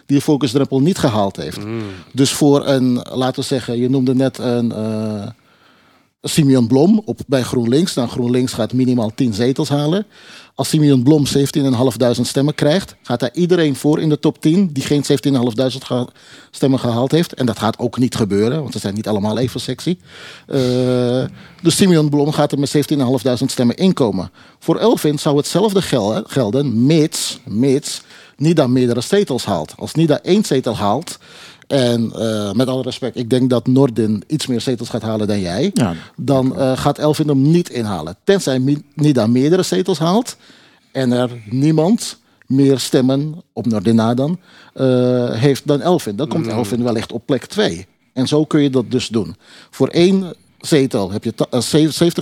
die 0.07 0.17
de 0.17 0.23
voorkeursdrempel 0.23 0.81
niet 0.81 0.99
gehaald 0.99 1.37
heeft. 1.37 1.65
Mm. 1.65 1.83
Dus 2.13 2.33
voor 2.33 2.67
een, 2.67 2.95
laten 2.95 3.41
we 3.41 3.47
zeggen, 3.47 3.79
je 3.79 3.91
noemde 3.91 4.15
net 4.15 4.39
een 4.39 4.73
Simeon 6.23 6.67
Blom 6.67 7.03
op, 7.05 7.21
bij 7.27 7.43
GroenLinks. 7.43 7.95
Nou, 7.95 8.09
GroenLinks 8.09 8.53
gaat 8.53 8.73
minimaal 8.73 9.13
10 9.15 9.35
zetels 9.35 9.69
halen. 9.69 10.07
Als 10.55 10.69
Simeon 10.69 11.03
Blom 11.03 11.25
17.500 11.27 12.21
stemmen 12.21 12.55
krijgt, 12.55 12.97
gaat 13.03 13.21
daar 13.21 13.35
iedereen 13.35 13.77
voor 13.77 14.01
in 14.01 14.09
de 14.09 14.19
top 14.19 14.41
10 14.41 14.73
die 14.73 14.83
geen 14.83 15.05
17.500 15.05 15.11
geha 15.79 16.07
stemmen 16.51 16.79
gehaald 16.79 17.11
heeft. 17.11 17.35
En 17.35 17.47
dat 17.47 17.59
gaat 17.59 17.79
ook 17.79 17.99
niet 17.99 18.15
gebeuren, 18.15 18.61
want 18.61 18.73
ze 18.73 18.79
zijn 18.79 18.95
niet 18.95 19.09
allemaal 19.09 19.39
even 19.39 19.61
sexy. 19.61 19.99
Uh, 20.49 21.25
dus 21.63 21.77
Simeon 21.77 22.09
Blom 22.09 22.33
gaat 22.33 22.53
er 22.53 22.59
met 22.59 22.77
17.500 22.77 23.45
stemmen 23.47 23.77
inkomen. 23.77 24.31
Voor 24.59 24.77
Elvin 24.77 25.19
zou 25.19 25.37
hetzelfde 25.37 25.83
gel 25.83 26.23
gelden, 26.27 26.87
mits, 26.87 27.41
mits 27.45 28.03
Nida 28.39 28.67
meerdere 28.67 29.01
zetels 29.01 29.45
haalt. 29.45 29.75
Als 29.77 29.95
Nida 29.95 30.21
één 30.23 30.45
zetel 30.45 30.77
haalt, 30.77 31.19
en 31.69 32.13
uh, 32.17 32.53
met 32.53 32.69
alle 32.69 32.83
respect, 32.83 33.17
ik 33.17 33.31
denk 33.31 33.51
dat 33.51 33.67
Nordin 33.67 34.23
iets 34.27 34.47
meer 34.47 34.61
zetels 34.61 34.89
gaat 34.89 35.03
halen 35.03 35.27
dan 35.27 35.41
jij. 35.41 35.71
Ja. 35.75 35.95
Dan 36.17 36.55
uh, 36.57 36.77
gaat 36.77 36.99
Elvin 36.99 37.29
hem 37.29 37.43
niet 37.51 37.71
inhalen. 37.71 38.17
Tenzij 38.25 38.83
Nida 38.95 39.27
meerdere 39.27 39.63
zetels 39.63 39.99
haalt 39.99 40.37
en 40.93 41.13
er 41.13 41.31
niemand 41.51 42.19
meer 42.47 42.79
stemmen 42.79 43.43
op 43.53 43.67
Nordina 43.67 44.15
dan 44.15 44.39
uh, 44.75 45.31
heeft 45.31 45.67
dan 45.67 45.81
Elvin. 45.81 46.17
Dan 46.17 46.29
komt 46.29 46.45
mm. 46.45 46.51
Elvin 46.51 46.83
wellicht 46.83 47.13
op 47.13 47.27
plek 47.27 47.45
2. 47.45 47.87
En 48.13 48.27
zo 48.27 48.45
kun 48.45 48.63
je 48.63 48.71
dat 48.71 48.91
dus 48.91 49.09
doen. 49.09 49.37
Voor 49.71 49.89
één 49.89 50.35
zetel 50.59 51.11
heb 51.11 51.25
je 51.25 51.33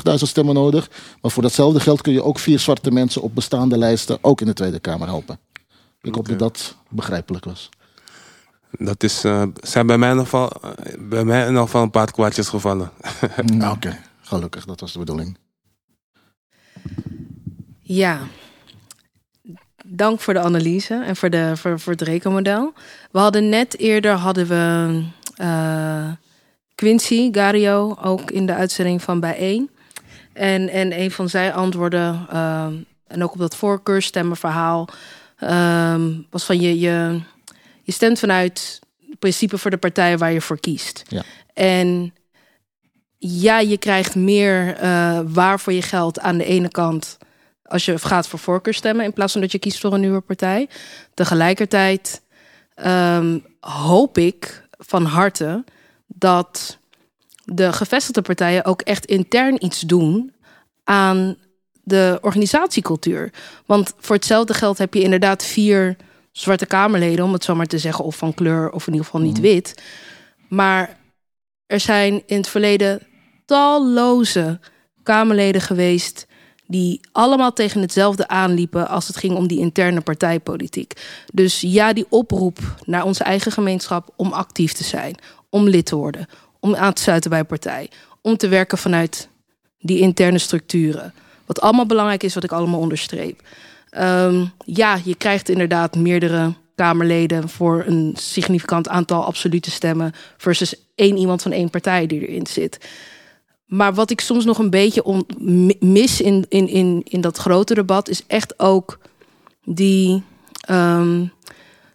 70.000 0.08 0.14
stemmen 0.14 0.54
nodig. 0.54 0.90
Maar 1.22 1.30
voor 1.30 1.42
datzelfde 1.42 1.80
geld 1.80 2.00
kun 2.00 2.12
je 2.12 2.22
ook 2.22 2.38
vier 2.38 2.58
zwarte 2.58 2.90
mensen 2.90 3.22
op 3.22 3.34
bestaande 3.34 3.78
lijsten 3.78 4.18
ook 4.20 4.40
in 4.40 4.46
de 4.46 4.52
Tweede 4.52 4.78
Kamer 4.78 5.06
helpen. 5.06 5.38
Ik 6.02 6.14
hoop 6.14 6.28
dat 6.28 6.38
dat 6.38 6.76
begrijpelijk 6.88 7.44
was. 7.44 7.68
Dat 8.78 9.02
is, 9.02 9.24
uh, 9.24 9.42
zijn 9.60 9.86
bij 9.86 9.98
mij 9.98 10.12
nog 10.12 10.30
wel, 10.30 10.52
bij 10.98 11.24
mij 11.24 11.46
ieder 11.46 11.62
geval 11.62 11.82
een 11.82 11.90
paar 11.90 12.12
kwartjes 12.12 12.48
gevallen. 12.48 12.90
mm, 13.52 13.62
Oké, 13.62 13.70
okay. 13.70 14.00
gelukkig, 14.20 14.64
dat 14.64 14.80
was 14.80 14.92
de 14.92 14.98
bedoeling. 14.98 15.38
Ja, 17.80 18.18
dank 19.84 20.20
voor 20.20 20.34
de 20.34 20.40
analyse 20.40 21.02
en 21.06 21.16
voor, 21.16 21.30
de, 21.30 21.52
voor, 21.56 21.80
voor 21.80 21.92
het 21.92 22.02
rekenmodel. 22.02 22.72
We 23.10 23.18
hadden 23.18 23.48
net 23.48 23.78
eerder 23.78 24.12
hadden 24.12 24.46
we 24.46 25.02
uh, 25.40 26.10
Quincy 26.74 27.28
Gario 27.32 27.96
ook 28.02 28.30
in 28.30 28.46
de 28.46 28.54
uitzending 28.54 29.02
van 29.02 29.20
Bijeen. 29.20 29.70
En, 30.32 30.68
en 30.68 31.00
een 31.00 31.10
van 31.10 31.28
zijn 31.28 31.52
antwoorden, 31.52 32.26
uh, 32.32 32.66
en 33.06 33.22
ook 33.22 33.32
op 33.32 33.38
dat 33.38 33.56
voorkeurstemmenverhaal, 33.56 34.88
um, 35.40 36.26
was 36.30 36.44
van 36.44 36.60
je, 36.60 36.78
je 36.78 37.20
je 37.86 37.92
stemt 37.92 38.18
vanuit 38.18 38.78
principe 39.18 39.58
voor 39.58 39.70
de 39.70 39.76
partijen 39.76 40.18
waar 40.18 40.32
je 40.32 40.40
voor 40.40 40.60
kiest. 40.60 41.02
Ja. 41.08 41.22
En 41.54 42.14
ja, 43.18 43.58
je 43.58 43.78
krijgt 43.78 44.14
meer 44.14 44.76
eh, 44.76 45.20
waar 45.24 45.60
voor 45.60 45.72
je 45.72 45.82
geld 45.82 46.20
aan 46.20 46.38
de 46.38 46.44
ene 46.44 46.68
kant 46.68 47.18
als 47.62 47.84
je 47.84 47.98
gaat 47.98 48.28
voor 48.28 48.38
voorkeurstemmen 48.38 49.04
in 49.04 49.12
plaats 49.12 49.32
van 49.32 49.40
dat 49.40 49.52
je 49.52 49.58
kiest 49.58 49.80
voor 49.80 49.92
een 49.92 50.00
nieuwe 50.00 50.20
partij. 50.20 50.68
Tegelijkertijd 51.14 52.22
ehm, 52.74 53.38
hoop 53.60 54.18
ik 54.18 54.68
van 54.78 55.04
harte 55.04 55.64
dat 56.06 56.78
de 57.44 57.72
gevestigde 57.72 58.22
partijen 58.22 58.64
ook 58.64 58.80
echt 58.82 59.04
intern 59.04 59.64
iets 59.64 59.80
doen 59.80 60.34
aan 60.84 61.36
de 61.82 62.18
organisatiecultuur. 62.20 63.32
Want 63.66 63.94
voor 63.98 64.16
hetzelfde 64.16 64.54
geld 64.54 64.78
heb 64.78 64.94
je 64.94 65.02
inderdaad 65.02 65.44
vier 65.44 65.96
zwarte 66.38 66.66
kamerleden, 66.66 67.24
om 67.24 67.32
het 67.32 67.44
zo 67.44 67.54
maar 67.54 67.66
te 67.66 67.78
zeggen, 67.78 68.04
of 68.04 68.16
van 68.16 68.34
kleur 68.34 68.70
of 68.70 68.86
in 68.86 68.92
ieder 68.92 69.06
geval 69.06 69.20
niet 69.20 69.40
wit. 69.40 69.82
Maar 70.48 70.96
er 71.66 71.80
zijn 71.80 72.22
in 72.26 72.36
het 72.36 72.48
verleden 72.48 73.06
talloze 73.44 74.60
kamerleden 75.02 75.60
geweest 75.60 76.26
die 76.66 77.00
allemaal 77.12 77.52
tegen 77.52 77.80
hetzelfde 77.80 78.28
aanliepen 78.28 78.88
als 78.88 79.06
het 79.06 79.16
ging 79.16 79.36
om 79.36 79.46
die 79.46 79.58
interne 79.58 80.00
partijpolitiek. 80.00 80.92
Dus 81.32 81.60
ja, 81.60 81.92
die 81.92 82.06
oproep 82.08 82.58
naar 82.84 83.04
onze 83.04 83.24
eigen 83.24 83.52
gemeenschap 83.52 84.08
om 84.16 84.32
actief 84.32 84.72
te 84.72 84.84
zijn, 84.84 85.16
om 85.50 85.68
lid 85.68 85.86
te 85.86 85.96
worden, 85.96 86.26
om 86.60 86.74
aan 86.74 86.92
te 86.92 87.02
sluiten 87.02 87.30
bij 87.30 87.44
partij, 87.44 87.90
om 88.20 88.36
te 88.36 88.48
werken 88.48 88.78
vanuit 88.78 89.28
die 89.78 89.98
interne 89.98 90.38
structuren. 90.38 91.14
Wat 91.46 91.60
allemaal 91.60 91.86
belangrijk 91.86 92.22
is, 92.22 92.34
wat 92.34 92.44
ik 92.44 92.52
allemaal 92.52 92.80
onderstreep. 92.80 93.42
Ehm, 93.90 94.44
ja, 94.64 94.98
je 95.04 95.14
krijgt 95.14 95.48
inderdaad 95.48 95.96
meerdere 95.96 96.54
Kamerleden 96.74 97.48
voor 97.48 97.84
een 97.86 98.14
significant 98.18 98.88
aantal 98.88 99.24
absolute 99.24 99.70
stemmen 99.70 100.12
versus 100.36 100.74
één 100.94 101.16
iemand 101.16 101.42
van 101.42 101.52
één 101.52 101.70
partij 101.70 102.06
die 102.06 102.28
erin 102.28 102.46
zit. 102.46 102.88
Maar 103.66 103.94
wat 103.94 104.10
ik 104.10 104.20
soms 104.20 104.44
nog 104.44 104.58
een 104.58 104.70
beetje 104.70 105.24
mis 105.80 106.20
in, 106.20 106.46
in, 106.48 106.68
in, 106.68 107.00
in 107.04 107.20
dat 107.20 107.38
grote 107.38 107.74
debat 107.74 108.08
is 108.08 108.26
echt 108.26 108.58
ook 108.58 108.98
die, 109.64 110.22
ehm, 110.60 111.24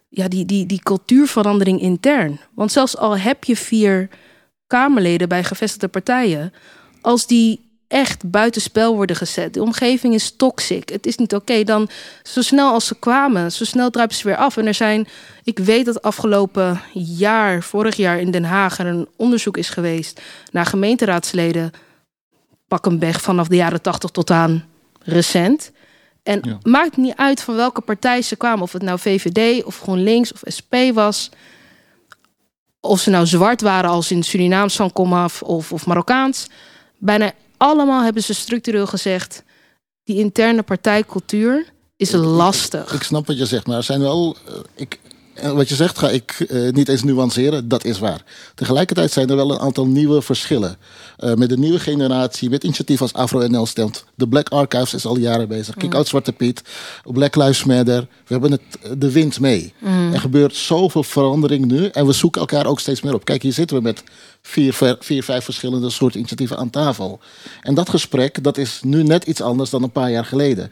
ja, 0.10 0.28
die, 0.28 0.46
die, 0.46 0.66
die 0.66 0.82
cultuurverandering 0.84 1.82
intern. 1.82 2.39
Want 2.54 2.72
zelfs 2.72 2.98
al 2.98 3.18
heb 3.18 3.44
je 3.44 3.56
vier 3.56 4.10
Kamerleden 4.68 5.30
bij 5.30 5.44
gevestigde 5.44 5.88
partijen, 5.88 6.54
als 7.02 7.28
die 7.28 7.71
echt 7.92 8.30
buitenspel 8.32 8.96
worden 8.96 9.16
gezet. 9.16 9.54
De 9.54 9.62
omgeving 9.62 10.14
is 10.14 10.36
toxic. 10.36 10.89
Het 10.89 11.06
is 11.06 11.18
niet 11.18 11.36
oké. 11.36 11.64
Dan 11.64 11.89
zo 12.24 12.42
snel 12.42 12.74
als 12.74 12.86
ze 12.86 12.96
kwamen, 13.00 13.52
zo 13.52 13.66
snel 13.66 13.89
druipen 13.89 14.16
ze 14.16 14.28
weer 14.28 14.36
af. 14.36 14.58
En 14.58 14.66
er 14.68 14.74
zijn, 14.74 15.08
ik 15.44 15.60
weet 15.60 15.86
dat 15.86 16.02
afgelopen 16.02 16.82
jaar, 16.94 17.64
vorig 17.64 17.96
jaar 17.96 18.20
in 18.20 18.32
Den 18.32 18.44
Haag, 18.44 18.80
er 18.80 18.86
een 18.86 19.08
onderzoek 19.16 19.58
is 19.58 19.70
geweest 19.70 20.22
naar 20.52 20.66
gemeenteraadsleden. 20.66 21.72
Pak 22.68 22.86
een 22.86 23.00
weg 23.00 23.22
vanaf 23.22 23.48
de 23.48 23.56
jaren 23.56 23.82
80 23.82 24.10
tot 24.10 24.32
aan 24.32 24.66
recent. 25.04 25.72
En 26.24 26.39
Ja. 26.44 26.58
maakt 26.64 26.98
niet 26.98 27.16
uit 27.16 27.42
van 27.42 27.56
welke 27.56 27.82
partij 27.82 28.22
ze 28.22 28.36
kwamen. 28.36 28.62
Of 28.62 28.72
het 28.72 28.82
nou 28.82 29.00
VVD 29.00 29.64
of 29.64 29.80
GroenLinks 29.80 30.34
of 30.34 30.42
SP 30.58 30.74
was. 30.94 31.30
Of 32.80 33.00
ze 33.00 33.10
nou 33.10 33.26
zwart 33.26 33.62
waren 33.62 33.89
als 33.89 34.12
in 34.12 34.24
Surinaams 34.24 34.76
van 34.76 34.94
komaf 34.94 35.42
of, 35.42 35.72
of 35.72 35.86
Marokkaans. 35.86 36.48
Bijna 36.98 37.32
allemaal 37.62 38.03
hebben 38.03 38.24
ze 38.24 38.34
structureel 38.34 38.88
gezegd... 38.88 39.43
die 40.03 40.18
interne 40.18 40.64
partijcultuur 40.64 41.66
is 41.95 42.12
lastig. 42.12 42.93
Ik 42.93 43.03
snap 43.03 43.28
wat 43.28 43.38
je 43.38 43.45
zegt, 43.45 43.68
maar 43.68 43.78
er 43.78 43.84
zijn 43.84 43.99
wel. 44.01 44.36
eh, 44.47 44.53
ik, 44.76 44.99
en 45.42 45.56
wat 45.56 45.70
je 45.70 45.76
zegt 45.76 45.98
ga 45.98 46.10
ik 46.10 46.32
eh, 46.32 46.72
niet 46.72 46.89
eens 46.89 47.04
nuanceren, 47.04 47.68
dat 47.68 47.86
is 47.86 48.00
waar. 48.00 48.24
Tegelijkertijd 48.56 49.12
zijn 49.12 49.30
er 49.30 49.36
wel 49.36 49.52
een 49.52 49.60
aantal 49.60 49.88
nieuwe 49.88 50.22
verschillen. 50.22 50.78
Eh, 51.18 51.34
met 51.34 51.50
de 51.50 51.58
nieuwe 51.58 51.80
generatie, 51.80 52.50
met 52.50 52.64
initiatief 52.64 53.02
als 53.02 53.14
Afro-NL 53.14 53.66
stemt. 53.66 54.06
De 54.16 54.28
Black 54.28 54.50
Archives 54.50 54.94
is 54.94 55.06
al 55.06 55.18
jaren 55.18 55.48
bezig. 55.48 55.76
Kick 55.76 55.94
Out 55.94 56.08
Zwarte 56.08 56.32
Piet, 56.32 56.62
Black 57.04 57.36
Lives 57.36 57.64
Matter. 57.64 58.02
We 58.02 58.08
hebben 58.34 58.52
het, 58.52 58.62
de 59.00 59.12
wind 59.12 59.39
mee. 59.39 59.74
Er 60.14 60.20
gebeurt 60.20 60.56
zoveel 60.56 61.04
verandering 61.04 61.66
nu 61.66 61.86
en 61.88 62.06
we 62.06 62.12
zoeken 62.12 62.42
elkaar 62.42 62.66
ook 62.66 62.80
steeds 62.80 63.02
meer 63.02 63.14
op. 63.14 63.26
Kijk, 63.26 63.42
hier 63.42 63.54
zitten 63.54 63.78
we 63.78 63.84
met 63.84 64.04
vier, 64.42 64.98
vier 65.00 65.24
vijf 65.24 65.44
verschillende 65.44 65.89
soorten 65.89 66.20
initiatieven 66.20 66.58
aan 66.58 66.70
tafel. 66.70 67.20
En 67.62 67.74
dat 67.74 67.89
gesprek, 67.89 68.44
dat 68.44 68.58
is 68.58 68.80
nu 68.84 69.04
net 69.04 69.24
iets 69.24 69.42
anders 69.42 69.70
dan 69.70 69.84
een 69.84 69.92
paar 69.92 70.12
jaar 70.12 70.26
geleden 70.26 70.72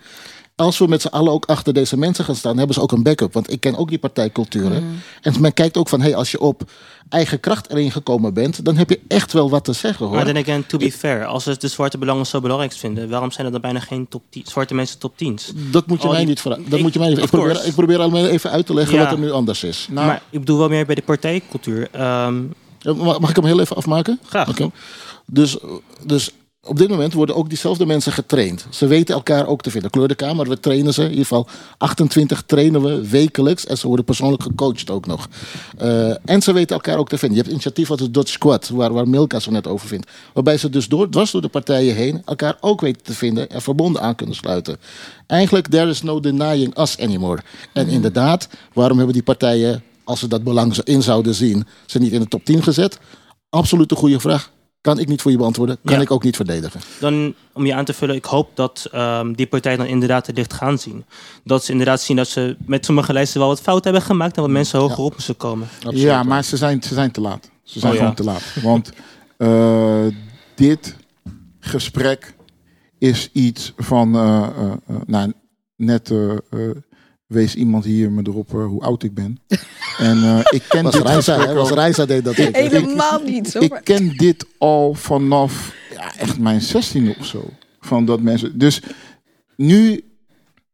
als 0.59 0.77
we 0.77 0.87
met 0.87 1.01
z'n 1.01 1.07
allen 1.07 1.31
ook 1.33 1.45
achter 1.45 1.73
deze 1.73 1.97
mensen 1.97 2.25
gaan 2.25 2.35
staan, 2.35 2.57
hebben 2.57 2.75
ze 2.75 2.81
ook 2.81 2.91
een 2.91 3.03
backup. 3.03 3.33
Want 3.33 3.51
ik 3.51 3.59
ken 3.59 3.75
ook 3.75 3.89
die 3.89 3.97
partijculturen. 3.97 5.01
En 5.21 5.41
men 5.41 5.53
kijkt 5.53 5.77
ook 5.77 5.89
van, 5.89 6.01
hey, 6.01 6.15
als 6.15 6.31
je 6.31 6.39
op 6.39 6.61
eigen 7.09 7.39
kracht 7.39 7.69
erin 7.71 7.91
gekomen 7.91 8.33
bent, 8.33 8.65
dan 8.65 8.77
heb 8.77 8.89
je 8.89 8.99
echt 9.07 9.33
wel 9.33 9.49
wat 9.49 9.63
te 9.63 9.73
zeggen 9.73 10.05
hoor. 10.05 10.15
Maar 10.15 10.25
dan 10.25 10.37
again, 10.37 10.65
to 10.65 10.77
be 10.77 10.91
fair, 10.91 11.25
als 11.25 11.43
ze 11.43 11.57
de 11.57 11.67
zwarte 11.67 11.97
belangen 11.97 12.25
zo 12.25 12.41
belangrijk 12.41 12.73
vinden, 12.73 13.09
waarom 13.09 13.31
zijn 13.31 13.45
er 13.45 13.51
dan 13.51 13.61
bijna 13.61 13.79
geen 13.79 14.07
top 14.07 14.21
10, 14.29 14.43
zwarte 14.45 14.73
mensen 14.73 14.99
top 14.99 15.13
10's? 15.23 15.51
dat 15.71 15.87
moet 15.87 16.01
je 16.01 16.07
mij 16.07 16.25
niet 16.25 16.41
vragen. 16.41 16.63
Dat 16.63 16.73
Ik- 16.73 16.81
moet 16.81 16.93
je 16.93 16.99
mij 16.99 17.09
niet. 17.09 17.17
Ik 17.17 17.29
probeer, 17.29 17.65
ik 17.65 17.73
probeer 17.73 17.99
alleen 17.99 18.25
even 18.25 18.51
uit 18.51 18.65
te 18.65 18.73
leggen 18.73 18.95
Ja. 18.97 19.03
wat 19.03 19.11
er 19.11 19.19
nu 19.19 19.31
anders 19.31 19.63
is. 19.63 19.87
Nou, 19.91 20.07
maar 20.07 20.21
ik 20.29 20.39
bedoel 20.39 20.57
wel 20.57 20.69
meer 20.69 20.85
bij 20.85 20.95
de 20.95 21.01
partijcultuur. 21.01 21.87
Ehm, 21.91 22.41
Ja, 22.81 22.93
Mag 22.93 23.29
ik 23.29 23.35
hem 23.35 23.45
heel 23.45 23.59
even 23.59 23.75
afmaken? 23.75 24.19
Graag. 24.25 24.49
Oké. 24.49 24.69
Dus, 25.25 25.57
dus 26.05 26.31
op 26.67 26.77
dit 26.77 26.89
moment 26.89 27.13
worden 27.13 27.35
ook 27.35 27.49
diezelfde 27.49 27.85
mensen 27.85 28.11
getraind. 28.11 28.65
Ze 28.69 28.87
weten 28.87 29.15
elkaar 29.15 29.47
ook 29.47 29.61
te 29.61 29.71
vinden. 29.71 29.89
Kleur 29.89 30.07
de 30.07 30.15
Kamer, 30.15 30.49
we 30.49 30.59
trainen 30.59 30.93
ze. 30.93 31.01
In 31.03 31.09
ieder 31.09 31.25
geval 31.25 31.47
28 31.77 32.43
trainen 32.45 32.81
we 32.81 33.09
wekelijks. 33.09 33.65
En 33.65 33.77
ze 33.77 33.87
worden 33.87 34.05
persoonlijk 34.05 34.43
gecoacht 34.43 34.89
ook 34.89 35.05
nog. 35.05 35.27
Eh, 35.77 36.29
en 36.29 36.41
ze 36.41 36.53
weten 36.53 36.75
elkaar 36.75 36.97
ook 36.97 37.09
te 37.09 37.17
vinden. 37.17 37.37
Je 37.37 37.41
hebt 37.43 37.53
initiatief 37.53 37.91
als 37.91 37.99
het 37.99 38.13
Dutch 38.13 38.31
Squad, 38.31 38.69
waar, 38.69 38.93
waar 38.93 39.09
Milka 39.09 39.39
zo 39.39 39.51
net 39.51 39.67
over 39.67 39.87
vindt. 39.87 40.11
Waarbij 40.33 40.57
ze 40.57 40.69
dus 40.69 40.87
door, 40.87 41.09
dwars 41.09 41.31
door 41.31 41.41
de 41.41 41.47
partijen 41.47 41.95
heen 41.95 42.21
elkaar 42.25 42.57
ook 42.59 42.81
weten 42.81 43.03
te 43.03 43.13
vinden 43.13 43.49
en 43.49 43.61
verbonden 43.61 44.01
aan 44.01 44.15
kunnen 44.15 44.35
sluiten. 44.35 44.77
Eigenlijk, 45.27 45.67
there 45.67 45.89
is 45.89 46.01
no 46.01 46.19
denying 46.19 46.79
us 46.79 46.97
anymore. 46.97 47.41
En 47.73 47.87
inderdaad, 47.87 48.49
waarom 48.73 48.97
hebben 48.97 49.15
die 49.15 49.23
partijen, 49.23 49.83
als 50.03 50.19
ze 50.19 50.27
dat 50.27 50.43
belang 50.43 50.77
in 50.77 51.01
zouden 51.01 51.35
zien, 51.35 51.65
ze 51.85 51.99
niet 51.99 52.11
in 52.11 52.19
de 52.19 52.27
top 52.27 52.45
10 52.45 52.63
gezet? 52.63 52.99
Absoluut 53.49 53.91
een 53.91 53.97
goede 53.97 54.19
vraag. 54.19 54.51
Kan 54.81 54.99
ik 54.99 55.07
niet 55.07 55.21
voor 55.21 55.31
je 55.31 55.37
beantwoorden. 55.37 55.77
Kan 55.83 55.95
Ja. 55.95 56.01
ik 56.01 56.11
ook 56.11 56.23
niet 56.23 56.35
verdedigen. 56.35 56.79
dan 56.99 57.33
om 57.53 57.65
je 57.65 57.73
aan 57.75 57.85
te 57.85 57.93
vullen, 57.93 58.15
ik 58.15 58.25
hoop 58.25 58.49
dat 58.55 58.87
ehm, 58.91 59.33
die 59.33 59.47
partijen 59.47 59.77
dan 59.77 59.87
inderdaad 59.87 60.27
het 60.27 60.37
licht 60.37 60.53
gaan 60.53 60.77
zien. 60.77 61.05
Dat 61.43 61.63
ze 61.63 61.71
inderdaad 61.71 62.01
zien 62.01 62.15
dat 62.17 62.27
ze 62.27 62.55
met 62.65 62.85
sommige 62.85 63.13
lijsten 63.13 63.39
wel 63.39 63.49
wat 63.49 63.61
fout 63.61 63.83
hebben 63.83 64.01
gemaakt 64.01 64.35
en 64.35 64.41
wat 64.41 64.51
mensen 64.51 64.79
hoger 64.79 65.03
op 65.03 65.13
moesten 65.13 65.37
komen. 65.37 65.67
Absoluut. 65.75 66.01
ja, 66.01 66.23
maar 66.23 66.43
ze 66.43 66.57
zijn, 66.57 66.83
ze 66.83 66.93
zijn 66.93 67.11
te 67.11 67.21
laat. 67.21 67.49
Ze 67.63 67.79
zijn 67.79 67.91
Oh, 67.93 67.97
ja. 67.99 68.03
gewoon 68.03 68.15
te 68.15 68.23
laat. 68.23 68.43
Want 68.63 68.91
eh, 69.37 70.05
dit 70.55 70.95
gesprek 71.59 72.35
is 72.97 73.29
iets 73.33 73.73
van. 73.77 74.15
eh, 74.15 74.43
eh, 74.57 74.71
eh, 74.87 74.95
nou, 75.05 75.33
net 75.75 76.11
eh, 76.11 76.31
eh, 76.31 76.37
wees 77.29 77.55
iemand 77.55 77.85
hier 77.85 78.11
me 78.11 78.21
erop 78.25 78.53
eh, 78.53 78.65
hoe 78.65 78.81
oud 78.81 79.03
ik 79.03 79.13
ben. 79.13 79.39
en 79.97 80.23
eh, 80.23 80.39
ik 80.49 80.65
ken 80.69 80.83
Was 80.83 80.93
dit 80.93 81.03
Reisa, 81.03 81.33
gesprek 81.33 81.47
hè? 81.47 81.53
Was 81.53 81.69
Reisa 81.69 82.05
deed 82.05 82.23
dat 82.23 82.39
ook. 82.39 82.55
Helemaal 82.55 83.21
niet. 83.23 83.49
Zo. 83.49 83.59
ik 83.59 83.79
ken 83.83 84.17
dit 84.17 84.45
al 84.57 84.93
vanaf 84.93 85.75
ja, 85.95 86.15
echt 86.17 86.39
mijn 86.39 86.61
16 86.61 87.15
of 87.19 87.25
zo. 87.25 87.49
Van 87.79 88.05
dat 88.05 88.21
mensen. 88.21 88.57
Dus 88.57 88.81
nu, 89.55 90.03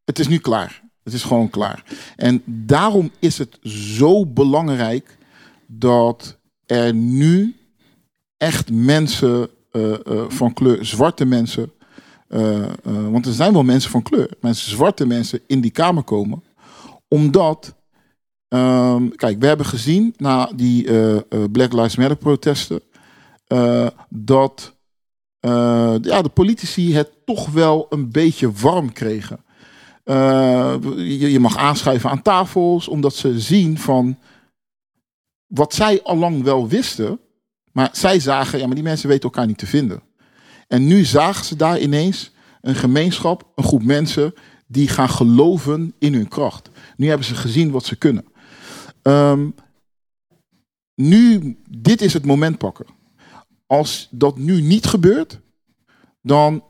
het 0.06 0.20
is 0.20 0.28
nu 0.28 0.38
klaar. 0.38 0.84
Het 1.04 1.14
is 1.14 1.24
gewoon 1.24 1.50
klaar. 1.50 1.84
En 2.16 2.42
daarom 2.46 3.12
is 3.20 3.38
het 3.38 3.58
zo 3.64 4.26
belangrijk 4.26 5.18
dat 5.68 6.38
er 6.66 6.94
nu 6.94 7.56
echt 8.38 8.72
mensen 8.72 9.50
eh, 9.72 9.94
eh, 9.94 10.30
van 10.30 10.54
kleur, 10.54 10.86
zwarte 10.86 11.26
mensen, 11.26 11.72
eh, 12.28 12.64
eh, 12.64 12.72
want 12.84 13.26
er 13.26 13.34
zijn 13.34 13.54
wel 13.54 13.64
mensen 13.64 13.92
van 13.92 14.02
kleur, 14.02 14.30
mensen, 14.42 14.72
zwarte 14.72 15.06
mensen 15.06 15.40
in 15.48 15.62
die 15.62 15.72
kamer 15.72 16.04
komen, 16.04 16.44
omdat 17.16 17.76
Ehm, 18.48 19.10
kijk, 19.10 19.40
we 19.40 19.48
hebben 19.48 19.66
gezien 19.66 20.14
na 20.18 20.52
die 20.56 20.88
eh, 20.88 21.16
eh, 21.16 21.22
Black 21.52 21.74
Lives 21.74 21.96
Matter 21.96 22.18
protesten 22.18 22.82
eh, 23.48 23.88
dat 24.10 24.74
ja, 26.02 26.22
de 26.22 26.32
politici 26.34 26.96
het 26.96 27.26
toch 27.26 27.50
wel 27.50 27.86
een 27.90 28.12
beetje 28.12 28.52
warm 28.52 28.94
kregen. 28.94 29.46
Je, 30.04 31.32
je 31.32 31.40
mag 31.40 31.58
aanschuiven 31.58 32.10
aan 32.10 32.22
tafels, 32.22 32.88
omdat 32.88 33.16
ze 33.16 33.40
zien 33.40 33.78
van 33.78 34.18
wat 35.48 35.74
zij 35.74 36.04
allang 36.04 36.44
wel 36.44 36.68
wisten, 36.68 37.20
maar 37.72 37.90
zij 37.92 38.20
zagen, 38.20 38.60
ja, 38.60 38.66
maar 38.66 38.76
die 38.76 38.84
mensen 38.84 39.10
weten 39.10 39.24
elkaar 39.24 39.48
niet 39.48 39.58
te 39.58 39.68
vinden. 39.68 40.02
En 40.68 40.88
nu 40.88 41.04
zagen 41.04 41.46
ze 41.46 41.56
daar 41.56 41.80
ineens 41.80 42.32
een 42.62 42.76
gemeenschap, 42.76 43.52
een 43.56 43.64
groep 43.64 43.84
mensen 43.84 44.34
die 44.68 44.88
gaan 44.88 45.10
geloven 45.10 45.94
in 46.00 46.14
hun 46.14 46.28
kracht. 46.28 46.70
Nu 46.98 47.08
hebben 47.08 47.26
ze 47.26 47.36
gezien 47.36 47.72
wat 47.72 47.86
ze 47.86 47.96
kunnen. 47.96 48.26
Ehm, 49.02 49.50
nu, 50.96 51.58
dit 51.70 52.02
is 52.02 52.14
het 52.14 52.26
moment 52.26 52.58
pakken. 52.58 52.86
Als 53.68 54.08
dat 54.12 54.38
nu 54.38 54.62
niet 54.62 54.86
gebeurt, 54.86 55.40
dan 56.22 56.64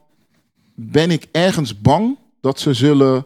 ben 0.75 1.11
ik 1.11 1.27
ergens 1.31 1.81
bang 1.81 2.17
dat 2.41 2.59
ze 2.59 2.73
zullen 2.73 3.25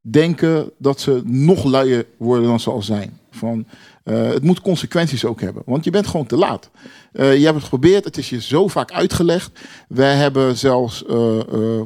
denken 0.00 0.70
dat 0.78 1.00
ze 1.00 1.22
nog 1.24 1.64
luier 1.64 2.06
worden 2.16 2.46
dan 2.46 2.60
ze 2.60 2.70
al 2.70 2.82
zijn. 2.82 3.18
Van, 3.30 3.66
Eh, 4.04 4.28
het 4.28 4.42
moet 4.42 4.60
consequenties 4.60 5.24
ook 5.24 5.40
hebben, 5.40 5.62
want 5.66 5.84
je 5.84 5.90
bent 5.90 6.06
gewoon 6.06 6.26
te 6.26 6.36
laat. 6.36 6.70
Eh, 7.12 7.36
je 7.36 7.44
hebt 7.44 7.54
het 7.54 7.64
geprobeerd, 7.64 8.04
het 8.04 8.16
is 8.16 8.30
je 8.30 8.40
zo 8.40 8.68
vaak 8.68 8.92
uitgelegd. 8.92 9.60
Wij 9.88 10.14
hebben 10.14 10.56
zelfs, 10.56 11.04
eh, 11.04 11.80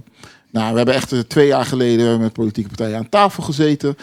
nou, 0.50 0.70
we 0.70 0.76
hebben 0.76 0.94
echt 0.94 1.12
eh, 1.12 1.18
twee 1.18 1.46
jaar 1.46 1.64
geleden 1.64 2.20
met 2.20 2.32
politieke 2.32 2.68
partijen 2.68 2.98
aan 2.98 3.08
tafel 3.08 3.42
gezeten. 3.42 3.96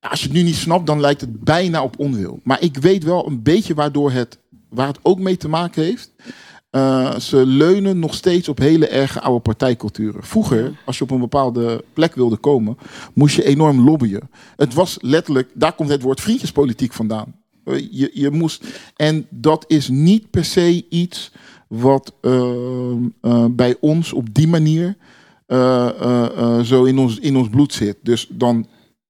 Als 0.00 0.20
je 0.20 0.26
het 0.26 0.36
nu 0.36 0.42
niet 0.42 0.54
snapt, 0.54 0.86
dan 0.86 1.00
lijkt 1.00 1.20
het 1.20 1.44
bijna 1.44 1.82
op 1.82 1.98
onwil. 1.98 2.40
Maar 2.42 2.62
ik 2.62 2.76
weet 2.76 3.04
wel 3.04 3.26
een 3.26 3.42
beetje 3.42 3.74
waardoor 3.74 4.10
het, 4.10 4.38
waar 4.68 4.86
het 4.86 4.98
ook 5.02 5.18
mee 5.18 5.36
te 5.36 5.48
maken 5.48 5.82
heeft. 5.82 6.12
Uh, 6.70 7.18
ze 7.18 7.46
leunen 7.46 7.98
nog 7.98 8.14
steeds 8.14 8.48
op 8.48 8.58
hele 8.58 8.88
erge 8.88 9.20
oude 9.20 9.40
partijculturen. 9.40 10.24
Vroeger, 10.24 10.72
als 10.84 10.98
je 10.98 11.04
op 11.04 11.10
een 11.10 11.20
bepaalde 11.20 11.84
plek 11.92 12.14
wilde 12.14 12.36
komen, 12.36 12.78
moest 13.14 13.36
je 13.36 13.44
enorm 13.44 13.80
lobbyen. 13.80 14.30
Het 14.56 14.74
was 14.74 14.98
letterlijk, 15.00 15.50
daar 15.54 15.72
komt 15.72 15.88
het 15.88 16.02
woord 16.02 16.20
vriendjespolitiek 16.20 16.92
vandaan. 16.92 17.34
Uh, 17.64 17.88
Je, 17.90 18.10
je 18.12 18.30
moest, 18.30 18.64
en 18.96 19.26
dat 19.30 19.64
is 19.66 19.88
niet 19.88 20.30
per 20.30 20.44
se 20.44 20.84
iets 20.88 21.32
wat 21.68 22.12
uh, 22.22 22.92
bij 23.50 23.76
ons 23.80 24.12
op 24.12 24.34
die 24.34 24.48
manier 24.48 24.96
uh, 25.46 25.88
uh, 26.02 26.60
zo 26.60 26.84
in 26.84 26.98
ons, 26.98 27.18
in 27.18 27.36
ons 27.36 27.48
bloed 27.48 27.72
zit. 27.72 27.96
Dus 28.02 28.28
dan 28.30 28.66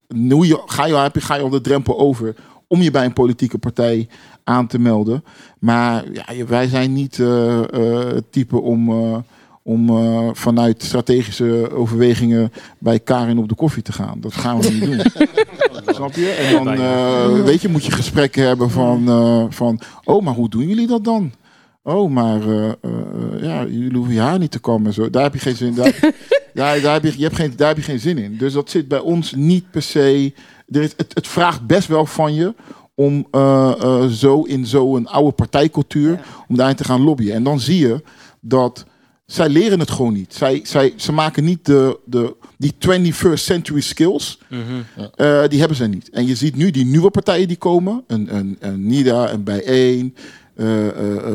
je, 0.08 0.62
ga, 0.66 0.86
je, 0.86 0.94
heb 0.94 1.14
je, 1.14 1.20
ga 1.20 1.34
je 1.34 1.42
al 1.42 1.48
de 1.48 1.60
drempel 1.60 1.98
over 1.98 2.34
om 2.68 2.82
je 2.82 2.90
bij 2.90 3.04
een 3.04 3.12
politieke 3.12 3.58
partij 3.58 4.08
aan 4.44 4.66
te 4.66 4.78
melden. 4.78 5.24
Maar 5.58 6.04
ja, 6.12 6.46
wij 6.46 6.66
zijn 6.66 6.92
niet 6.92 7.16
het 7.16 8.32
type 8.32 8.60
om, 8.60 8.90
om 9.62 9.90
vanuit 10.34 10.82
strategische 10.82 11.70
overwegingen 11.72 12.52
bij 12.78 13.00
Karin 13.00 13.38
op 13.38 13.48
de 13.48 13.54
koffie 13.54 13.82
te 13.82 13.92
gaan. 13.92 14.20
Dat 14.20 14.34
gaan 14.34 14.60
we 14.60 14.70
niet 14.70 14.84
doen. 14.84 15.00
Snap 15.94 16.14
je? 16.14 16.30
En 16.30 16.64
dan 16.64 17.42
weet 17.42 17.60
je, 17.60 17.68
moet 17.68 17.84
je 17.84 17.92
gesprekken 17.92 18.46
hebben 18.46 18.70
van, 18.70 19.06
van, 19.52 19.80
oh, 20.04 20.24
maar 20.24 20.34
hoe 20.34 20.48
doen 20.48 20.68
jullie 20.68 20.86
dat 20.86 21.04
dan? 21.04 21.32
Oh, 21.86 22.10
maar 22.10 22.40
ja, 23.40 23.64
jullie 23.64 23.96
hoeven 23.96 24.14
je 24.14 24.20
haar 24.20 24.38
niet 24.38 24.50
te 24.50 24.58
komen. 24.58 24.92
Zo. 24.92 25.10
Daar 25.10 25.22
heb 25.22 25.32
je 25.32 25.38
geen 25.38 25.56
zin 25.56 25.68
in. 25.68 25.74
Daar, 25.74 26.00
daar, 26.54 26.80
daar, 26.80 26.92
heb 26.92 27.02
je, 27.02 27.12
je 27.16 27.24
hebt 27.24 27.36
geen, 27.36 27.52
daar 27.56 27.68
heb 27.68 27.76
je 27.76 27.82
geen 27.82 28.00
zin 28.00 28.18
in. 28.18 28.36
Dus 28.36 28.52
dat 28.52 28.70
zit 28.70 28.88
bij 28.88 28.98
ons 28.98 29.32
niet 29.32 29.70
per 29.70 29.82
se. 29.82 30.32
Er 30.68 30.82
is, 30.82 30.92
het, 30.96 31.14
het 31.14 31.28
vraagt 31.28 31.66
best 31.66 31.88
wel 31.88 32.06
van 32.06 32.34
je 32.34 32.54
om 32.94 33.26
uh, 33.32 33.72
uh, 33.82 34.06
zo 34.06 34.42
in 34.42 34.66
zo'n 34.66 35.06
oude 35.06 35.32
partijcultuur, 35.32 36.10
ja. 36.10 36.20
om 36.48 36.56
daarin 36.56 36.76
te 36.76 36.84
gaan 36.84 37.00
lobbyen. 37.00 37.34
En 37.34 37.42
dan 37.42 37.60
zie 37.60 37.78
je 37.78 38.02
dat 38.40 38.86
zij 39.26 39.48
leren 39.48 39.80
het 39.80 39.90
gewoon 39.90 40.12
niet. 40.12 40.34
Zij, 40.34 40.60
zij, 40.62 40.92
ze 40.96 41.12
maken 41.12 41.44
niet 41.44 41.66
de, 41.66 41.98
de, 42.04 42.36
die 42.58 42.74
21st 42.88 43.32
century 43.32 43.80
skills. 43.80 44.38
Mm 44.48 44.62
-hmm. 44.62 45.10
uh, 45.16 45.48
die 45.48 45.58
hebben 45.58 45.76
ze 45.76 45.86
niet. 45.86 46.10
En 46.10 46.26
je 46.26 46.34
ziet 46.34 46.56
nu 46.56 46.70
die 46.70 46.84
nieuwe 46.84 47.10
partijen 47.10 47.48
die 47.48 47.56
komen. 47.56 48.04
Een, 48.06 48.36
een, 48.36 48.56
een 48.60 48.86
NIDA, 48.86 49.32
een 49.32 49.44
Bijeen. 49.44 50.16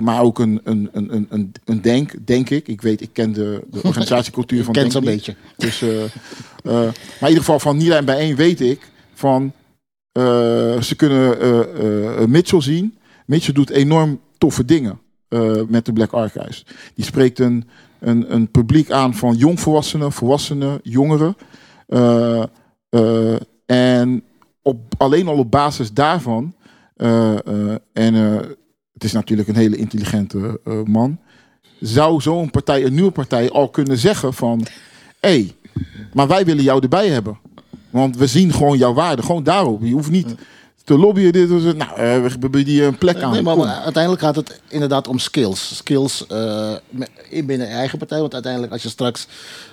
Maar 0.02 0.22
ook 0.22 0.40
een, 0.40 0.62
een, 0.64 0.90
een, 0.92 1.28
een, 1.30 1.52
een 1.66 1.82
Denk, 1.82 2.14
denk 2.26 2.50
ik. 2.50 2.68
Ik 2.68 2.82
weet, 2.82 3.02
ik 3.02 3.10
ken 3.14 3.32
de, 3.32 3.62
de 3.72 3.84
organisatiecultuur 3.88 4.64
van 4.64 4.74
Denk 4.74 4.94
een 4.94 5.04
beetje. 5.04 5.36
Dus, 5.58 5.82
maar 6.64 6.94
in 7.20 7.28
ieder 7.28 7.38
geval 7.38 7.60
van 7.60 7.78
NIDA 7.78 7.98
en 7.98 8.06
Bijeen 8.06 8.36
weet 8.36 8.62
ik 8.62 8.90
van 9.14 9.54
ze 10.82 10.94
kunnen 10.96 12.32
Mitchell 12.32 12.62
zien. 12.62 12.98
Mitchell 13.26 13.54
doet 13.54 13.70
enorm 13.70 14.20
toffe 14.38 14.66
dingen 14.66 15.00
met 15.68 15.86
de 15.86 15.94
Black 15.94 16.12
Archives. 16.12 16.66
Die 16.96 17.06
spreekt 17.06 17.40
een, 17.40 17.68
een, 18.00 18.34
een 18.34 18.52
publiek 18.52 18.92
aan 18.92 19.14
van 19.14 19.36
jongvolwassenen, 19.36 20.12
volwassenen, 20.12 20.80
jongeren. 20.84 21.36
en 23.66 24.24
op, 24.62 24.94
alleen 24.98 25.28
al 25.28 25.38
op 25.38 25.52
basis 25.52 25.94
daarvan. 25.94 26.56
en 27.94 28.16
het 29.02 29.10
is 29.10 29.16
natuurlijk 29.16 29.48
een 29.50 29.56
hele 29.56 29.76
intelligente 29.76 30.60
man. 30.86 31.18
Zou 31.80 32.22
zo'n 32.22 32.50
partij, 32.50 32.86
een 32.86 32.94
nieuwe 32.94 33.12
partij, 33.12 33.52
al 33.52 33.70
kunnen 33.70 33.98
zeggen 33.98 34.34
van... 34.34 34.66
hé, 35.20 35.30
hey, 35.30 35.56
maar 36.14 36.28
wij 36.28 36.46
willen 36.46 36.64
jou 36.64 36.82
erbij 36.82 37.08
hebben. 37.08 37.38
Want 37.90 38.18
we 38.18 38.28
zien 38.28 38.54
gewoon 38.54 38.78
jouw 38.78 38.94
waarde. 38.94 39.22
Gewoon 39.22 39.44
daarop. 39.44 39.82
Je 39.84 39.94
hoeft 39.94 40.12
niet 40.12 40.36
te 40.84 40.98
lobbyen. 40.98 41.32
Dit, 41.32 41.50
dit, 41.50 41.78
nou, 41.78 41.96
we 41.96 42.30
hebben 42.40 42.66
die 42.66 42.84
een 42.84 42.98
plek 42.98 43.22
aan. 43.22 43.32
Nee, 43.32 43.42
maar, 43.42 43.58
maar, 43.58 43.82
uiteindelijk 43.82 44.24
gaat 44.24 44.36
het 44.36 44.62
inderdaad 44.68 45.08
om 45.08 45.20
skills. 45.20 45.76
Skills 45.76 46.26
uh, 46.32 46.74
binnen 47.30 47.68
je 47.68 47.74
eigen 47.74 47.98
partij. 47.98 48.20
Want 48.20 48.34
uiteindelijk 48.34 48.74
als 48.74 48.84
je 48.84 48.90
straks 48.90 49.28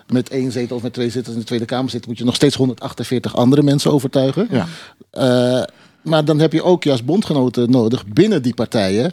met 0.07 0.29
één 0.29 0.53
zetel 0.53 0.77
of 0.77 0.83
met 0.83 0.93
twee 0.93 1.11
zetels 1.11 1.35
in 1.35 1.41
de 1.41 1.47
Tweede 1.47 1.65
Kamer 1.65 1.91
zit... 1.91 2.07
moet 2.07 2.19
je 2.19 2.25
nog 2.25 2.35
steeds 2.35 2.57
148 2.57 3.37
andere 3.37 3.63
mensen 3.63 3.93
overtuigen. 3.93 4.49
Ja. 4.51 4.67
Uh, 5.13 5.65
maar 6.09 6.25
dan 6.25 6.39
heb 6.39 6.53
je 6.53 6.63
ook 6.63 6.87
als 6.87 7.05
bondgenoten 7.05 7.71
nodig 7.71 8.07
binnen 8.07 8.43
die 8.43 8.55
partijen 8.55 9.13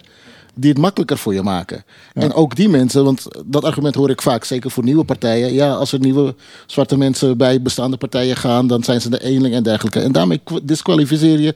die 0.56 0.70
het 0.70 0.80
makkelijker 0.80 1.18
voor 1.18 1.34
je 1.34 1.42
maken. 1.42 1.84
Ja. 2.14 2.22
En 2.22 2.34
ook 2.34 2.56
die 2.56 2.70
mensen, 2.70 3.04
want 3.04 3.28
dat 3.46 3.64
argument 3.64 3.96
hoor 3.96 4.10
ik 4.10 4.22
vaak, 4.22 4.44
zeker 4.44 4.72
voor 4.72 4.84
nieuwe 4.84 5.04
partijen. 5.04 5.54
Ja, 5.54 5.74
als 5.74 5.92
er 5.92 6.00
nieuwe 6.00 6.36
zwarte 6.66 6.98
mensen 6.98 7.38
bij 7.38 7.62
bestaande 7.62 7.98
partijen 7.98 8.38
gaan, 8.38 8.68
dan 8.68 8.84
zijn 8.84 9.02
ze 9.02 9.10
de 9.10 9.24
eenling 9.24 9.56
en 9.56 9.64
dergelijke. 9.64 10.00
En 10.00 10.12
daarmee 10.12 10.42
disqualificeer 10.64 11.40
je 11.40 11.56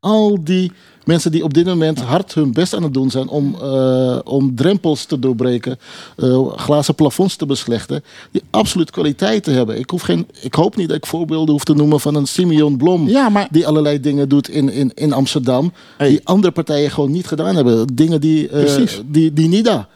al 0.00 0.44
die 0.44 0.72
mensen 1.04 1.32
die 1.32 1.44
op 1.44 1.54
dit 1.54 1.66
moment 1.66 2.00
hard 2.00 2.34
hun 2.34 2.52
best 2.52 2.74
aan 2.74 2.82
het 2.82 2.94
doen 2.94 3.10
zijn 3.10 3.28
om, 3.28 3.56
uh, 3.62 4.18
om 4.24 4.54
drempels 4.54 5.04
te 5.04 5.18
doorbreken, 5.18 5.78
uh, 6.16 6.52
glazen 6.56 6.94
plafonds 6.94 7.36
te 7.36 7.46
beslechten, 7.46 8.04
die 8.30 8.42
absoluut 8.50 8.90
kwaliteit 8.90 9.44
te 9.44 9.50
hebben. 9.50 9.78
Ik, 9.78 9.90
hoef 9.90 10.02
geen, 10.02 10.26
ik 10.40 10.54
hoop 10.54 10.76
niet 10.76 10.88
dat 10.88 10.96
ik 10.96 11.06
voorbeelden 11.06 11.52
hoef 11.52 11.64
te 11.64 11.74
noemen 11.74 12.00
van 12.00 12.14
een 12.14 12.26
Simeon 12.26 12.76
Blom, 12.76 13.08
ja, 13.08 13.28
maar... 13.28 13.48
die 13.50 13.66
allerlei 13.66 14.00
dingen 14.00 14.28
doet 14.28 14.48
in, 14.48 14.72
in, 14.72 14.90
in 14.94 15.12
Amsterdam, 15.12 15.72
hey. 15.96 16.08
die 16.08 16.20
andere 16.24 16.52
partijen 16.52 16.90
gewoon 16.90 17.10
niet 17.10 17.26
gedaan 17.26 17.56
hebben. 17.56 17.86
Dingen 17.86 18.20
die, 18.20 18.50
uh, 18.50 18.86
die, 19.06 19.32
die 19.32 19.48
NIDA 19.48 19.88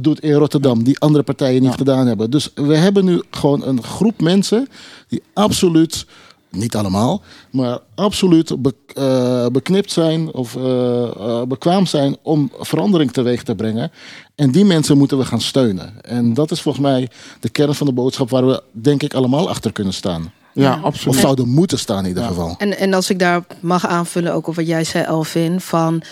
doet 0.00 0.20
in 0.20 0.32
Rotterdam, 0.32 0.84
die 0.84 0.98
andere 0.98 1.24
partijen 1.24 1.60
niet 1.60 1.70
ja. 1.70 1.76
gedaan 1.76 2.06
hebben. 2.06 2.30
Dus 2.30 2.50
we 2.54 2.76
hebben 2.76 3.04
nu 3.04 3.22
gewoon 3.30 3.66
een 3.66 3.82
groep 3.82 4.20
mensen 4.20 4.68
die 5.08 5.22
absoluut 5.32 6.06
niet 6.50 6.76
allemaal, 6.76 7.22
maar 7.50 7.78
absoluut 7.94 8.62
be, 8.62 8.74
uh, 8.98 9.46
beknipt 9.46 9.92
zijn 9.92 10.32
of 10.32 10.56
uh, 10.56 10.62
uh, 10.62 11.42
bekwaam 11.42 11.86
zijn 11.86 12.16
om 12.22 12.52
verandering 12.58 13.12
teweeg 13.12 13.42
te 13.42 13.54
brengen. 13.54 13.92
En 14.34 14.50
die 14.50 14.64
mensen 14.64 14.98
moeten 14.98 15.18
we 15.18 15.24
gaan 15.24 15.40
steunen. 15.40 16.04
En 16.04 16.34
dat 16.34 16.50
is 16.50 16.62
volgens 16.62 16.84
mij 16.84 17.08
de 17.40 17.48
kern 17.48 17.74
van 17.74 17.86
de 17.86 17.92
boodschap 17.92 18.30
waar 18.30 18.46
we 18.46 18.62
denk 18.72 19.02
ik 19.02 19.14
allemaal 19.14 19.48
achter 19.48 19.72
kunnen 19.72 19.92
staan. 19.92 20.32
Ja, 20.52 20.62
ja 20.62 20.80
absoluut. 20.82 21.14
Of 21.14 21.20
zouden 21.20 21.48
moeten 21.48 21.78
staan 21.78 22.02
in 22.02 22.08
ieder 22.08 22.22
ja. 22.22 22.28
geval. 22.28 22.54
En, 22.58 22.78
en 22.78 22.94
als 22.94 23.10
ik 23.10 23.18
daar 23.18 23.44
mag 23.60 23.86
aanvullen, 23.86 24.34
ook 24.34 24.46
op 24.46 24.54
wat 24.54 24.66
jij 24.66 24.84
zei, 24.84 25.06
Alvin, 25.06 25.60
van 25.60 26.02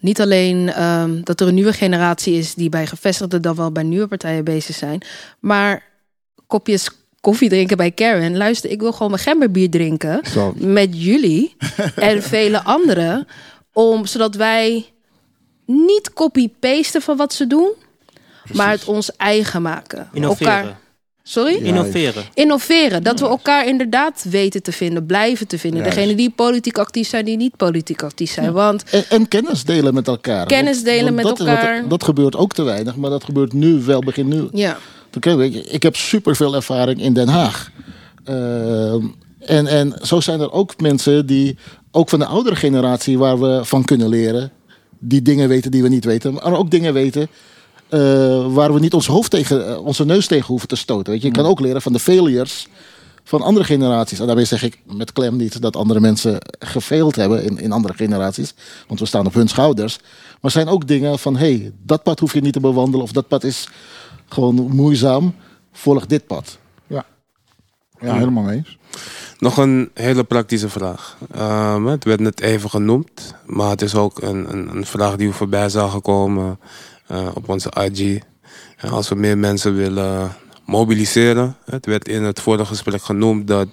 niet 0.00 0.20
alleen 0.20 0.82
um, 0.82 1.24
dat 1.24 1.40
er 1.40 1.48
een 1.48 1.54
nieuwe 1.54 1.72
generatie 1.72 2.34
is 2.34 2.54
die 2.54 2.68
bij 2.68 2.86
gevestigde 2.86 3.40
dan 3.40 3.54
wel 3.54 3.72
bij 3.72 3.82
nieuwe 3.82 4.06
partijen 4.06 4.44
bezig 4.44 4.76
zijn, 4.76 5.02
maar 5.40 5.82
kopjes 6.46 6.90
koffie 7.20 7.48
drinken 7.48 7.76
bij 7.76 7.90
Karen. 7.90 8.36
Luister, 8.36 8.70
ik 8.70 8.80
wil 8.80 8.92
gewoon 8.92 9.10
mijn 9.10 9.22
gemberbier 9.22 9.70
drinken 9.70 10.20
Zo. 10.32 10.52
met 10.56 10.88
jullie 11.04 11.56
en 11.96 12.22
vele 12.32 12.64
anderen. 12.64 13.26
Om, 13.72 14.06
zodat 14.06 14.34
wij 14.34 14.86
niet 15.66 16.12
copy-pasten 16.12 17.02
van 17.02 17.16
wat 17.16 17.32
ze 17.32 17.46
doen, 17.46 17.70
Precies. 18.42 18.56
maar 18.56 18.70
het 18.70 18.84
ons 18.84 19.16
eigen 19.16 19.62
maken. 19.62 20.08
Innoveren. 20.12 20.52
Elkaar, 20.52 20.78
sorry? 21.22 21.52
Ja, 21.52 21.58
Innoveren. 21.64 22.22
Innoveren. 22.34 23.02
Dat 23.02 23.20
we 23.20 23.26
elkaar 23.26 23.66
inderdaad 23.66 24.24
weten 24.30 24.62
te 24.62 24.72
vinden, 24.72 25.06
blijven 25.06 25.46
te 25.46 25.58
vinden. 25.58 25.80
Juist. 25.80 25.94
Degene 25.96 26.14
die 26.14 26.30
politiek 26.30 26.78
actief 26.78 27.08
zijn, 27.08 27.24
die 27.24 27.36
niet 27.36 27.56
politiek 27.56 28.02
actief 28.02 28.30
zijn. 28.30 28.52
Want 28.52 28.84
En, 28.90 29.04
en 29.08 29.28
kennis 29.28 29.64
delen 29.64 29.94
met 29.94 30.08
elkaar. 30.08 30.46
Kennis 30.46 30.82
delen 30.82 31.14
met 31.14 31.24
dat, 31.24 31.38
elkaar. 31.40 31.80
Dat, 31.80 31.90
dat 31.90 32.04
gebeurt 32.04 32.36
ook 32.36 32.52
te 32.52 32.62
weinig, 32.62 32.96
maar 32.96 33.10
dat 33.10 33.24
gebeurt 33.24 33.52
nu 33.52 33.82
wel, 33.84 34.00
begin 34.00 34.28
nu. 34.28 34.48
ja. 34.52 34.78
Oké, 35.16 35.42
ik 35.44 35.82
heb 35.82 35.96
superveel 35.96 36.54
ervaring 36.54 37.02
in 37.02 37.12
Den 37.12 37.28
Haag. 37.28 37.70
Uh, 38.30 38.92
en, 39.38 39.66
en 39.66 39.94
zo 40.02 40.20
zijn 40.20 40.40
er 40.40 40.52
ook 40.52 40.80
mensen 40.80 41.26
die, 41.26 41.58
ook 41.90 42.08
van 42.08 42.18
de 42.18 42.26
oudere 42.26 42.56
generatie, 42.56 43.18
waar 43.18 43.40
we 43.40 43.60
van 43.64 43.84
kunnen 43.84 44.08
leren. 44.08 44.50
Die 44.98 45.22
dingen 45.22 45.48
weten 45.48 45.70
die 45.70 45.82
we 45.82 45.88
niet 45.88 46.04
weten, 46.04 46.32
maar 46.32 46.52
ook 46.52 46.70
dingen 46.70 46.92
weten 46.92 47.28
uh, 47.90 48.54
waar 48.54 48.74
we 48.74 48.80
niet 48.80 48.94
ons 48.94 49.06
hoofd 49.06 49.30
tegen, 49.30 49.82
onze 49.82 50.04
neus 50.04 50.26
tegen 50.26 50.46
hoeven 50.46 50.68
te 50.68 50.76
stoten. 50.76 51.12
Weet 51.12 51.22
je, 51.22 51.28
je 51.28 51.34
kan 51.34 51.46
ook 51.46 51.60
leren 51.60 51.82
van 51.82 51.92
de 51.92 51.98
failures 51.98 52.66
van 53.24 53.42
andere 53.42 53.64
generaties. 53.64 54.20
En 54.20 54.26
daarmee 54.26 54.44
zeg 54.44 54.62
ik 54.62 54.78
met 54.86 55.12
klem 55.12 55.36
niet 55.36 55.62
dat 55.62 55.76
andere 55.76 56.00
mensen 56.00 56.38
gefaild 56.58 57.16
hebben 57.16 57.44
in, 57.44 57.58
in 57.58 57.72
andere 57.72 57.94
generaties. 57.94 58.54
Want 58.86 59.00
we 59.00 59.06
staan 59.06 59.26
op 59.26 59.34
hun 59.34 59.48
schouders. 59.48 59.98
Maar 59.98 60.38
er 60.40 60.50
zijn 60.50 60.68
ook 60.68 60.86
dingen 60.86 61.18
van, 61.18 61.36
hé, 61.36 61.56
hey, 61.56 61.72
dat 61.82 62.02
pad 62.02 62.20
hoef 62.20 62.32
je 62.34 62.40
niet 62.40 62.52
te 62.52 62.60
bewandelen. 62.60 63.04
Of 63.04 63.12
dat 63.12 63.28
pad 63.28 63.44
is 63.44 63.68
gewoon 64.28 64.54
moeizaam. 64.54 65.34
Volg 65.72 66.06
dit 66.06 66.26
pad. 66.26 66.58
Ja, 66.86 67.04
ja 68.00 68.14
helemaal 68.14 68.42
mee 68.42 68.56
eens. 68.56 68.78
Nog 69.38 69.56
een 69.56 69.90
hele 69.94 70.24
praktische 70.24 70.68
vraag. 70.68 71.16
Um, 71.36 71.86
het 71.86 72.04
werd 72.04 72.20
net 72.20 72.40
even 72.40 72.70
genoemd, 72.70 73.34
maar 73.46 73.70
het 73.70 73.82
is 73.82 73.94
ook 73.94 74.22
een, 74.22 74.52
een, 74.52 74.76
een 74.76 74.86
vraag 74.86 75.16
die 75.16 75.28
we 75.28 75.34
voorbij 75.34 75.68
zagen 75.68 76.02
komen 76.02 76.58
uh, 77.10 77.28
op 77.34 77.48
onze 77.48 77.70
IG. 77.90 78.22
En 78.76 78.90
als 78.90 79.08
we 79.08 79.14
meer 79.14 79.38
mensen 79.38 79.74
willen 79.74 80.36
mobiliseren. 80.68 81.56
Het 81.64 81.86
werd 81.86 82.08
in 82.08 82.22
het 82.22 82.40
vorige 82.40 82.64
gesprek 82.64 83.02
genoemd 83.02 83.46
dat 83.46 83.68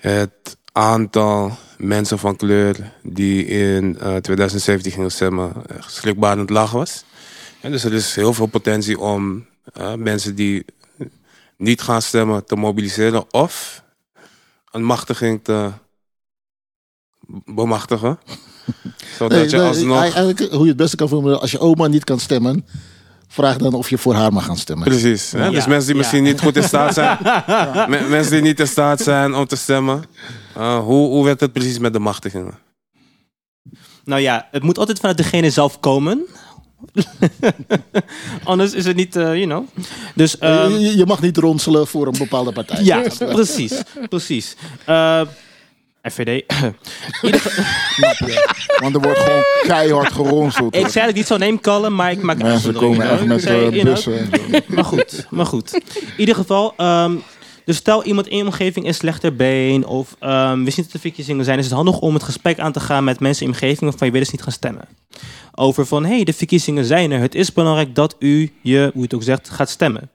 het 0.00 0.56
aantal 0.72 1.56
mensen 1.78 2.18
van 2.18 2.36
kleur 2.36 2.92
die 3.02 3.46
in 3.46 3.98
eh, 3.98 4.16
2017 4.16 4.92
gingen 4.92 5.10
stemmen 5.10 5.52
schrikbarend 5.86 6.50
laag 6.50 6.70
was. 6.70 7.04
En 7.64 7.70
dus 7.70 7.84
er 7.84 7.92
is 7.92 8.14
heel 8.14 8.34
veel 8.34 8.46
potentie 8.46 8.98
om 8.98 9.46
eh, 9.72 9.94
mensen 9.94 10.34
die 10.34 10.64
niet 11.56 11.82
gaan 11.82 12.02
stemmen 12.02 12.44
te 12.44 12.56
mobiliseren 12.56 13.32
of 13.32 13.82
een 14.70 14.84
machtiging 14.84 15.40
te 15.44 15.70
bemachtigen. 17.44 18.18
Zodat 19.18 19.38
Nee, 19.38 19.48
je 19.50 19.56
nee, 19.56 19.66
alsnog... 19.66 20.00
Eigenlijk, 20.00 20.40
hoe 20.40 20.62
je 20.62 20.68
het 20.68 20.76
beste 20.76 20.96
kan 20.96 21.08
formuleren, 21.08 21.40
als 21.40 21.50
je 21.50 21.58
oma 21.58 21.86
niet 21.86 22.04
kan 22.04 22.18
stemmen, 22.20 22.66
vraag 23.28 23.56
dan 23.56 23.74
of 23.74 23.90
je 23.90 23.98
voor 23.98 24.14
haar 24.14 24.32
mag 24.32 24.44
gaan 24.44 24.56
stemmen. 24.56 24.84
Precies. 24.88 25.32
Hè? 25.32 25.50
Dus 25.50 25.62
Ja, 25.64 25.68
mensen 25.68 25.86
die 25.86 25.94
ja. 25.94 26.00
misschien 26.00 26.22
niet 26.22 26.40
goed 26.40 26.56
in 26.56 26.62
staat 26.62 26.94
zijn. 26.94 27.18
Me- 27.90 28.06
mensen 28.08 28.32
die 28.32 28.42
niet 28.42 28.60
in 28.60 28.68
staat 28.68 29.00
zijn 29.00 29.34
om 29.34 29.46
te 29.46 29.56
stemmen. 29.56 30.04
Uh, 30.56 30.78
hoe, 30.78 31.08
hoe 31.08 31.24
werkt 31.24 31.40
het 31.40 31.52
precies 31.52 31.78
met 31.78 31.92
de 31.92 31.98
machtigingen? 31.98 32.58
Nou 34.04 34.20
ja, 34.20 34.48
het 34.50 34.62
moet 34.62 34.78
altijd 34.78 34.98
vanuit 34.98 35.16
degene 35.16 35.50
zelf 35.50 35.80
komen. 35.80 36.26
Anders 38.44 38.72
is 38.72 38.84
het 38.84 38.96
niet, 38.96 39.16
eh, 39.16 39.22
you 39.22 39.44
know. 39.44 39.66
Dus, 40.14 40.38
ehm, 40.38 40.76
je, 40.76 41.06
mag 41.06 41.20
niet 41.20 41.36
ronselen 41.36 41.86
voor 41.86 42.06
een 42.06 42.18
bepaalde 42.18 42.52
partij. 42.52 42.84
ja, 42.84 43.02
precies. 43.18 43.82
Precies. 44.08 44.56
Eh, 44.84 45.20
FVD. 46.10 46.44
Want 48.82 48.94
er 48.94 49.00
wordt 49.00 49.18
gewoon 49.18 49.42
keihard 49.62 50.12
geronseld. 50.12 50.76
ik 50.76 50.88
zei 50.88 51.00
dat 51.00 51.08
ik 51.08 51.14
niet 51.14 51.26
zo 51.26 51.36
name 51.36 51.60
callen, 51.60 51.94
maar 51.94 52.10
ik 52.10 52.22
maak 52.22 52.36
Mensen 52.36 52.52
uitzondering, 52.52 52.96
komen 52.96 53.10
echt 53.10 53.24
met 53.24 53.42
zei, 53.42 53.66
eh, 53.66 53.70
know, 53.70 53.84
bussen. 53.84 54.28
Maar 54.66 54.84
goed, 54.84 55.26
maar 55.30 55.46
goed. 55.46 55.72
In 55.94 56.12
ieder 56.16 56.34
geval, 56.34 56.74
ehm, 56.76 57.12
dus 57.64 57.76
stel 57.76 58.04
iemand 58.04 58.26
in 58.26 58.36
je 58.36 58.44
omgeving 58.44 58.86
is 58.86 58.96
slechter 58.96 59.36
been 59.36 59.86
of 59.86 60.16
ehm 60.18 60.64
wist 60.64 60.76
niet 60.76 60.86
dat 60.86 60.94
de 60.94 61.08
verkiezingen 61.08 61.44
zijn, 61.44 61.58
is 61.58 61.64
het 61.64 61.74
handig 61.74 61.98
om 61.98 62.14
het 62.14 62.22
gesprek 62.22 62.58
aan 62.58 62.72
te 62.72 62.80
gaan 62.80 63.04
met 63.04 63.20
mensen 63.20 63.46
in 63.46 63.52
je 63.52 63.54
omgeving 63.54 63.90
waarvan 63.90 64.10
je 64.12 64.18
dat 64.18 64.24
ze 64.24 64.32
niet 64.32 64.42
gaan 64.42 64.52
stemmen. 64.52 64.88
Over 65.54 65.86
van, 65.86 66.04
hé, 66.04 66.14
hey, 66.14 66.24
de 66.24 66.32
verkiezingen 66.32 66.84
zijn 66.84 67.10
er. 67.10 67.20
Het 67.20 67.34
is 67.34 67.52
belangrijk 67.52 67.94
dat 67.94 68.16
u 68.18 68.52
je, 68.62 68.80
hoe 68.80 68.92
je 68.94 69.02
het 69.02 69.14
ook 69.14 69.22
zegt, 69.22 69.50
gaat 69.50 69.70
stemmen. 69.70 70.10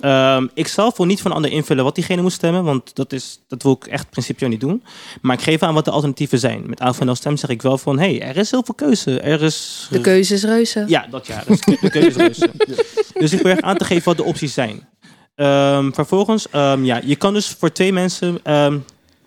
Ehm, 0.00 0.46
ik 0.54 0.68
zelf 0.68 0.96
wil 0.96 1.06
niet 1.06 1.20
van 1.20 1.30
een 1.30 1.36
ander 1.36 1.50
invullen 1.50 1.84
wat 1.84 1.94
diegene 1.94 2.22
moet 2.22 2.32
stemmen, 2.32 2.64
want 2.64 2.94
dat, 2.94 3.12
is, 3.12 3.40
dat 3.48 3.62
wil 3.62 3.72
ik 3.72 3.86
echt 3.86 4.10
principieel 4.10 4.48
niet 4.48 4.60
doen. 4.60 4.82
Maar 5.20 5.36
ik 5.36 5.42
geef 5.42 5.62
aan 5.62 5.74
wat 5.74 5.84
de 5.84 5.90
alternatieven 5.90 6.38
zijn. 6.38 6.62
Met 6.66 6.80
AFNL 6.80 7.14
stem 7.14 7.36
zeg 7.36 7.50
ik 7.50 7.62
wel 7.62 7.78
van, 7.78 7.98
hé, 7.98 8.16
hey, 8.16 8.28
er 8.28 8.36
is 8.36 8.50
heel 8.50 8.62
veel 8.64 8.74
keuze. 8.74 9.20
Er 9.20 9.42
is 9.42 9.86
De 9.90 10.00
keuze 10.00 10.34
is 10.34 10.44
reuze. 10.44 10.84
ja, 10.86 11.06
dat 11.10 11.26
ja. 11.26 11.42
Dus 11.46 11.60
de 11.60 11.90
keuze 11.90 12.08
is 12.08 12.16
reuze. 12.16 12.50
Dus 13.20 13.32
ik 13.32 13.40
probeer 13.40 13.62
aan 13.62 13.76
te 13.76 13.84
geven 13.84 14.04
wat 14.04 14.16
de 14.16 14.24
opties 14.24 14.54
zijn. 14.54 14.88
Ehm, 15.34 15.92
vervolgens, 15.92 16.50
ehm, 16.50 16.84
ja, 16.84 17.00
je 17.04 17.16
kan 17.16 17.32
dus 17.32 17.48
voor 17.58 17.72
twee 17.72 17.92
mensen 17.92 18.38
ehm, 18.42 18.78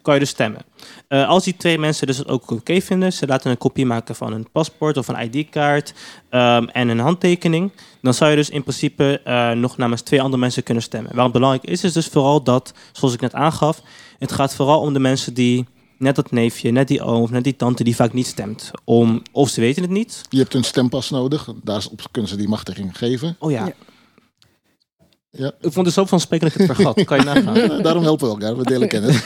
kan 0.09 0.17
je 0.17 0.25
dus 0.25 0.33
stemmen. 0.33 0.61
Eh, 1.07 1.27
als 1.27 1.43
die 1.43 1.57
twee 1.57 1.79
mensen 1.79 2.07
dus 2.07 2.17
het 2.17 2.27
ook 2.27 2.51
oké 2.51 2.81
vinden, 2.81 3.13
ze 3.13 3.27
laten 3.27 3.51
een 3.51 3.57
kopie 3.57 3.85
maken 3.85 4.15
van 4.15 4.33
een 4.33 4.51
paspoort 4.51 4.97
of 4.97 5.07
een 5.07 5.33
ID-kaart 5.33 5.93
ehm, 6.29 6.63
en 6.63 6.89
een 6.89 6.99
handtekening, 6.99 7.71
dan 8.01 8.13
zou 8.13 8.29
je 8.29 8.35
dus 8.35 8.49
in 8.49 8.61
principe 8.61 9.21
eh, 9.23 9.51
nog 9.51 9.77
namens 9.77 10.01
twee 10.01 10.21
andere 10.21 10.41
mensen 10.41 10.63
kunnen 10.63 10.83
stemmen. 10.83 11.15
Waarom 11.15 11.31
belangrijk 11.31 11.63
is, 11.63 11.83
is 11.83 11.93
dus 11.93 12.07
vooral 12.07 12.43
dat, 12.43 12.73
zoals 12.91 13.13
ik 13.13 13.21
net 13.21 13.33
aangaf, 13.33 13.81
het 14.19 14.31
gaat 14.31 14.55
vooral 14.55 14.79
om 14.79 14.93
de 14.93 14.99
mensen 14.99 15.33
die 15.33 15.65
net 15.97 16.15
dat 16.15 16.31
neefje, 16.31 16.71
net 16.71 16.87
die 16.87 17.01
oom 17.01 17.21
of 17.21 17.29
net 17.29 17.43
die 17.43 17.55
tante 17.55 17.83
die 17.83 17.95
vaak 17.95 18.13
niet 18.13 18.27
stemt. 18.27 18.71
Om, 18.83 19.21
of 19.31 19.49
ze 19.49 19.61
weten 19.61 19.81
het 19.81 19.91
niet. 19.91 20.21
Je 20.29 20.37
hebt 20.37 20.53
een 20.53 20.63
stempas 20.63 21.09
nodig. 21.09 21.49
Daarop 21.63 22.07
kunnen 22.11 22.29
ze 22.31 22.37
die 22.37 22.47
machtiging 22.47 22.97
geven. 22.97 23.35
Oh 23.39 23.51
ja. 23.51 23.65
Ja. 23.65 23.73
Ja. 25.31 25.51
Ik 25.61 25.73
vond 25.73 25.85
het 25.85 25.95
zo 25.95 26.05
van 26.05 26.19
spreken 26.19 26.47
dat 26.47 26.59
ik 26.59 26.67
het 26.67 26.75
vergat. 26.75 27.03
Kan 27.03 27.17
je 27.17 27.23
nagaan. 27.23 27.81
Daarom 27.83 28.03
helpen 28.03 28.27
we 28.27 28.33
elkaar. 28.33 28.57
We 28.57 28.63
delen 28.63 28.87
kennis. 28.87 29.25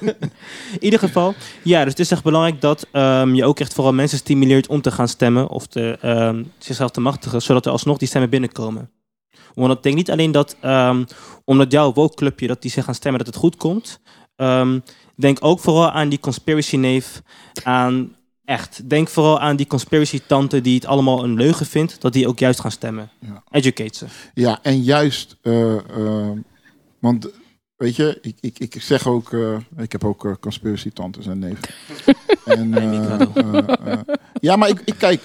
In 0.00 0.80
ieder 0.80 0.98
geval, 0.98 1.34
ja, 1.62 1.80
dus 1.82 1.90
het 1.90 2.00
is 2.00 2.10
echt 2.10 2.22
belangrijk 2.22 2.60
dat 2.60 2.86
ehm, 2.92 3.34
je 3.34 3.44
ook 3.44 3.60
echt 3.60 3.74
vooral 3.74 3.92
mensen 3.92 4.18
stimuleert 4.18 4.66
om 4.66 4.80
te 4.80 4.90
gaan 4.90 5.08
stemmen 5.08 5.48
of 5.48 5.66
te, 5.66 5.98
ehm, 6.00 6.44
zichzelf 6.58 6.90
te 6.90 7.00
machtigen, 7.00 7.42
zodat 7.42 7.66
er 7.66 7.72
alsnog 7.72 7.98
die 7.98 8.08
stemmen 8.08 8.30
binnenkomen. 8.30 8.90
Want 9.54 9.72
ik 9.72 9.82
denk 9.82 9.96
niet 9.96 10.10
alleen 10.10 10.32
dat, 10.32 10.56
ehm, 10.60 11.04
omdat 11.44 11.72
jouw 11.72 11.92
woke 11.92 12.14
clubje, 12.14 12.46
dat 12.46 12.62
die 12.62 12.70
zich 12.70 12.84
gaan 12.84 12.94
stemmen, 12.94 13.24
dat 13.24 13.34
het 13.34 13.42
goed 13.42 13.56
komt. 13.56 14.00
Denk 15.16 15.38
ook 15.40 15.60
vooral 15.60 15.90
aan 15.90 16.08
die 16.08 16.20
conspiracy 16.20 16.76
neef, 16.76 17.22
aan 17.62 18.16
echt. 18.44 18.88
Denk 18.88 19.08
vooral 19.08 19.40
aan 19.40 19.56
die 19.56 19.66
conspiracy 19.66 20.20
tante 20.26 20.60
die 20.60 20.74
het 20.74 20.86
allemaal 20.86 21.24
een 21.24 21.34
leugen 21.34 21.66
vindt, 21.66 22.00
dat 22.00 22.12
die 22.12 22.28
ook 22.28 22.38
juist 22.38 22.60
gaan 22.60 22.70
stemmen. 22.70 23.10
Ja. 23.18 23.42
Educate 23.50 23.98
ze. 23.98 24.06
Ja, 24.34 24.58
en 24.62 24.82
juist, 24.82 25.36
eh, 25.42 25.76
eh, 25.76 26.30
want 26.98 27.30
weet 27.76 27.96
je, 27.96 28.18
ik, 28.20 28.36
ik, 28.40 28.58
ik 28.58 28.82
zeg 28.82 29.06
ook, 29.06 29.32
eh, 29.32 29.56
ik 29.76 29.92
heb 29.92 30.04
ook 30.04 30.24
eh, 30.24 30.32
conspiracy 30.40 30.90
tantes 30.90 31.26
en 31.26 31.38
neven. 31.38 31.68
en, 32.44 32.70
ja, 34.40 34.56
maar 34.56 34.68
ik, 34.68 34.80
ik 34.84 34.94
kijk, 34.98 35.22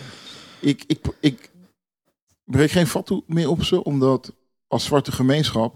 ik, 0.59 0.83
ik, 0.87 0.99
ik 1.19 1.49
breek 2.43 2.71
geen 2.71 2.87
vat 2.87 3.21
meer 3.27 3.49
op 3.49 3.63
ze, 3.63 3.83
omdat 3.83 4.33
als 4.67 4.85
zwarte 4.85 5.11
gemeenschap 5.11 5.75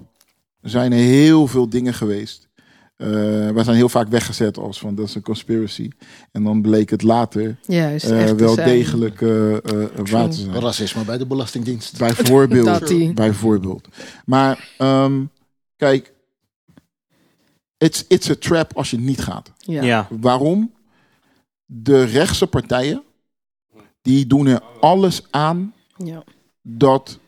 zijn 0.62 0.92
er 0.92 0.98
heel 0.98 1.48
veel 1.48 1.70
dingen 1.70 1.94
geweest. 1.94 2.48
Eh 2.96 3.08
wij 3.50 3.64
zijn 3.64 3.76
heel 3.76 3.90
vaak 3.90 4.08
weggezet 4.08 4.58
als 4.58 4.80
van 4.80 4.96
dat 4.96 5.08
is 5.08 5.16
een 5.16 5.22
conspiracy. 5.22 5.90
En 6.32 6.44
dan 6.44 6.62
bleek 6.62 6.90
het 6.90 7.02
later 7.02 7.58
Juist. 7.68 8.06
eh, 8.12 8.32
wel 8.32 8.54
zijn. 8.54 8.68
degelijk 8.68 9.20
waar 9.20 10.30
te 10.30 10.36
zijn. 10.36 10.60
Racisme 10.60 11.04
bij 11.04 11.18
de 11.18 11.26
Belastingdienst. 11.26 11.98
Bijvoorbeeld. 11.98 13.14
Bijvoorbeeld. 13.16 13.88
Maar 14.26 14.70
ehm, 14.78 15.24
kijk, 15.76 16.14
it's, 17.78 18.06
it's 18.08 18.30
a 18.30 18.36
trap 18.40 18.74
als 18.78 18.92
je 18.92 18.98
niet 19.00 19.22
gaat. 19.22 19.52
Ja. 19.58 19.84
Ja. 19.84 20.08
Waarom? 20.20 20.74
De 21.66 22.04
rechtse 22.04 22.48
partijen, 22.48 23.04
die 24.02 24.28
doen 24.28 24.46
er 24.48 24.62
alles 24.80 25.22
aan 25.30 25.74
Ja. 25.98 26.24
dat 26.62 27.20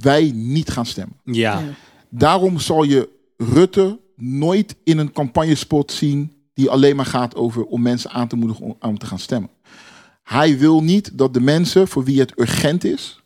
wij 0.00 0.30
niet 0.34 0.70
gaan 0.70 0.86
stemmen. 0.86 1.16
Ja. 1.24 1.58
Ja. 1.60 1.64
Daarom 2.08 2.58
zal 2.58 2.82
je 2.82 3.08
Rutte 3.36 3.98
nooit 4.18 4.76
in 4.84 4.98
een 4.98 5.12
campagnespot 5.12 5.92
zien 5.92 6.32
die 6.54 6.70
alleen 6.70 6.96
maar 6.96 7.06
gaat 7.06 7.34
over 7.34 7.64
om 7.64 7.82
mensen 7.82 8.10
aan 8.10 8.28
te 8.28 8.36
moedigen 8.36 8.64
om, 8.64 8.76
om 8.80 8.98
te 8.98 9.06
gaan 9.06 9.18
stemmen. 9.18 9.50
Hij 10.22 10.58
wil 10.58 10.82
niet 10.82 11.18
dat 11.18 11.34
de 11.34 11.40
mensen 11.40 11.88
voor 11.88 12.04
wie 12.04 12.20
het 12.20 12.32
urgent 12.40 12.84
is, 12.84 13.20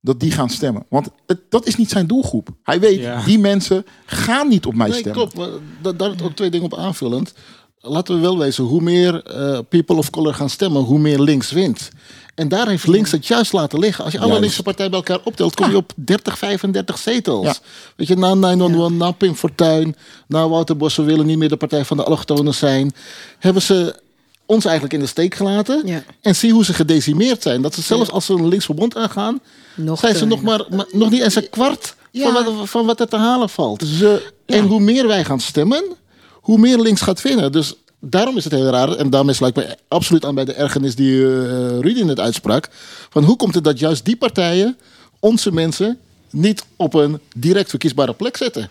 dat 0.00 0.20
die 0.20 0.30
gaan 0.30 0.48
stemmen. 0.50 0.86
Want 0.88 1.08
het, 1.26 1.40
dat 1.48 1.66
is 1.66 1.76
niet 1.76 1.90
zijn 1.90 2.06
doelgroep. 2.06 2.48
Hij 2.62 2.80
weet, 2.80 2.98
Ja. 3.00 3.24
die 3.24 3.38
mensen 3.38 3.84
gaan 4.06 4.48
niet 4.48 4.66
op 4.66 4.74
mij 4.74 4.88
Nee, 4.88 4.98
stemmen. 4.98 5.28
klopt. 5.30 5.36
Maar 5.36 5.60
da- 5.82 5.92
daar 5.92 6.14
ook 6.24 6.34
twee 6.36 6.50
dingen 6.50 6.66
op 6.72 6.78
aanvullend. 6.78 7.34
Laten 7.78 8.14
we 8.14 8.20
wel 8.20 8.38
wezen, 8.38 8.64
hoe 8.64 8.80
meer 8.80 9.22
eh, 9.22 9.58
people 9.68 9.96
of 9.96 10.10
color 10.10 10.34
gaan 10.34 10.50
stemmen, 10.50 10.82
hoe 10.82 10.98
meer 10.98 11.20
links 11.20 11.52
wint. 11.52 11.90
En 12.34 12.48
daar 12.48 12.68
heeft 12.68 12.86
links 12.86 13.10
het 13.10 13.26
juist 13.26 13.52
laten 13.52 13.78
liggen. 13.78 14.04
Als 14.04 14.12
je 14.12 14.18
alle 14.20 14.40
linkse 14.40 14.62
partijen 14.62 14.90
bij 14.90 15.00
elkaar 15.00 15.20
optelt, 15.24 15.54
kom 15.54 15.70
je 15.70 15.76
op 15.76 15.92
30, 15.96 16.38
35 16.38 16.98
zetels. 16.98 17.46
Ja. 17.46 17.54
Weet 17.96 18.06
je, 18.08 18.16
na 18.16 18.34
911, 18.34 18.90
na 18.92 19.10
Pim 19.10 19.34
Fortuyn, 19.34 19.96
na 20.28 20.48
Wouter 20.48 20.76
Bos, 20.76 20.96
we 20.96 21.02
willen 21.02 21.26
niet 21.26 21.38
meer 21.38 21.48
de 21.48 21.56
partij 21.56 21.84
van 21.84 21.96
de 21.96 22.04
allochtonen 22.04 22.54
zijn. 22.54 22.92
Hebben 23.38 23.62
ze 23.62 24.00
ons 24.46 24.64
eigenlijk 24.64 24.94
in 24.94 25.00
de 25.00 25.06
steek 25.06 25.34
gelaten. 25.34 25.82
Ja. 25.86 26.02
En 26.20 26.36
zie 26.36 26.52
hoe 26.52 26.64
ze 26.64 26.74
gedecimeerd 26.74 27.42
zijn. 27.42 27.62
Dat 27.62 27.74
ze 27.74 27.82
zelfs 27.82 28.10
als 28.10 28.26
ze 28.26 28.32
een 28.32 28.48
links 28.48 28.64
verbond 28.64 28.96
aangaan, 28.96 29.40
Nog 29.74 30.00
zijn 30.00 30.16
ze 30.16 30.24
nog, 30.26 30.42
maar, 30.42 30.64
maar 30.70 30.86
nog 30.92 31.10
niet 31.10 31.22
eens 31.22 31.34
een 31.34 31.50
kwart 31.50 31.94
Ja. 32.10 32.32
van, 32.32 32.44
wat, 32.44 32.68
van 32.68 32.86
wat 32.86 33.00
er 33.00 33.08
te 33.08 33.16
halen 33.16 33.48
valt. 33.48 33.82
Ze, 33.86 34.32
En 34.46 34.64
hoe 34.66 34.80
meer 34.80 35.06
wij 35.06 35.24
gaan 35.24 35.40
stemmen, 35.40 35.84
hoe 36.32 36.58
meer 36.58 36.78
links 36.78 37.00
gaat 37.00 37.22
winnen. 37.22 37.52
Dus 37.52 37.74
daarom 38.04 38.36
is 38.36 38.44
het 38.44 38.52
heel 38.52 38.70
raar. 38.70 38.92
En 38.92 39.10
daarmee 39.10 39.34
sluit 39.34 39.56
ik 39.56 39.66
me 39.66 39.76
absoluut 39.88 40.24
aan 40.24 40.34
bij 40.34 40.44
de 40.44 40.52
ergernis 40.52 40.94
die 40.94 41.22
eh 41.22 41.78
Rudy 41.80 42.02
net 42.02 42.20
uitsprak. 42.20 42.68
Van 43.10 43.24
hoe 43.24 43.36
komt 43.36 43.54
het 43.54 43.64
dat 43.64 43.78
juist 43.78 44.04
die 44.04 44.16
partijen 44.16 44.76
onze 45.20 45.52
mensen 45.52 45.98
niet 46.30 46.64
op 46.76 46.94
een 46.94 47.20
direct 47.36 47.70
verkiesbare 47.70 48.12
plek 48.12 48.36
zetten? 48.36 48.70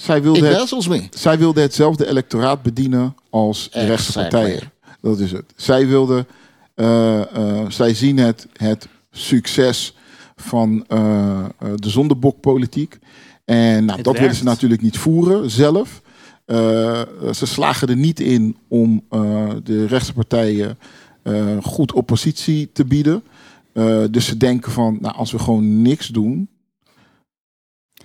zij 0.00 0.22
wilde 0.22 0.46
het, 0.46 0.88
mee. 0.88 1.08
zij 1.14 1.38
wilde 1.38 1.60
hetzelfde 1.60 2.08
electoraat 2.08 2.62
bedienen 2.62 3.16
als 3.30 3.70
de 3.70 3.84
rechtse 3.84 4.12
partijen. 4.12 4.72
Dat 5.00 5.18
is 5.18 5.32
het. 5.32 5.44
Zij 5.56 5.86
wilde, 5.86 6.26
eh, 6.74 7.20
eh, 7.20 7.70
zij 7.70 7.94
zien 7.94 8.18
het, 8.18 8.46
het 8.56 8.88
succes 9.10 9.94
van 10.36 10.84
eh, 10.88 11.38
eh, 11.38 11.68
de 11.74 11.90
zondebokpolitiek. 11.90 12.98
En 13.44 13.84
nou, 13.84 14.02
dat 14.02 14.18
willen 14.18 14.34
ze 14.34 14.44
natuurlijk 14.44 14.82
niet 14.82 14.98
voeren 14.98 15.50
zelf. 15.50 16.02
Eh, 16.46 17.02
ze 17.32 17.46
slagen 17.46 17.88
er 17.88 17.96
niet 17.96 18.20
in 18.20 18.56
om 18.68 19.04
eh, 19.10 19.48
de 19.62 19.86
rechtse 19.86 20.12
partijen 20.12 20.78
eh, 21.22 21.56
goed 21.62 21.92
oppositie 21.92 22.70
te 22.72 22.84
bieden. 22.84 23.22
Eh, 23.72 24.02
dus 24.10 24.26
ze 24.26 24.36
denken 24.36 24.72
van, 24.72 24.98
nou, 25.00 25.14
als 25.14 25.32
we 25.32 25.38
gewoon 25.38 25.82
niks 25.82 26.08
doen, 26.08 26.48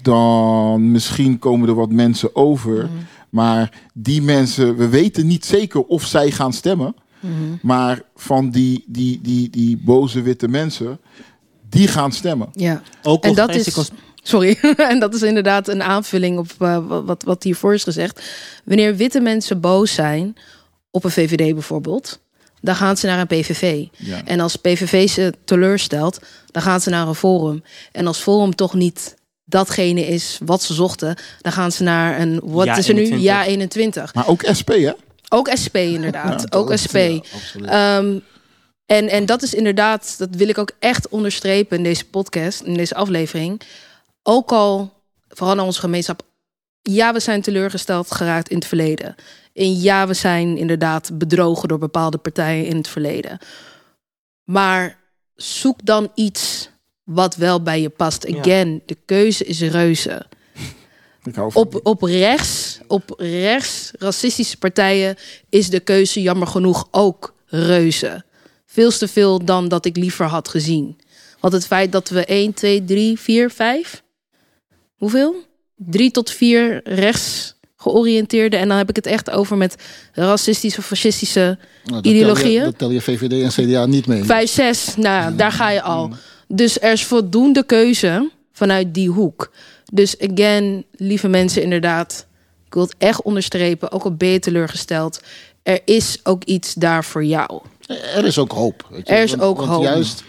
dan 0.01 0.91
misschien 0.91 1.39
komen 1.39 1.69
er 1.69 1.75
wat 1.75 1.91
mensen 1.91 2.35
over. 2.35 2.75
Mhm. 2.75 2.93
Maar 3.29 3.81
die 3.93 4.21
mensen, 4.21 4.75
we 4.75 4.89
weten 4.89 5.27
niet 5.27 5.45
zeker 5.45 5.83
of 5.83 6.05
zij 6.05 6.31
gaan 6.31 6.53
stemmen. 6.53 6.95
Mhm. 7.19 7.33
Maar 7.61 8.01
van 8.15 8.49
die, 8.49 8.83
die, 8.87 9.21
die, 9.21 9.49
die 9.49 9.77
boze 9.77 10.21
witte 10.21 10.47
mensen, 10.47 10.99
die 11.69 11.87
gaan 11.87 12.11
stemmen. 12.11 12.49
Ja. 12.51 12.81
Ook 13.03 13.23
En 13.23 13.29
al 13.29 13.35
dat 13.35 13.55
is 13.55 13.91
Sorry. 14.23 14.57
en 14.77 14.99
dat 14.99 15.13
is 15.13 15.21
inderdaad 15.21 15.67
een 15.67 15.83
aanvulling 15.83 16.37
op 16.37 16.47
eh, 16.59 16.77
wat- 17.05 17.23
wat, 17.23 17.43
hiervoor 17.43 17.73
is 17.73 17.83
gezegd. 17.83 18.21
Wanneer 18.63 18.95
witte 18.95 19.19
mensen 19.19 19.59
boos 19.59 19.93
zijn 19.93 20.35
op 20.91 21.03
een 21.03 21.11
VVD 21.11 21.53
bijvoorbeeld, 21.53 22.19
dan 22.61 22.75
gaan 22.75 22.97
ze 22.97 23.05
naar 23.07 23.19
een 23.19 23.27
PVV. 23.27 23.85
Ja. 23.97 24.21
En 24.25 24.39
als 24.39 24.55
PVV 24.55 25.09
ze 25.09 25.33
teleurstelt, 25.45 26.19
dan 26.51 26.61
gaan 26.61 26.81
ze 26.81 26.89
naar 26.89 27.07
een 27.07 27.15
forum. 27.15 27.63
En 27.91 28.07
als 28.07 28.17
forum 28.19 28.55
toch 28.55 28.73
niet 28.73 29.15
datgene 29.45 30.05
is 30.07 30.39
wat 30.45 30.63
ze 30.63 30.73
zochten, 30.73 31.15
dan 31.41 31.51
gaan 31.51 31.71
ze 31.71 31.83
naar 31.83 32.19
een, 32.19 32.39
wat 32.43 32.65
Ja 32.65 32.77
is 32.77 32.87
er 32.87 32.93
nu? 32.93 32.99
21. 33.01 33.29
Ja 33.31 33.45
21. 33.45 34.13
Maar 34.13 34.27
ook 34.27 34.43
SP, 34.59 34.69
hè? 34.69 34.91
Ook 35.29 35.49
SP 35.63 35.75
inderdaad. 35.77 36.41
Ja, 36.49 36.57
ook 36.57 36.71
SP. 36.83 36.95
Ehm, 37.65 38.17
en, 38.85 39.09
en 39.09 39.25
dat 39.25 39.41
is 39.41 39.53
inderdaad, 39.53 40.15
dat 40.17 40.29
wil 40.31 40.47
ik 40.49 40.57
ook 40.57 40.71
echt 40.79 41.09
onderstrepen 41.09 41.77
in 41.77 41.83
deze 41.83 42.05
podcast, 42.05 42.61
in 42.61 42.73
deze 42.73 42.95
aflevering. 42.95 43.61
Ook 44.23 44.51
al, 44.51 44.93
vooral 45.29 45.55
naar 45.55 45.65
onze 45.65 45.79
gemeenschap, 45.79 46.21
ja, 46.81 47.13
we 47.13 47.19
zijn 47.19 47.41
teleurgesteld 47.41 48.11
geraakt 48.11 48.49
in 48.49 48.57
het 48.57 48.67
verleden. 48.67 49.15
En 49.53 49.81
ja, 49.81 50.07
we 50.07 50.13
zijn 50.13 50.57
inderdaad 50.57 51.17
bedrogen 51.17 51.67
door 51.67 51.77
bepaalde 51.77 52.17
partijen 52.17 52.65
in 52.65 52.75
het 52.75 52.87
verleden. 52.87 53.39
Maar 54.43 54.97
zoek 55.35 55.85
dan 55.85 56.11
iets 56.15 56.69
wat 57.03 57.35
wel 57.35 57.61
bij 57.61 57.81
je 57.81 57.89
past. 57.89 58.27
Ja. 58.27 58.39
Again, 58.39 58.81
de 58.85 58.97
keuze 59.05 59.45
is 59.45 59.61
reuze 59.61 60.25
Ik 61.23 61.35
hou 61.35 61.51
van 61.51 61.61
op, 61.61 61.79
op 61.83 62.01
rechts, 62.01 62.79
op 62.87 63.13
rechts, 63.17 63.91
racistische 63.99 64.57
partijen 64.57 65.15
is 65.49 65.69
de 65.69 65.79
keuze 65.79 66.21
jammer 66.21 66.47
genoeg 66.47 66.87
ook 66.91 67.33
reuze. 67.45 68.23
Veel 68.65 68.91
te 68.91 69.07
veel 69.07 69.45
dan 69.45 69.67
dat 69.67 69.85
ik 69.85 69.97
liever 69.97 70.25
had 70.25 70.47
gezien. 70.47 70.99
Want 71.39 71.53
het 71.53 71.65
feit 71.65 71.91
dat 71.91 72.09
we 72.09 72.25
1, 72.25 72.53
2, 72.53 72.83
3, 72.83 73.19
4, 73.19 73.49
5. 73.49 74.03
Hoeveel? 75.01 75.35
3 75.75 76.11
tot 76.11 76.31
4 76.31 76.81
rechts 76.83 77.55
georiënteerde. 77.77 78.57
En 78.57 78.67
dan 78.67 78.77
heb 78.77 78.89
ik 78.89 78.95
het 78.95 79.05
echt 79.05 79.31
over 79.31 79.57
met 79.57 79.75
racistische, 80.13 80.81
fascistische 80.81 81.39
Nou, 81.39 81.57
dat 81.83 82.03
tel 82.03 82.11
je- 82.11 82.17
ideologieën. 82.17 82.63
Dat 82.63 82.77
tel 82.77 82.91
je 82.91 83.01
VVD 83.01 83.41
en 83.57 83.65
CDA 83.65 83.85
niet 83.85 84.07
mee. 84.07 84.23
5, 84.23 84.49
6. 84.51 84.95
Nou, 84.95 85.35
daar 85.35 85.51
ga 85.51 85.69
je 85.69 85.81
al. 85.81 86.09
Dus 86.47 86.79
er 86.81 86.91
is 86.91 87.05
voldoende 87.05 87.63
keuze 87.65 88.29
vanuit 88.51 88.93
die 88.93 89.09
hoek. 89.09 89.51
Dus 89.93 90.15
again, 90.19 90.85
lieve 90.91 91.27
mensen, 91.27 91.63
inderdaad. 91.63 92.25
Ik 92.65 92.73
wil 92.73 92.83
het 92.83 92.95
echt 92.97 93.21
onderstrepen, 93.21 93.91
ook 93.91 94.03
al 94.03 94.13
ben 94.15 94.29
je 94.29 94.39
teleurgesteld. 94.39 95.21
Er 95.63 95.79
is 95.85 96.19
ook 96.23 96.43
iets 96.43 96.73
daar 96.73 97.03
voor 97.05 97.23
jou. 97.25 97.61
Er 98.15 98.25
is 98.25 98.37
ook 98.37 98.51
hoop. 98.51 98.87
Weet 98.89 99.07
je. 99.07 99.13
Er 99.13 99.23
is 99.23 99.29
Want- 99.29 99.41
ook 99.41 99.57
want 99.57 99.69
hoop. 99.69 99.83
Juist, 99.83 100.23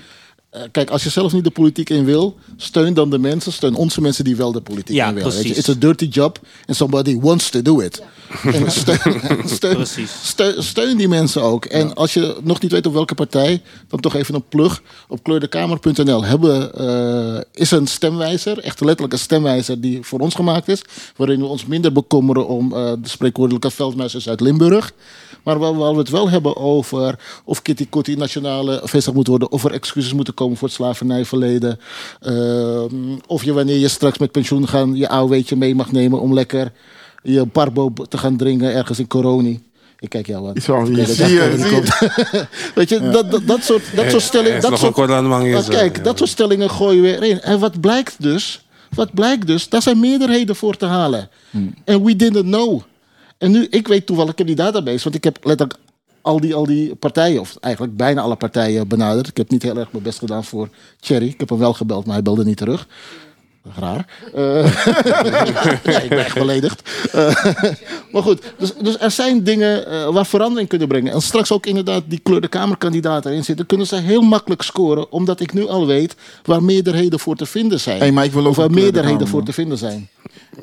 kijk, 0.73 0.91
als 0.91 1.03
je 1.03 1.11
zelf 1.11 1.33
niet 1.33 1.45
de 1.45 1.51
politiek 1.51 1.91
in 1.91 2.05
wil, 2.05 2.37
steun 2.57 2.95
dan 2.95 3.11
de 3.11 3.19
mensen, 3.19 3.53
steun 3.53 3.75
onze 3.75 4.01
mensen 4.01 4.25
die 4.25 4.37
wel 4.37 4.53
de 4.53 4.61
politiek 4.61 4.97
Ja, 4.97 5.09
in 5.09 5.15
willen. 5.15 5.31
Precies. 5.31 5.57
It's 5.57 5.69
a 5.69 5.75
dirty 5.75 6.05
job 6.05 6.39
and 6.67 6.77
somebody 6.77 7.21
wants 7.21 7.51
to 7.51 7.63
do 7.63 7.81
it. 7.81 8.03
En 8.43 8.71
steun, 8.71 9.21
steun, 9.57 9.75
Precies. 9.75 10.11
steun, 10.23 10.63
steun 10.63 10.97
die 10.97 11.09
mensen 11.09 11.43
ook. 11.43 11.65
En 11.65 11.95
als 11.95 12.15
je 12.15 12.37
nog 12.43 12.61
niet 12.61 12.73
weet 12.73 12.87
op 12.87 12.93
welke 12.93 13.15
partij, 13.15 13.63
dan 13.89 14.01
toch 14.01 14.15
even 14.15 14.35
een 14.35 14.49
plug. 14.49 14.83
Op 15.09 15.23
kleurdekamer.nl 15.23 16.25
hebben, 16.25 16.75
eh, 16.75 17.41
is 17.53 17.71
een 17.71 17.87
stemwijzer, 17.87 18.59
echt 18.59 18.81
letterlijk 18.81 19.13
een 19.13 19.19
stemwijzer 19.19 19.81
die 19.81 20.03
voor 20.03 20.19
ons 20.21 20.35
gemaakt 20.35 20.69
is. 20.69 20.83
Waarin 21.17 21.41
we 21.41 21.47
ons 21.47 21.67
minder 21.67 21.93
bekommeren 21.93 22.49
om 22.49 22.73
eh, 22.75 22.93
de 23.03 23.09
spreekwoordelijke 23.09 23.71
veldmuisers 23.71 24.29
uit 24.29 24.41
Limburg. 24.41 24.93
Maar 25.43 25.59
waar, 25.59 25.75
waar 25.75 25.93
we 25.93 25.99
het 25.99 26.09
wel 26.09 26.31
hebben 26.31 26.57
over 26.57 27.19
of 27.45 27.63
Kitty 27.63 27.87
Kotti 27.91 28.17
nationale 28.17 28.81
vestig 28.85 29.15
moet 29.15 29.27
worden. 29.27 29.51
Of 29.51 29.65
er 29.65 29.73
excuses 29.73 30.13
moeten 30.13 30.35
komen 30.35 30.42
voor 30.51 30.69
het 30.69 30.77
slavernijverleden. 30.77 31.79
Ehm, 32.21 32.95
of 33.27 33.45
je 33.45 33.53
wanneer 33.53 33.79
je 33.79 33.89
straks 33.89 34.19
met 34.19 34.33
pensioen 34.33 34.69
gaat 34.69 34.89
je 34.93 35.09
AOW'tje 35.09 35.57
mee 35.57 35.75
mag 35.75 35.93
nemen 35.93 36.21
om 36.21 36.35
lekker 36.35 36.73
je 37.23 37.47
parbo 37.47 37.93
te 38.09 38.19
gaan 38.19 38.37
drinken 38.37 38.75
ergens 38.75 38.99
in 38.99 39.07
Coroni. 39.07 39.63
Ik 39.99 40.09
kijk 40.09 40.27
jou 40.27 40.49
aan. 40.49 40.61
Zo, 40.61 40.75
Oké, 40.77 40.93
dat 40.97 41.09
zie 41.09 41.27
je, 41.35 41.55
zie. 41.59 42.41
Weet 42.75 42.89
je, 42.89 43.11
dat, 43.11 43.31
dat, 43.31 43.47
dat 43.47 43.63
soort, 43.63 43.83
dat 43.97 44.11
soort 44.11 44.23
stellingen. 44.23 44.57
is 44.57 44.63
Dat 44.63 44.71
nog 44.71 44.81
soort, 44.81 44.95
kijk, 45.69 45.97
Ja. 45.97 46.03
dat 46.03 46.19
soort 46.19 46.31
stellingen 46.31 46.71
gooi 46.71 46.97
je 46.97 47.03
weer 47.03 47.23
in. 47.23 47.41
En 47.41 47.59
wat 47.59 47.81
blijkt 47.81 48.15
dus? 48.19 48.65
Wat 48.95 49.15
blijkt 49.15 49.47
dus? 49.47 49.69
Daar 49.69 49.83
zijn 49.83 50.01
meerderheden 50.01 50.57
voor 50.57 50.77
te 50.77 50.87
halen. 50.87 51.29
En 51.85 52.05
we 52.05 52.17
didn't 52.17 52.43
know. 52.45 52.81
En 53.39 53.51
nu, 53.51 53.67
ik 53.71 53.89
weet 53.89 54.07
toevallig, 54.07 54.33
ik 54.33 54.39
heb 54.39 54.47
die 54.47 54.57
database, 54.57 55.03
want 55.03 55.15
ik 55.15 55.25
heb 55.25 55.39
letterlijk 55.43 55.79
al 56.23 56.41
die, 56.41 56.55
al 56.55 56.67
die 56.67 56.95
partijen, 56.95 57.41
of 57.41 57.57
eigenlijk 57.61 57.97
bijna 57.97 58.21
alle 58.21 58.37
partijen 58.37 58.89
benaderd. 58.89 59.29
Ik 59.29 59.37
heb 59.37 59.51
niet 59.51 59.63
heel 59.63 59.77
erg 59.77 59.93
mijn 59.93 60.05
best 60.05 60.19
gedaan 60.19 60.45
voor 60.45 60.69
Thierry. 61.01 61.27
Ik 61.27 61.41
heb 61.41 61.49
hem 61.49 61.59
wel 61.59 61.73
gebeld, 61.73 62.05
maar 62.05 62.15
hij 62.15 62.23
belde 62.23 62.45
niet 62.45 62.57
terug. 62.57 62.87
Raar. 63.77 64.07
Eh, 64.35 64.85
ja, 65.93 66.01
ik 66.01 66.09
ben 66.09 66.25
echt 66.25 66.35
beledigd. 66.35 66.91
Eh, 67.13 67.45
maar 68.13 68.23
goed, 68.23 68.43
dus, 68.59 68.75
dus 68.75 68.99
er 68.99 69.11
zijn 69.11 69.45
dingen 69.45 69.87
eh, 69.87 70.09
waar 70.09 70.27
verandering 70.27 70.69
kunnen 70.69 70.89
brengen. 70.89 71.13
En 71.13 71.23
straks 71.23 71.53
ook 71.53 71.67
inderdaad 71.67 72.03
die 72.07 72.21
kleur 72.23 72.41
de 72.41 72.49
kamerkandidaat 72.49 73.27
erin 73.27 73.45
zitten. 73.45 73.67
Kunnen 73.67 73.87
ze 73.87 73.97
heel 73.97 74.23
makkelijk 74.23 74.63
scoren. 74.63 75.13
Omdat 75.13 75.41
ik 75.41 75.53
nu 75.53 75.69
al 75.69 75.87
weet 75.87 76.15
waar 76.45 76.63
meerderheden 76.63 77.19
voor 77.19 77.37
te 77.37 77.47
vinden 77.47 77.81
zijn. 77.81 77.99
Hey, 77.99 78.13
maar 78.13 78.25
ik 78.25 78.33
wil 78.33 78.43
ook 78.43 78.51
of 78.51 78.57
waar 78.57 78.71
meerderheden 78.71 79.29
voor 79.29 79.45
te 79.45 79.53
vinden 79.53 79.79
zijn. 79.79 80.09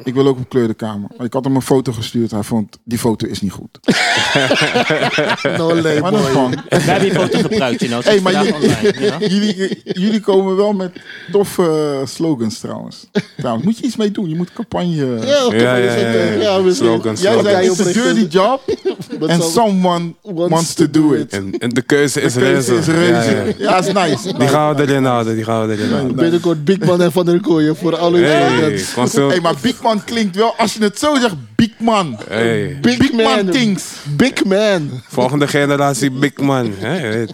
Ik 0.03 0.13
wil 0.13 0.27
ook 0.27 0.37
op 0.37 0.49
kleur 0.49 0.67
de 0.67 0.73
kamer. 0.73 1.09
Ik 1.19 1.33
had 1.33 1.43
hem 1.43 1.55
een 1.55 1.61
foto 1.61 1.91
gestuurd. 1.91 2.31
Hij 2.31 2.43
vond 2.43 2.77
die 2.83 2.97
foto 2.97 3.27
is 3.27 3.41
niet 3.41 3.51
goed. 3.51 3.79
No 5.57 5.75
label. 5.75 6.01
Maar 6.01 6.11
dan 6.11 6.21
van. 6.21 6.51
We 6.69 6.75
hebben 6.75 7.09
die 7.09 7.19
foto 7.19 7.39
gebruikt, 7.39 7.79
you 7.79 7.91
know. 7.91 8.03
Hey, 8.03 8.19
maar 8.21 8.33
maar 8.33 8.45
je- 8.45 8.53
online, 8.53 8.81
you 8.81 8.93
know? 9.09 9.21
jullie, 9.31 9.81
jullie 9.83 10.19
komen 10.19 10.55
wel 10.55 10.73
met 10.73 10.91
toffe 11.31 11.97
eh, 12.01 12.07
slogans 12.07 12.59
trouwens. 12.59 13.07
trouwens. 13.37 13.65
Moet 13.65 13.77
je 13.77 13.83
iets 13.85 13.95
mee 13.95 14.11
doen. 14.11 14.29
Je 14.29 14.35
moet 14.35 14.53
campagne... 14.53 14.95
Ja, 14.95 15.05
Ja, 15.25 15.53
ja, 15.53 15.75
ja, 15.75 15.95
eh, 15.95 16.41
ja. 16.41 16.61
we- 16.63 16.73
Slogans, 16.73 17.21
Jij 17.21 17.41
zei, 17.43 17.65
it's 17.69 17.79
a 17.79 17.83
dirty 17.83 18.25
job 18.29 18.61
and 19.27 19.43
some- 19.43 19.51
someone 19.51 20.13
wants 20.21 20.73
to 20.73 20.89
do 20.89 21.13
it. 21.13 21.31
En, 21.31 21.69
de 21.69 21.81
keuze 21.81 22.21
is 22.21 22.35
reuze. 22.35 22.73
Ja, 22.73 23.21
ja. 23.23 23.43
Ja, 23.57 23.77
is 23.77 23.91
nice. 23.93 24.37
Die 24.37 24.47
gaan 24.47 24.75
we 24.75 24.81
erin 24.81 25.05
houden, 25.05 25.35
die 25.35 25.43
gaan 25.43 25.67
we 25.67 25.73
erin 25.73 25.91
houden. 25.91 26.15
Binnenkort 26.15 26.65
Big 26.65 26.79
Man 26.79 27.01
en 27.01 27.11
Van 27.11 27.25
der 27.25 27.41
Kooijen 27.41 27.75
voor 27.75 27.97
al 27.97 28.13
uw 28.13 28.23
Hey, 28.23 28.49
slogans. 28.57 28.93
consult. 28.93 29.31
Hey, 29.31 29.39
maar 29.41 29.55
Big 29.61 29.78
Man 29.81 30.03
klinkt 30.03 30.35
wel, 30.35 30.55
als 30.55 30.73
je 30.73 30.83
het 30.83 30.99
zo 30.99 31.15
zegt, 31.19 31.55
Big 31.55 31.79
Man. 31.79 32.19
Hey, 32.27 32.79
Big, 32.79 32.97
Big 32.97 33.11
Man 33.11 33.23
Man 33.45 33.49
things. 33.51 34.03
Big 34.17 34.43
Man. 34.45 35.01
volgende 35.07 35.47
generatie 35.47 36.11
big 36.11 36.37
man. 36.37 36.73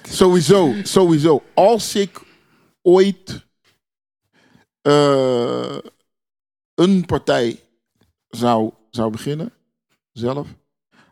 Sowieso, 0.09 0.73
sowieso. 0.83 1.43
Als 1.53 1.95
ik 1.95 2.21
ooit 2.81 3.45
eh, 4.81 5.77
een 6.75 7.05
partij 7.05 7.59
zou, 8.29 8.71
zou 8.89 9.11
beginnen, 9.11 9.51
zelf, 10.11 10.47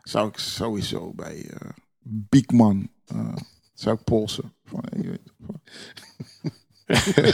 zou 0.02 0.28
ik 0.28 0.38
sowieso 0.38 1.12
bij 1.14 1.46
eh, 1.50 1.68
Big 2.06 2.50
Man, 2.50 2.88
eh, 3.06 3.34
zou 3.74 3.96
ik 3.96 4.04
polsen. 4.04 4.52
Van, 4.64 4.84
hey, 4.90 5.02
weet, 5.02 5.32
van- 5.46 5.60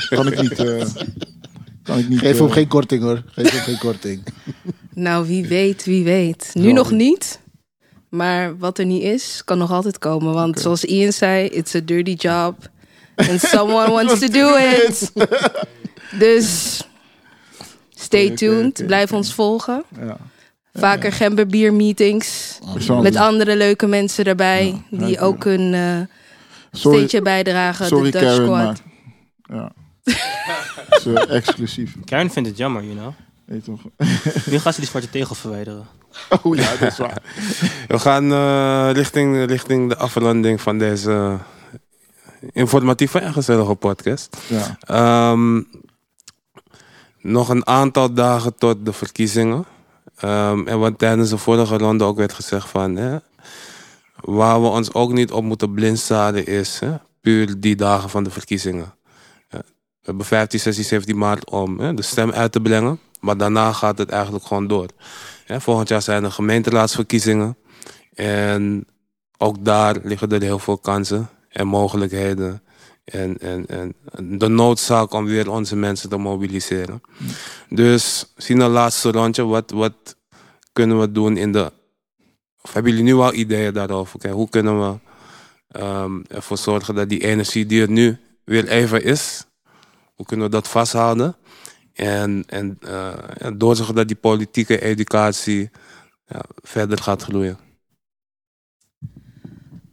kan 0.18 0.26
ik 0.32 0.40
niet... 0.40 0.58
eh, 1.82 1.84
kan 1.84 1.98
ik 1.98 2.08
niet 2.08 2.18
Geef 2.18 2.32
eh, 2.34 2.38
hem 2.40 2.50
geen 2.50 2.68
korting 2.68 3.02
hoor. 3.02 3.22
Geef 3.26 3.50
hem 3.50 3.60
geen 3.60 3.78
korting. 3.78 4.22
Nou, 4.94 5.26
wie 5.26 5.46
weet, 5.46 5.84
wie 5.84 6.04
weet. 6.04 6.50
Nu 6.54 6.66
Ja. 6.68 6.72
nog 6.74 6.90
niet. 6.90 7.40
Maar 8.08 8.58
wat 8.58 8.78
er 8.78 8.86
niet 8.86 9.02
is, 9.02 9.42
kan 9.44 9.58
nog 9.58 9.70
altijd 9.70 9.98
komen. 9.98 10.32
Want 10.34 10.60
zoals 10.60 10.84
Ian 10.84 11.12
zei, 11.12 11.46
it's 11.48 11.74
a 11.74 11.80
dirty 11.84 12.14
job. 12.14 12.54
And 13.16 13.40
someone 13.56 13.90
wants 13.90 14.18
to 14.20 14.28
do 14.28 14.56
it. 14.56 15.12
Dus 16.18 16.80
stay 17.90 18.30
tuned. 18.30 18.82
Blijf 18.86 19.12
ons 19.12 19.34
volgen. 19.34 19.84
Ja. 20.00 20.16
Vaker 20.72 21.12
gemberbier 21.12 21.72
meetings. 21.74 22.58
Persoonlijk. 22.72 23.12
Met 23.14 23.22
andere 23.22 23.56
leuke 23.56 23.86
mensen 23.86 24.24
erbij. 24.24 24.82
Ja, 24.90 25.06
die 25.06 25.20
ook 25.20 25.44
een 25.44 25.74
eh 25.74 26.00
steentje 26.72 27.22
bijdragen. 27.22 27.86
sorry 27.86 28.10
de 28.10 28.18
Dutch 28.18 28.24
Karen, 28.24 28.44
Squad. 28.46 28.82
maar... 29.42 29.56
Ja. 29.58 29.72
Dat 30.04 30.98
is 30.98 31.06
eh, 31.06 31.36
exclusief. 31.36 31.94
Karen 32.04 32.30
vindt 32.30 32.48
het 32.48 32.58
jammer, 32.58 32.84
you 32.84 32.96
know. 32.96 33.12
Weet 33.44 33.64
je 33.64 33.72
toch? 33.72 33.82
Nu 34.46 34.58
gaat 34.58 34.74
ze 34.74 34.80
die 34.80 34.88
zwarte 34.88 35.10
tegel 35.10 35.34
verwijderen. 35.34 35.86
Oh 36.42 36.56
ja, 36.56 36.76
dat 36.76 36.90
is 36.90 36.98
waar. 36.98 37.22
We 37.88 37.98
gaan 37.98 38.32
eh, 38.32 38.90
richting, 38.92 39.44
richting 39.46 39.88
de 39.88 39.96
afronding 39.96 40.60
van 40.60 40.78
deze 40.78 41.38
informatieve 42.52 43.18
en 43.18 43.32
gezellige 43.32 43.74
podcast. 43.74 44.36
Ja. 44.48 44.76
Ehm, 44.80 45.62
nog 47.20 47.48
een 47.48 47.66
aantal 47.66 48.12
dagen 48.14 48.54
tot 48.54 48.84
de 48.84 48.92
verkiezingen. 48.92 49.64
Ehm, 50.16 50.66
en 50.66 50.78
wat 50.78 50.98
tijdens 50.98 51.30
de 51.30 51.38
vorige 51.38 51.76
ronde 51.76 52.04
ook 52.04 52.16
werd 52.16 52.32
gezegd 52.32 52.68
van... 52.68 52.96
Hè, 52.96 53.18
waar 54.20 54.62
we 54.62 54.68
ons 54.68 54.92
ook 54.92 55.12
niet 55.12 55.30
op 55.30 55.44
moeten 55.44 55.72
blindstaren 55.72 56.46
is... 56.46 56.78
Hè, 56.78 56.96
puur 57.20 57.60
die 57.60 57.76
dagen 57.76 58.10
van 58.10 58.24
de 58.24 58.30
verkiezingen. 58.30 58.94
Ja, 60.10 60.16
hebben 60.16 60.26
15, 60.26 60.60
16, 60.60 60.84
17 60.84 61.18
maart 61.18 61.50
om 61.50 61.80
hè, 61.80 61.94
de 61.94 62.02
stem 62.02 62.30
uit 62.30 62.52
te 62.52 62.60
brengen. 62.60 62.98
Maar 63.20 63.36
daarna 63.36 63.72
gaat 63.72 63.98
het 63.98 64.08
eigenlijk 64.10 64.44
gewoon 64.44 64.66
door. 64.66 64.86
Hè, 65.44 65.60
volgend 65.60 65.88
jaar 65.88 66.02
zijn 66.02 66.24
er 66.24 66.32
gemeenteraadsverkiezingen. 66.32 67.56
En 68.14 68.86
ook 69.38 69.64
daar 69.64 69.96
liggen 70.02 70.32
er 70.32 70.42
heel 70.42 70.58
veel 70.58 70.78
kansen 70.78 71.28
en 71.48 71.66
mogelijkheden. 71.66 72.62
En, 73.04 73.38
en, 73.38 73.66
en 73.66 73.94
de 74.38 74.48
noodzaak 74.48 75.12
om 75.12 75.24
weer 75.24 75.50
onze 75.50 75.76
mensen 75.76 76.08
te 76.08 76.16
mobiliseren. 76.16 77.02
Dus 77.68 78.32
zien 78.36 78.60
een 78.60 78.70
laatste 78.70 79.10
rondje. 79.10 79.44
Wat, 79.44 79.70
wat 79.70 80.16
kunnen 80.72 81.00
we 81.00 81.12
doen 81.12 81.36
in 81.36 81.52
de. 81.52 81.72
Of 82.62 82.72
hebben 82.72 82.92
jullie 82.92 83.12
nu 83.12 83.20
al 83.20 83.34
ideeën 83.34 83.72
daarover? 83.72 84.30
Hoe 84.30 84.48
kunnen 84.48 84.80
we 84.80 84.98
ehm, 85.68 86.20
ervoor 86.28 86.58
zorgen 86.58 86.94
dat 86.94 87.08
die 87.08 87.24
energie 87.24 87.66
die 87.66 87.82
er 87.82 87.90
nu 87.90 88.18
weer 88.44 88.68
even 88.68 89.04
is, 89.04 89.44
hoe 90.20 90.28
kunnen 90.28 90.46
we 90.46 90.52
dat 90.52 90.68
vasthouden? 90.68 91.36
En, 91.92 92.44
en 92.46 92.78
uh, 92.84 93.14
doorzorgen 93.56 93.94
dat 93.94 94.06
die 94.06 94.16
politieke 94.16 94.80
educatie 94.80 95.70
ja, 96.26 96.44
verder 96.62 96.98
gaat 96.98 97.22
groeien. 97.22 97.58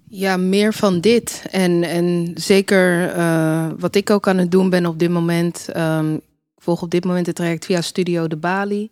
Ja, 0.09 0.37
meer 0.37 0.73
van 0.73 0.99
dit. 0.99 1.43
En, 1.51 1.83
en 1.83 2.31
zeker 2.35 3.15
uh, 3.15 3.67
wat 3.77 3.95
ik 3.95 4.09
ook 4.09 4.27
aan 4.27 4.37
het 4.37 4.51
doen 4.51 4.69
ben 4.69 4.85
op 4.85 4.99
dit 4.99 5.09
moment. 5.09 5.67
Um, 5.77 6.13
ik 6.15 6.63
volg 6.63 6.81
op 6.81 6.91
dit 6.91 7.05
moment 7.05 7.25
het 7.25 7.35
traject 7.35 7.65
via 7.65 7.81
Studio 7.81 8.27
de 8.27 8.37
Bali. 8.37 8.91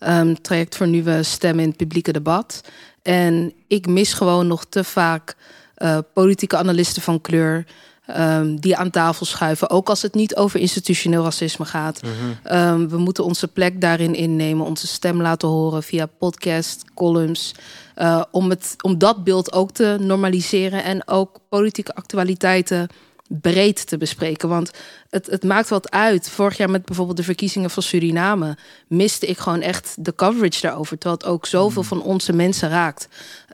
Um, 0.00 0.42
traject 0.42 0.76
voor 0.76 0.88
nieuwe 0.88 1.22
stemmen 1.22 1.62
in 1.62 1.68
het 1.68 1.78
publieke 1.78 2.12
debat. 2.12 2.60
En 3.02 3.52
ik 3.68 3.86
mis 3.86 4.12
gewoon 4.12 4.46
nog 4.46 4.64
te 4.64 4.84
vaak 4.84 5.36
uh, 5.78 5.98
politieke 6.12 6.56
analisten 6.56 7.02
van 7.02 7.20
kleur. 7.20 7.66
Um, 8.10 8.60
die 8.60 8.76
aan 8.76 8.90
tafel 8.90 9.26
schuiven. 9.26 9.70
Ook 9.70 9.88
als 9.88 10.02
het 10.02 10.14
niet 10.14 10.36
over 10.36 10.60
institutioneel 10.60 11.22
racisme 11.22 11.64
gaat. 11.64 12.02
Mm 12.02 12.10
-hmm. 12.10 12.56
um, 12.56 12.88
we 12.88 12.98
moeten 12.98 13.24
onze 13.24 13.48
plek 13.48 13.80
daarin 13.80 14.14
innemen. 14.14 14.66
Onze 14.66 14.86
stem 14.86 15.22
laten 15.22 15.48
horen 15.48 15.82
via 15.82 16.06
podcast, 16.06 16.84
columns. 16.94 17.54
Uh, 17.96 18.22
om, 18.30 18.50
het, 18.50 18.74
om 18.80 18.98
dat 18.98 19.24
beeld 19.24 19.52
ook 19.52 19.70
te 19.70 19.96
normaliseren. 20.00 20.84
En 20.84 21.08
ook 21.08 21.38
politieke 21.48 21.94
actualiteiten 21.94 22.88
breed 23.28 23.86
te 23.86 23.96
bespreken. 23.96 24.48
Want 24.48 24.70
het, 25.10 25.26
het 25.26 25.44
maakt 25.44 25.68
wat 25.68 25.90
uit. 25.90 26.30
Vorig 26.30 26.56
jaar 26.56 26.70
met 26.70 26.84
bijvoorbeeld 26.84 27.16
de 27.16 27.22
verkiezingen 27.22 27.70
van 27.70 27.82
Suriname 27.82 28.56
miste 28.86 29.26
ik 29.26 29.38
gewoon 29.38 29.60
echt 29.60 29.94
de 29.98 30.14
coverage 30.14 30.60
daarover. 30.60 30.98
Terwijl 30.98 31.20
het 31.20 31.30
ook 31.30 31.46
zoveel 31.46 31.82
van 31.82 32.02
onze 32.02 32.32
mensen 32.32 32.68
raakt. 32.68 33.08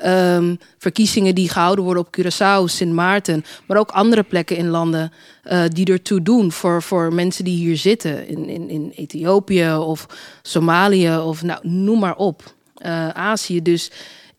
Um, 0.04 0.58
verkiezingen 0.78 1.34
die 1.34 1.48
gehouden 1.48 1.84
worden 1.84 2.02
op 2.06 2.18
Curaçao, 2.18 2.64
Sint 2.64 2.92
Maarten, 2.92 3.44
maar 3.66 3.78
ook 3.78 3.90
andere 3.90 4.22
plekken 4.22 4.56
in 4.56 4.68
landen 4.68 5.12
uh, 5.44 5.64
die 5.68 5.92
ertoe 5.92 6.22
doen 6.22 6.52
voor, 6.52 6.82
voor 6.82 7.14
mensen 7.14 7.44
die 7.44 7.56
hier 7.56 7.76
zitten. 7.76 8.28
In, 8.28 8.48
in, 8.48 8.68
in 8.68 8.92
Ethiopië 8.96 9.72
of 9.72 10.06
Somalië 10.42 11.16
of 11.16 11.42
nou, 11.42 11.68
noem 11.68 11.98
maar 11.98 12.16
op. 12.16 12.54
Uh, 12.86 13.08
Azië. 13.08 13.62
Dus 13.62 13.90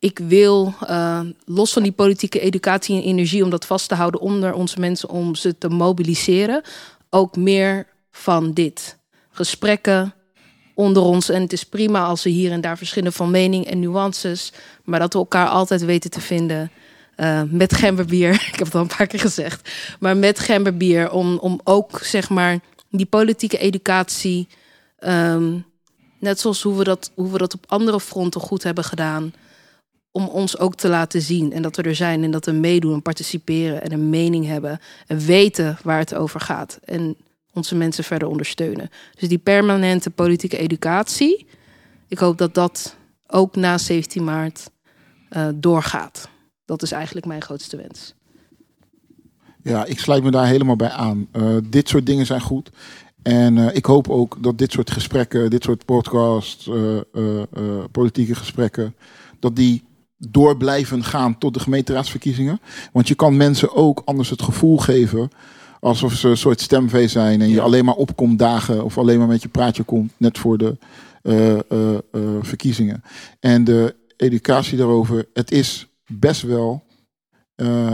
ik 0.01 0.19
wil, 0.19 0.73
uh, 0.89 1.19
los 1.45 1.73
van 1.73 1.83
die 1.83 1.91
politieke 1.91 2.39
educatie 2.39 2.95
en 2.95 3.03
energie, 3.03 3.43
om 3.43 3.49
dat 3.49 3.65
vast 3.65 3.87
te 3.89 3.95
houden 3.95 4.21
onder 4.21 4.53
onze 4.53 4.79
mensen, 4.79 5.09
om 5.09 5.35
ze 5.35 5.57
te 5.57 5.69
mobiliseren, 5.69 6.61
ook 7.09 7.35
meer 7.35 7.87
van 8.11 8.53
dit. 8.53 8.97
Gesprekken 9.31 10.13
onder 10.73 11.03
ons. 11.03 11.29
En 11.29 11.41
het 11.41 11.53
is 11.53 11.63
prima 11.63 12.03
als 12.03 12.23
we 12.23 12.29
hier 12.29 12.51
en 12.51 12.61
daar 12.61 12.77
verschillen 12.77 13.13
van 13.13 13.31
mening 13.31 13.65
en 13.65 13.79
nuances, 13.79 14.53
maar 14.83 14.99
dat 14.99 15.13
we 15.13 15.19
elkaar 15.19 15.47
altijd 15.47 15.85
weten 15.85 16.09
te 16.09 16.21
vinden. 16.21 16.71
Uh, 17.17 17.41
met 17.45 17.73
gemberbier, 17.73 18.33
ik 18.53 18.55
heb 18.55 18.65
het 18.65 18.75
al 18.75 18.81
een 18.81 18.95
paar 18.97 19.07
keer 19.07 19.19
gezegd, 19.19 19.69
maar 19.99 20.17
met 20.17 20.39
gemberbier, 20.39 21.11
om, 21.11 21.37
om 21.37 21.59
ook 21.63 21.99
zeg 22.03 22.29
maar 22.29 22.59
die 22.89 23.05
politieke 23.05 23.57
educatie, 23.57 24.47
um, 24.99 25.65
net 26.19 26.39
zoals 26.39 26.61
hoe 26.61 26.77
we, 26.77 26.83
dat, 26.83 27.11
hoe 27.15 27.31
we 27.31 27.37
dat 27.37 27.53
op 27.53 27.65
andere 27.67 27.99
fronten 27.99 28.41
goed 28.41 28.63
hebben 28.63 28.83
gedaan, 28.83 29.33
om 30.11 30.27
ons 30.27 30.57
ook 30.57 30.75
te 30.75 30.87
laten 30.87 31.21
zien. 31.21 31.53
En 31.53 31.61
dat 31.61 31.75
we 31.75 31.81
er 31.81 31.95
zijn 31.95 32.23
en 32.23 32.31
dat 32.31 32.45
we 32.45 32.51
meedoen 32.51 32.93
en 32.93 33.01
participeren 33.01 33.81
en 33.81 33.91
een 33.91 34.09
mening 34.09 34.45
hebben. 34.45 34.79
En 35.07 35.17
weten 35.17 35.77
waar 35.83 35.99
het 35.99 36.15
over 36.15 36.39
gaat. 36.39 36.79
En 36.83 37.15
onze 37.53 37.75
mensen 37.75 38.03
verder 38.03 38.27
ondersteunen. 38.27 38.89
Dus 39.19 39.29
die 39.29 39.37
permanente 39.37 40.09
politieke 40.09 40.57
educatie. 40.57 41.45
Ik 42.07 42.17
hoop 42.17 42.37
dat 42.37 42.53
dat 42.53 42.95
ook 43.27 43.55
na 43.55 43.77
17 43.77 44.23
maart 44.23 44.69
uh, 45.29 45.47
doorgaat. 45.55 46.29
Dat 46.65 46.81
is 46.81 46.91
eigenlijk 46.91 47.25
mijn 47.25 47.41
grootste 47.41 47.77
wens. 47.77 48.13
Ja, 49.63 49.85
ik 49.85 49.99
sluit 49.99 50.23
me 50.23 50.31
daar 50.31 50.47
helemaal 50.47 50.75
bij 50.75 50.89
aan. 50.89 51.27
Uh, 51.33 51.57
dit 51.63 51.89
soort 51.89 52.05
dingen 52.05 52.25
zijn 52.25 52.41
goed. 52.41 52.69
En 53.21 53.57
uh, 53.57 53.75
ik 53.75 53.85
hoop 53.85 54.09
ook 54.09 54.37
dat 54.43 54.57
dit 54.57 54.71
soort 54.71 54.91
gesprekken, 54.91 55.49
dit 55.49 55.63
soort 55.63 55.85
podcasts, 55.85 56.69
politieke 57.91 58.35
gesprekken, 58.35 58.95
dat 59.39 59.55
die 59.55 59.83
door 60.29 60.57
blijven 60.57 61.03
gaan 61.03 61.37
tot 61.37 61.53
de 61.53 61.59
gemeenteraadsverkiezingen. 61.59 62.59
Want 62.91 63.07
je 63.07 63.15
kan 63.15 63.37
mensen 63.37 63.75
ook 63.75 64.01
anders 64.05 64.29
het 64.29 64.41
gevoel 64.41 64.77
geven 64.77 65.29
alsof 65.79 66.13
ze 66.13 66.27
een 66.27 66.37
soort 66.37 66.61
stemvee 66.61 67.07
zijn 67.07 67.41
en 67.41 67.49
je 67.49 67.61
alleen 67.61 67.85
maar 67.85 67.95
opkomt 67.95 68.39
dagen 68.39 68.83
of 68.83 68.97
alleen 68.97 69.17
maar 69.17 69.27
met 69.27 69.41
je 69.41 69.49
praatje 69.49 69.83
komt 69.83 70.11
net 70.17 70.37
voor 70.37 70.57
de 70.57 70.77
uh, 71.23 71.47
uh, 71.47 71.59
uh, 71.69 72.21
verkiezingen. 72.41 73.03
En 73.39 73.63
de 73.63 73.95
educatie 74.17 74.77
daarover, 74.77 75.27
het 75.33 75.51
is 75.51 75.87
best 76.07 76.41
wel, 76.41 76.83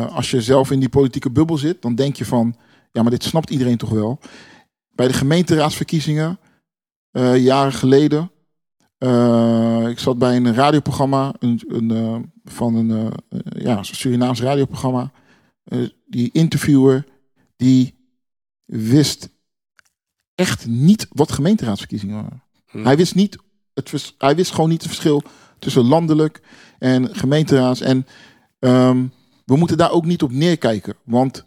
als 0.09 0.31
je 0.31 0.41
zelf 0.41 0.71
in 0.71 0.79
die 0.79 0.89
politieke 0.89 1.31
bubbel 1.31 1.57
zit, 1.57 1.81
dan 1.81 1.95
denk 1.95 2.15
je 2.15 2.25
van, 2.25 2.55
ja 2.91 3.01
maar 3.01 3.11
dit 3.11 3.23
snapt 3.23 3.49
iedereen 3.49 3.77
toch 3.77 3.89
wel. 3.89 4.19
Bij 4.95 5.07
de 5.07 5.13
gemeenteraadsverkiezingen, 5.13 6.39
jaren 7.35 7.73
geleden, 7.73 8.31
uh, 8.99 9.87
ik 9.87 9.99
zat 9.99 10.17
bij 10.17 10.35
een 10.35 10.53
radioprogramma 10.53 11.33
een, 11.39 11.61
een, 11.67 11.91
uh, 11.91 12.15
van 12.45 12.75
een 12.75 12.89
uh, 12.89 13.39
ja, 13.49 13.83
Surinaams 13.83 14.41
radioprogramma. 14.41 15.11
die 16.05 16.29
interviewer 16.31 17.05
die 17.55 17.95
wist 18.65 19.29
echt 20.35 20.67
niet 20.67 21.07
wat 21.09 21.31
gemeenteraadsverkiezingen 21.31 22.15
waren. 22.15 22.43
Hm. 22.65 22.83
Hij 22.83 22.97
wist 22.97 23.15
niet 23.15 23.37
het 23.73 24.13
hij 24.17 24.35
wist 24.35 24.51
gewoon 24.51 24.69
niet 24.69 24.81
het 24.81 24.91
verschil 24.91 25.23
tussen 25.59 25.83
landelijk 25.83 26.41
en 26.79 27.15
gemeenteraads. 27.15 27.81
En 27.81 28.07
um, 28.59 29.11
we 29.45 29.55
moeten 29.55 29.77
daar 29.77 29.91
ook 29.91 30.05
niet 30.05 30.23
op 30.23 30.31
neerkijken, 30.31 30.95
want 31.03 31.45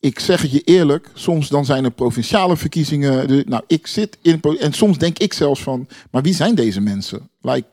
ik 0.00 0.18
zeg 0.18 0.42
het 0.42 0.50
je 0.50 0.60
eerlijk, 0.60 1.10
soms 1.14 1.48
dan 1.48 1.64
zijn 1.64 1.84
er 1.84 1.90
provinciale 1.90 2.56
verkiezingen. 2.56 3.44
Nou, 3.48 3.62
ik 3.66 3.86
zit 3.86 4.18
in. 4.22 4.40
En 4.58 4.72
soms 4.72 4.98
denk 4.98 5.18
ik 5.18 5.32
zelfs 5.32 5.62
van. 5.62 5.88
Maar 6.10 6.22
wie 6.22 6.34
zijn 6.34 6.54
deze 6.54 6.80
mensen? 6.80 7.30
Like, 7.40 7.68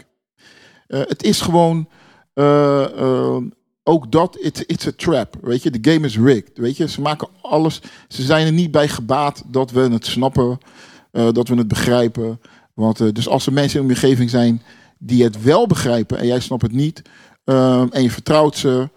uh, 0.87 0.99
het 0.99 1.23
is 1.23 1.41
gewoon. 1.41 1.87
Uh, 2.33 2.85
uh, 2.97 3.37
ook 3.83 4.11
dat, 4.11 4.37
it, 4.39 4.63
it's 4.65 4.87
a 4.87 4.91
trap. 4.95 5.37
Weet 5.41 5.63
je, 5.63 5.71
de 5.71 5.91
game 5.91 6.05
is 6.05 6.17
rigged. 6.17 6.57
Weet 6.57 6.77
je, 6.77 6.87
ze 6.87 7.01
maken 7.01 7.27
alles. 7.41 7.81
Ze 8.07 8.23
zijn 8.23 8.45
er 8.45 8.51
niet 8.51 8.71
bij 8.71 8.87
gebaat 8.87 9.43
dat 9.45 9.71
we 9.71 9.79
het 9.79 10.05
snappen. 10.05 10.57
dat 11.11 11.47
we 11.47 11.55
het 11.55 11.67
begrijpen. 11.67 12.41
Want, 12.73 13.15
dus 13.15 13.27
als 13.27 13.45
er 13.45 13.53
mensen 13.53 13.79
in 13.79 13.87
de 13.87 13.93
omgeving 13.93 14.29
zijn 14.29 14.61
die 14.99 15.23
het 15.23 15.43
wel 15.43 15.67
begrijpen 15.67 16.17
en 16.17 16.27
jij 16.27 16.39
snapt 16.39 16.61
het 16.61 16.71
niet. 16.71 17.01
en 17.91 18.03
je 18.03 18.11
vertrouwt 18.11 18.57
ze 18.57 18.89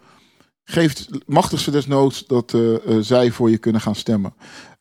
geeft, 0.70 1.08
machtig 1.26 1.60
ze 1.60 1.70
desnoods 1.70 2.26
dat 2.26 2.52
uh, 2.52 2.70
uh, 2.86 2.96
zij 3.00 3.30
voor 3.30 3.50
je 3.50 3.58
kunnen 3.58 3.80
gaan 3.80 3.94
stemmen. 3.94 4.34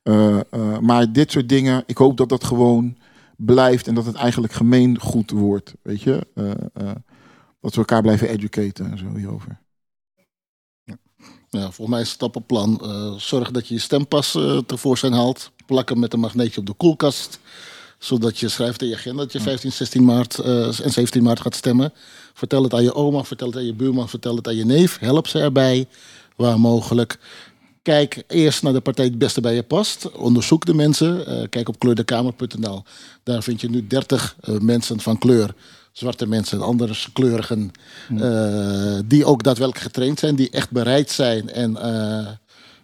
Uh, 0.03 0.39
maar 0.79 1.11
dit 1.11 1.31
soort 1.31 1.49
dingen, 1.49 1.83
ik 1.85 1.97
hoop 1.97 2.17
dat 2.17 2.29
dat 2.29 2.43
gewoon 2.43 2.97
blijft 3.37 3.87
en 3.87 3.95
dat 3.95 4.05
het 4.05 4.15
eigenlijk 4.15 4.53
gemeengoed 4.53 5.31
wordt. 5.31 5.73
Weet 5.81 6.01
je? 6.01 6.27
dat 7.61 7.73
we 7.73 7.79
elkaar 7.79 8.01
blijven 8.01 8.29
educaten 8.29 8.91
en 8.91 8.97
zo 8.97 9.15
hierover. 9.15 9.59
Ja, 11.49 11.61
volgens 11.61 11.87
mij 11.87 11.99
is 11.99 12.05
het 12.05 12.15
stappenplan. 12.15 12.81
zorg 13.17 13.51
dat 13.51 13.67
je 13.67 13.73
je 13.73 13.79
stempas 13.79 14.31
tevoorschijn 14.65 15.13
haalt. 15.13 15.51
Plakken 15.65 15.99
met 15.99 16.13
een 16.13 16.19
magneetje 16.19 16.59
op 16.59 16.65
de 16.65 16.73
koelkast 16.73 17.39
zodat 17.99 18.39
je 18.39 18.47
schrijft 18.47 18.81
in 18.81 18.87
je 18.87 18.95
agenda 18.95 19.21
dat 19.21 19.31
je 19.31 19.39
15, 19.39 19.71
16 19.71 20.03
maart 20.03 20.37
uh, 20.37 20.65
en 20.65 20.91
17 20.91 21.23
maart 21.23 21.39
gaat 21.39 21.55
stemmen. 21.55 21.93
Vertel 22.39 22.63
het 22.63 22.73
aan 22.73 22.83
je 22.83 22.93
oma, 22.93 23.23
vertel 23.23 23.47
het 23.47 23.55
aan 23.55 23.65
je 23.65 23.73
buurman, 23.73 24.09
vertel 24.09 24.35
het 24.35 24.47
aan 24.47 24.55
je 24.55 24.65
neef. 24.65 24.99
Help 24.99 25.27
ze 25.27 25.39
erbij, 25.39 25.87
waar 26.35 26.59
mogelijk. 26.59 27.19
Kijk 27.81 28.23
eerst 28.27 28.63
naar 28.63 28.73
de 28.73 28.81
partij 28.81 29.03
die 29.03 29.13
het 29.13 29.23
beste 29.23 29.41
bij 29.41 29.55
je 29.55 29.63
past. 29.63 30.11
Onderzoek 30.11 30.65
de 30.65 30.73
mensen. 30.73 31.23
Uh, 31.27 31.47
kijk 31.49 31.69
op 31.69 31.79
kleurdekamer.nl. 31.79 32.83
Daar 33.23 33.43
vind 33.43 33.61
je 33.61 33.69
nu 33.69 33.87
30 33.87 34.35
uh, 34.43 34.55
eh, 34.55 34.61
mensen 34.61 34.99
van 34.99 35.17
kleur. 35.17 35.53
Zwarte 35.91 36.27
mensen 36.27 36.57
en 36.57 36.63
andere 36.63 36.93
kleurigen. 37.13 37.71
Uh, 38.11 38.99
die 39.05 39.25
ook 39.25 39.43
daadwerkelijk 39.43 39.85
getraind 39.85 40.19
zijn. 40.19 40.35
Die 40.35 40.49
echt 40.49 40.71
bereid 40.71 41.11
zijn 41.11 41.49
en 41.49 41.77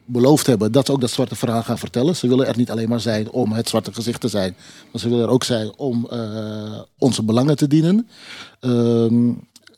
beloofd 0.05 0.45
hebben 0.45 0.71
dat 0.71 0.85
ze 0.85 0.91
ook 0.91 1.01
dat 1.01 1.09
zwarte 1.09 1.35
verhaal 1.35 1.63
gaan 1.63 1.77
vertellen. 1.77 2.15
Ze 2.15 2.27
willen 2.27 2.47
er 2.47 2.57
niet 2.57 2.71
alleen 2.71 2.89
maar 2.89 2.99
zijn 2.99 3.31
om 3.31 3.51
het 3.51 3.69
zwarte 3.69 3.93
gezicht 3.93 4.21
te 4.21 4.27
zijn, 4.27 4.55
maar 4.91 5.01
ze 5.01 5.09
willen 5.09 5.25
er 5.25 5.31
ook 5.31 5.43
zijn 5.43 5.77
om 5.77 6.07
uh, 6.11 6.79
onze 6.97 7.23
belangen 7.23 7.55
te 7.55 7.67
dienen. 7.67 8.07
Uh, 8.61 8.71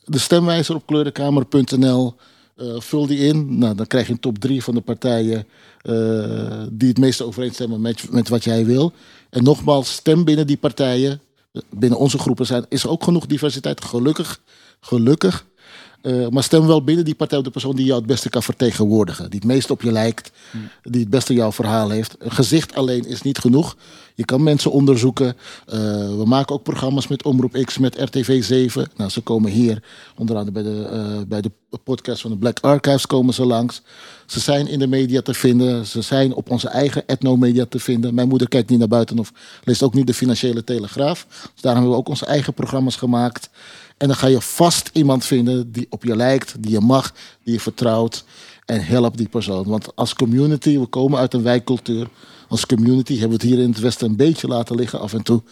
de 0.04 0.18
stemwijzer 0.18 0.74
op 0.74 0.86
kleurenkamer.nl. 0.86 2.14
Eh, 2.58 2.80
vul 2.80 3.06
die 3.06 3.18
in. 3.18 3.58
Nou, 3.58 3.74
dan 3.74 3.86
krijg 3.86 4.06
je 4.06 4.12
een 4.12 4.20
top 4.20 4.38
drie 4.38 4.62
van 4.62 4.74
de 4.74 4.80
partijen 4.80 5.46
uh, 5.82 6.62
die 6.70 6.88
het 6.88 6.98
meeste 6.98 7.24
overeenstemmen 7.24 7.80
met, 7.80 8.10
met 8.10 8.28
wat 8.28 8.44
jij 8.44 8.64
wil. 8.64 8.92
En 9.30 9.42
nogmaals, 9.42 9.92
stem 9.92 10.24
binnen 10.24 10.46
die 10.46 10.56
partijen. 10.56 11.20
Binnen 11.70 11.98
onze 11.98 12.18
groepen 12.18 12.46
zijn, 12.46 12.66
is 12.68 12.82
er 12.82 12.90
ook 12.90 13.04
genoeg 13.04 13.26
diversiteit. 13.26 13.84
Gelukkig, 13.84 14.40
gelukkig. 14.80 15.46
Eh, 16.00 16.28
maar 16.28 16.42
stem 16.42 16.66
wel 16.66 16.84
binnen 16.84 17.04
die 17.04 17.14
partij 17.14 17.38
op 17.38 17.44
de 17.44 17.50
persoon 17.50 17.76
die 17.76 17.84
jou 17.84 17.98
het 17.98 18.06
beste 18.06 18.28
kan 18.28 18.42
vertegenwoordigen. 18.42 19.30
Die 19.30 19.38
het 19.38 19.48
meest 19.48 19.70
op 19.70 19.82
je 19.82 19.92
lijkt. 19.92 20.30
Die 20.82 21.00
het 21.00 21.10
beste 21.10 21.34
jouw 21.34 21.52
verhaal 21.52 21.90
heeft. 21.90 22.16
Een 22.18 22.30
gezicht 22.30 22.74
alleen 22.74 23.06
is 23.06 23.22
niet 23.22 23.38
genoeg. 23.38 23.76
Je 24.14 24.24
kan 24.24 24.42
mensen 24.42 24.70
onderzoeken. 24.70 25.36
Eh, 25.66 25.78
we 26.16 26.22
maken 26.26 26.54
ook 26.54 26.62
programma's 26.62 27.08
met 27.08 27.24
Omroep 27.24 27.52
X, 27.64 27.78
met 27.78 28.00
RTV 28.00 28.44
7. 28.44 28.88
Nou, 28.96 29.10
ze 29.10 29.20
komen 29.20 29.50
hier, 29.50 29.82
onder 30.16 30.36
andere 30.36 30.62
bij 30.62 30.72
de, 30.72 30.88
eh, 30.92 31.26
bij 31.28 31.40
de 31.40 31.50
podcast 31.84 32.20
van 32.20 32.30
de 32.30 32.36
Black 32.36 32.58
Archives 32.60 33.06
komen 33.06 33.34
ze 33.34 33.44
langs. 33.44 33.82
Ze 34.26 34.40
zijn 34.40 34.68
in 34.68 34.78
de 34.78 34.86
media 34.86 35.22
te 35.22 35.34
vinden. 35.34 35.86
Ze 35.86 36.02
zijn 36.02 36.34
op 36.34 36.50
onze 36.50 36.68
eigen 36.68 37.06
etnomedia 37.06 37.64
te 37.68 37.78
vinden. 37.78 38.14
Mijn 38.14 38.28
moeder 38.28 38.48
kijkt 38.48 38.70
niet 38.70 38.78
naar 38.78 38.88
buiten 38.88 39.18
of 39.18 39.32
leest 39.64 39.82
ook 39.82 39.94
niet 39.94 40.06
de 40.06 40.14
Financiële 40.14 40.64
Telegraaf. 40.64 41.26
Dus 41.52 41.62
daarom 41.62 41.80
hebben 41.82 41.90
we 41.90 42.02
ook 42.04 42.08
onze 42.08 42.26
eigen 42.26 42.54
programma's 42.54 42.96
gemaakt. 42.96 43.50
En 43.98 44.06
dan 44.06 44.16
ga 44.16 44.26
je 44.26 44.40
vast 44.40 44.90
iemand 44.92 45.24
vinden 45.24 45.72
die 45.72 45.86
op 45.90 46.04
je 46.04 46.16
lijkt, 46.16 46.62
die 46.62 46.70
je 46.70 46.80
mag, 46.80 47.14
die 47.44 47.52
je 47.52 47.60
vertrouwt. 47.60 48.24
En 48.64 48.84
help 48.84 49.16
die 49.16 49.28
persoon. 49.28 49.64
Want 49.64 49.96
als 49.96 50.14
community, 50.14 50.78
we 50.78 50.86
komen 50.86 51.18
uit 51.18 51.34
een 51.34 51.42
wijkcultuur. 51.42 52.08
Als 52.48 52.66
community 52.66 53.12
hebben 53.18 53.38
we 53.38 53.44
het 53.44 53.54
hier 53.54 53.62
in 53.62 53.70
het 53.70 53.80
Westen 53.80 54.08
een 54.08 54.16
beetje 54.16 54.48
laten 54.48 54.76
liggen 54.76 55.00
af 55.00 55.12
en 55.12 55.22
toe. 55.22 55.42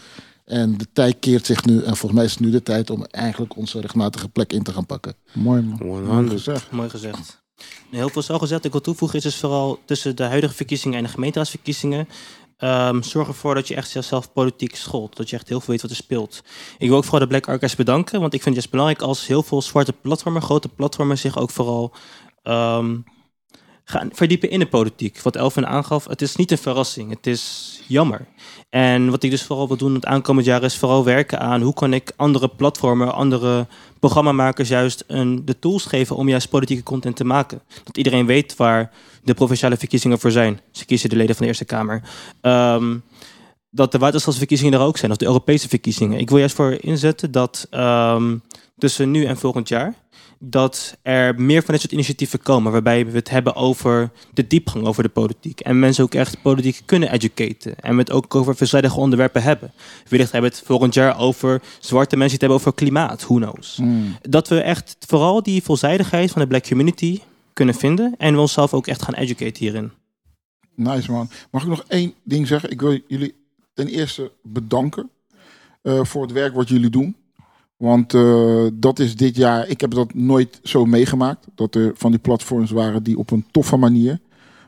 En 0.45 0.79
de 0.79 0.87
tijd 0.93 1.17
keert 1.21 1.47
zich 1.47 1.65
nu. 1.65 1.77
En 1.77 1.97
volgens 1.97 2.13
mij 2.13 2.25
is 2.25 2.31
het 2.31 2.41
nu 2.41 2.51
de 2.51 2.63
tijd 2.63 2.91
om 2.91 3.05
eigenlijk 3.05 3.57
onze 3.57 3.81
rechtmatige 3.81 4.29
plek 4.29 4.53
in 4.53 4.63
te 4.63 4.73
gaan 4.73 4.87
pakken. 4.87 5.15
Mooi 5.33 5.63
man. 5.63 6.05
100. 6.07 6.31
gezegd. 6.31 6.71
Mooi 6.71 6.89
gezegd. 6.89 7.45
Heel 7.91 8.09
veel 8.09 8.23
is 8.23 8.31
al 8.31 8.39
gezegd. 8.39 8.65
Ik 8.65 8.73
wil 8.73 8.81
toevoegen 8.81 9.19
is 9.19 9.25
dus 9.25 9.37
vooral 9.37 9.79
tussen 9.85 10.17
de 10.17 10.23
huidige 10.23 10.55
verkiezingen 10.55 10.99
en 10.99 11.05
de 11.05 11.11
gemeenteraadsverkiezingen. 11.11 12.09
Ehm, 12.57 13.03
zorg 13.03 13.29
ervoor 13.29 13.55
dat 13.55 13.69
je 13.69 13.75
echt 13.75 13.93
jezelf 13.93 14.33
politiek 14.33 14.77
scholt. 14.77 15.17
Dat 15.17 15.31
je 15.31 15.37
echt 15.37 15.49
heel 15.49 15.61
veel 15.61 15.73
weet 15.73 15.83
wat 15.83 15.91
er 15.91 15.97
speelt. 15.97 16.43
Ik 16.79 16.89
wil 16.89 16.97
ook 16.97 17.05
vooral 17.05 17.21
de 17.21 17.27
Black 17.27 17.49
Archives 17.49 17.77
bedanken. 17.77 18.21
Want 18.21 18.35
ik 18.35 18.43
vind 18.43 18.55
het 18.55 18.65
juist 18.65 18.71
belangrijk 18.71 19.03
als 19.03 19.27
heel 19.27 19.43
veel 19.43 19.63
zwarte 19.63 19.93
platformen, 19.93 20.43
grote 20.43 20.69
platformen, 20.69 21.19
zich 21.19 21.39
ook 21.39 21.51
vooral 21.51 21.93
ehm, 22.43 22.97
gaan 23.89 24.11
verdiepen 24.13 24.51
in 24.51 24.59
de 24.59 24.67
politiek. 24.67 25.23
Wat 25.23 25.37
Elvin 25.37 25.67
aangaf, 25.67 26.07
het 26.07 26.23
is 26.23 26.37
niet 26.37 26.51
een 26.51 26.59
verrassing. 26.59 27.11
Het 27.11 27.27
is 27.27 27.81
jammer. 27.87 28.27
En 28.69 29.11
wat 29.11 29.23
ik 29.23 29.31
dus 29.31 29.43
vooral 29.43 29.69
wil 29.69 29.77
doen 29.77 29.95
het 29.95 30.07
aankomend 30.07 30.47
jaar 30.47 30.63
is 30.63 30.77
vooral 30.77 31.05
werken 31.05 31.41
aan 31.41 31.61
hoe 31.63 31.75
kan 31.75 31.93
ik 31.93 32.13
andere 32.17 32.49
platformen, 32.49 33.15
andere 33.15 33.67
programmamakers 33.99 34.69
juist 34.69 35.05
een, 35.07 35.45
de 35.45 35.59
tools 35.59 35.85
geven 35.85 36.17
om 36.17 36.29
juist 36.29 36.49
politieke 36.49 36.83
content 36.83 37.17
te 37.17 37.25
maken. 37.25 37.63
Dat 37.85 37.97
iedereen 37.97 38.27
weet 38.27 38.57
waar 38.57 38.91
de 39.23 39.35
provinciale 39.35 39.77
verkiezingen 39.77 40.19
voor 40.19 40.31
zijn. 40.31 40.61
Ze 40.71 40.85
kiezen 40.85 41.09
de 41.09 41.17
leden 41.17 41.35
van 41.35 41.43
de 41.43 41.49
Eerste 41.49 41.65
Kamer. 41.65 42.03
Ehm, 42.41 42.97
dat 43.71 43.93
de 43.93 43.99
waterstadsverkiezingen 43.99 44.73
er 44.73 44.87
ook 44.87 44.97
zijn, 44.97 45.11
of 45.11 45.17
de 45.17 45.25
Europese 45.25 45.69
verkiezingen. 45.69 46.19
Ik 46.19 46.29
wil 46.29 46.39
juist 46.39 46.55
voor 46.55 46.77
inzetten 46.81 47.31
dat 47.31 47.67
ehm, 47.71 48.37
tussen 48.79 49.11
nu 49.11 49.25
en 49.25 49.37
volgend 49.37 49.69
jaar 49.69 49.95
dat 50.39 50.97
er 51.03 51.41
meer 51.41 51.63
van 51.63 51.73
dit 51.73 51.81
soort 51.81 51.93
initiatieven 51.93 52.43
komen, 52.43 52.73
waarbij 52.73 53.07
we 53.07 53.13
het 53.13 53.31
hebben 53.31 53.55
over 53.55 54.11
de 54.35 54.47
diepgang 54.47 54.87
over 54.87 55.03
de 55.03 55.09
politiek. 55.09 55.61
En 55.61 55.79
mensen 55.79 56.05
ook 56.05 56.15
echt 56.15 56.43
politiek 56.43 56.83
kunnen 56.85 57.13
educaten. 57.13 57.81
En 57.81 57.93
we 57.93 58.01
het 58.01 58.11
ook 58.11 58.35
over 58.35 58.57
veelzijdige 58.57 59.01
onderwerpen 59.01 59.43
hebben. 59.43 59.73
Wellicht 60.09 60.33
hebben 60.33 60.51
we 60.51 60.57
het 60.57 60.67
volgend 60.67 60.95
jaar 60.95 61.19
over 61.19 61.63
zwarte 61.81 62.17
mensen 62.17 62.39
die 62.39 62.49
het 62.49 62.55
hebben 62.55 62.59
over 62.59 62.75
klimaat, 62.75 63.23
who 63.23 63.35
knows. 63.35 63.77
Mm. 63.77 64.17
Dat 64.23 64.49
we 64.49 64.61
echt 64.61 64.97
vooral 65.07 65.43
die 65.43 65.63
veelzijdigheid 65.63 66.31
van 66.31 66.43
de 66.43 66.49
black 66.49 66.69
community 66.69 67.21
kunnen 67.53 67.75
vinden 67.75 68.15
en 68.19 68.35
we 68.35 68.41
onszelf 68.41 68.75
ook 68.75 68.87
echt 68.87 69.03
gaan 69.03 69.15
educaten 69.15 69.59
hierin. 69.59 69.91
Nice 70.75 71.13
man. 71.13 71.31
Mag 71.51 71.63
ik 71.63 71.69
nog 71.69 71.85
één 71.89 72.15
ding 72.23 72.47
zeggen? 72.47 72.71
Ik 72.71 72.81
wil 72.81 73.01
jullie 73.07 73.35
ten 73.75 73.89
eerste 73.89 74.33
bedanken 74.43 75.11
eh, 75.83 76.05
voor 76.05 76.23
het 76.23 76.33
werk 76.33 76.55
wat 76.55 76.69
jullie 76.69 76.91
doen. 76.91 77.17
Want 77.77 78.15
eh, 78.15 78.67
dat 78.75 78.99
is 78.99 79.17
dit 79.17 79.37
jaar, 79.37 79.69
ik 79.69 79.81
heb 79.81 79.91
dat 79.91 80.15
nooit 80.15 80.61
zo 80.63 80.85
meegemaakt. 80.85 81.47
Dat 81.55 81.75
er 81.75 81.93
van 81.95 82.11
die 82.11 82.21
platforms 82.21 82.71
waren 82.71 83.03
die 83.03 83.19
op 83.19 83.31
een 83.31 83.47
toffe 83.51 83.77
manier. 83.77 84.21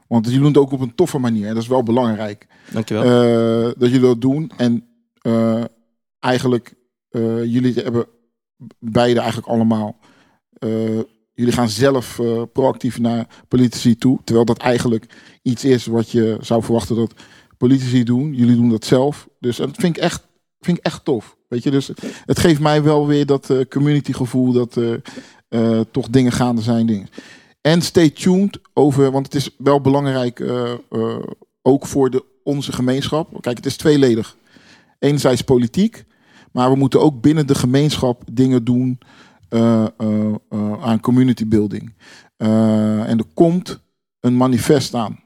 Want 0.09 0.25
jullie 0.25 0.41
doen 0.41 0.49
het 0.49 0.59
ook 0.59 0.73
op 0.73 0.81
een 0.81 0.95
toffe 0.95 1.19
manier. 1.19 1.47
En 1.47 1.55
dat 1.55 1.63
is 1.63 1.69
wel 1.69 1.83
belangrijk. 1.83 2.47
Dankjewel. 2.73 3.03
Eh, 3.03 3.73
dat 3.79 3.89
jullie 3.91 4.01
dat 4.01 4.21
doen. 4.21 4.51
En 4.57 4.85
eh, 5.21 5.65
eigenlijk, 6.21 6.75
jullie 7.45 7.75
hebben 7.75 8.07
beide 8.79 9.19
eigenlijk 9.19 9.49
allemaal. 9.49 9.99
jullie 11.35 11.53
gaan 11.53 11.69
zelf 11.69 12.21
proactief 12.53 12.99
naar 12.99 13.27
politici 13.49 13.97
toe. 13.97 14.19
Terwijl 14.25 14.47
dat 14.47 14.59
eigenlijk 14.59 15.07
iets 15.43 15.65
is 15.65 15.87
wat 15.87 16.11
je 16.11 16.37
zou 16.41 16.63
verwachten 16.63 16.97
dat 16.97 17.15
politici 17.57 18.05
doen. 18.05 18.35
Jullie 18.35 18.57
doen 18.57 18.69
dat 18.69 18.85
zelf. 18.85 19.29
Dus 19.41 19.57
dat 19.57 19.71
vind 19.73 19.97
ik 19.97 20.03
echt, 20.03 20.28
vind 20.61 20.79
ik 20.79 20.85
echt 20.85 21.05
tof. 21.05 21.37
Weet 21.49 21.63
je, 21.63 21.71
dus 21.71 21.91
het 22.25 22.39
geeft 22.39 22.61
mij 22.61 22.83
wel 22.83 23.07
weer 23.07 23.27
dat 23.27 23.51
eh, 23.51 23.65
community 23.69 24.13
gevoel 24.13 24.53
dat 24.53 24.77
eh, 25.49 25.81
toch 25.91 26.09
dingen 26.09 26.33
gaande 26.33 26.63
zijn. 26.63 26.87
Dingen. 26.87 27.09
En 27.61 27.83
stay 27.83 28.11
tuned 28.11 28.61
over, 28.75 29.11
want 29.11 29.27
het 29.27 29.35
is 29.35 29.51
wel 29.59 29.81
belangrijk 29.81 30.45
ook 31.63 31.87
voor 31.87 32.11
de, 32.11 32.25
onze 32.43 32.73
gemeenschap. 32.73 33.41
Kijk, 33.41 33.57
het 33.57 33.67
is 33.67 33.77
tweeledig. 33.77 34.37
Enerzijds 34.99 35.43
politiek, 35.43 36.05
maar 36.53 36.71
we 36.71 36.77
moeten 36.77 37.01
ook 37.01 37.21
binnen 37.21 37.47
de 37.47 37.55
gemeenschap 37.55 38.23
dingen 38.33 38.65
doen 38.65 38.99
aan 40.81 41.01
community 41.01 41.47
building. 41.47 41.95
En 42.37 43.19
er 43.19 43.25
komt 43.35 43.81
een 44.21 44.37
manifest 44.37 44.95
aan. 44.95 45.21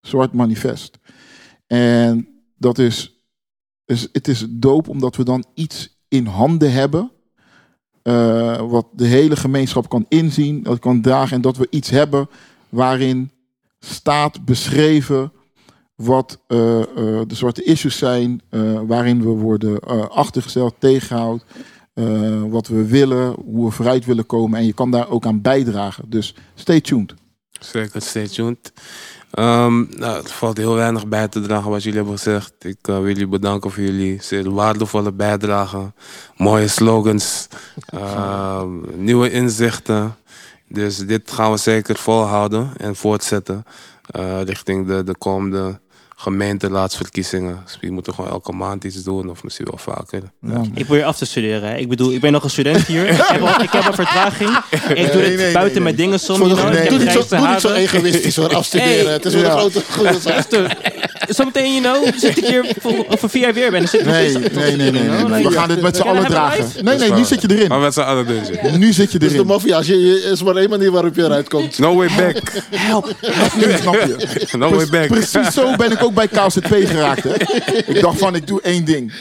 Zwart 0.00 0.32
manifest. 0.32 0.98
En 1.66 2.28
dat 2.58 2.78
is, 2.78 3.15
is, 3.86 4.08
het 4.12 4.28
is 4.28 4.46
doop 4.50 4.88
omdat 4.88 5.16
we 5.16 5.24
dan 5.24 5.44
iets 5.54 5.98
in 6.08 6.26
handen 6.26 6.72
hebben. 6.72 7.10
eh, 8.02 8.70
wat 8.70 8.86
de 8.92 9.06
hele 9.06 9.36
gemeenschap 9.36 9.88
kan 9.88 10.06
inzien, 10.08 10.62
dat 10.62 10.78
kan 10.78 11.00
dragen. 11.00 11.36
En 11.36 11.40
dat 11.42 11.56
we 11.56 11.66
iets 11.70 11.90
hebben 11.90 12.28
waarin 12.68 13.30
staat 13.78 14.44
beschreven 14.44 15.32
wat 15.94 16.38
eh, 16.46 16.80
eh, 16.80 16.86
de 17.26 17.34
zwarte 17.34 17.62
issues 17.62 17.98
zijn, 17.98 18.40
waarin 18.86 19.22
we 19.22 19.28
worden 19.28 19.80
achtergesteld, 20.10 20.74
tegengehouden, 20.78 21.46
eh, 21.94 22.42
wat 22.48 22.66
we 22.68 22.86
willen, 22.86 23.34
hoe 23.44 23.64
we 23.66 23.70
vooruit 23.70 24.04
willen 24.04 24.26
komen. 24.26 24.58
En 24.58 24.66
je 24.66 24.72
kan 24.72 24.90
daar 24.90 25.08
ook 25.08 25.26
aan 25.26 25.40
bijdragen. 25.40 26.04
Dus 26.10 26.34
stay 26.54 26.80
tuned. 26.80 27.14
Zeker, 27.60 28.02
stay 28.02 28.28
tuned. 28.28 28.72
Ehm, 29.36 29.84
nou, 29.98 30.24
er 30.24 30.30
valt 30.30 30.56
heel 30.56 30.74
weinig 30.74 31.06
bij 31.06 31.28
te 31.28 31.40
dragen 31.40 31.70
wat 31.70 31.82
jullie 31.82 31.98
hebben 31.98 32.18
gezegd. 32.18 32.52
Ik 32.58 32.78
eh, 32.82 32.94
wil 32.94 33.06
jullie 33.06 33.26
bedanken 33.26 33.70
voor 33.70 33.82
jullie 33.82 34.22
zeer 34.22 34.52
waardevolle 34.52 35.12
bijdrage. 35.12 35.92
Mooie 36.36 36.68
slogans, 36.68 37.48
ehm, 37.86 38.68
nieuwe 38.94 39.30
inzichten. 39.30 40.16
Dus 40.68 40.98
dit 40.98 41.30
gaan 41.30 41.50
we 41.50 41.56
zeker 41.56 41.96
volhouden 41.96 42.70
en 42.76 42.96
voortzetten 42.96 43.64
eh, 44.06 44.42
richting 44.42 44.86
de, 44.86 45.04
de 45.04 45.16
komende 45.18 45.80
gemeenteraadsverkiezingen. 46.18 47.60
Dus 47.64 47.78
we 47.80 47.90
moeten 47.90 48.14
gewoon 48.14 48.30
elke 48.30 48.52
maand 48.52 48.84
iets 48.84 49.02
doen 49.02 49.30
of 49.30 49.42
misschien 49.42 49.66
wel 49.70 49.78
vaker. 49.78 50.22
Ja. 50.40 50.62
Ik 50.74 50.84
probeer 50.84 51.04
af 51.04 51.16
te 51.16 51.24
studeren. 51.26 51.68
Hè. 51.68 51.76
Ik 51.76 51.88
bedoel, 51.88 52.12
ik 52.12 52.20
ben 52.20 52.32
nog 52.32 52.44
een 52.44 52.50
student 52.50 52.86
hier. 52.86 53.08
ik, 53.10 53.16
heb 53.26 53.40
al- 53.42 53.62
ik 53.62 53.72
heb 53.72 53.86
een 53.86 53.94
vertraging. 53.94 54.58
Ik 54.94 55.12
doe 55.12 55.22
dit 55.22 55.36
nee, 55.36 55.52
buiten 55.52 55.72
nee, 55.74 55.82
mijn 55.82 55.94
dingen 55.96 56.20
soms. 56.20 56.38
Doe, 56.38 56.50
Ik 56.50 56.58
heb 56.88 56.98
niet 56.98 57.10
zo, 57.10 57.36
doe 57.36 57.48
niet 57.48 57.60
zo 57.60 57.72
egoïstisch 57.72 58.36
hoor, 58.36 58.54
afstuderen. 58.54 59.04
Hey. 59.04 59.12
het 59.12 59.24
is 59.24 59.34
wel 59.34 59.42
Ja. 59.42 59.62
een 59.62 59.82
grote. 59.90 60.66
Zometeen, 61.28 61.72
you 61.72 61.80
know, 61.82 62.14
zit 62.18 62.36
ik 62.36 62.46
hier 62.46 62.74
voor, 62.80 63.04
over 63.08 63.30
vier 63.30 63.42
jaar 63.42 63.54
weer 63.54 63.70
ben. 63.70 63.88
Zit 63.88 64.00
ik 64.00 64.06
Nee, 64.06 64.32
nee, 64.76 64.90
nee, 64.90 64.90
nee. 64.90 65.44
We 65.44 65.50
gaan 65.50 65.68
dit 65.68 65.80
met 65.80 65.96
z'n 65.96 66.02
allen 66.02 66.24
dragen. 66.26 66.64
Nee, 66.84 66.98
nee, 66.98 67.12
nu 67.12 67.24
zit 67.24 67.40
je 67.40 67.48
Maar 67.48 67.56
erin. 67.58 67.80
met 67.80 67.94
z'n 67.94 68.00
allen 68.00 68.26
doen 68.26 68.44
ze. 68.44 68.78
Nu 68.78 68.92
zit 68.92 69.12
je 69.12 69.18
Dus 69.18 69.28
de 69.28 69.34
erin. 69.34 69.46
maffia, 69.46 69.78
is 70.32 70.42
maar 70.42 70.56
één 70.56 70.70
manier 70.70 70.90
waarop 70.90 71.14
je 71.16 71.22
eruit 71.24 71.48
komt. 71.48 71.78
No 71.78 71.94
way 71.96 72.08
back. 72.16 72.52
Nu 73.56 73.72
snap 73.80 73.94
je. 73.94 74.46
No 74.58 74.70
way 74.74 74.86
back. 74.86 75.06
Precies 75.06 75.54
zo 75.54 75.76
ben 75.76 75.92
ik 75.92 76.02
ook 76.06 76.14
bij 76.14 76.28
KZP 76.28 76.66
geraakt. 76.66 77.22
Hè. 77.22 77.34
Ik 77.86 78.00
dacht 78.00 78.18
van, 78.18 78.34
ik 78.34 78.46
doe 78.46 78.60
één 78.62 78.84
ding. 78.84 79.12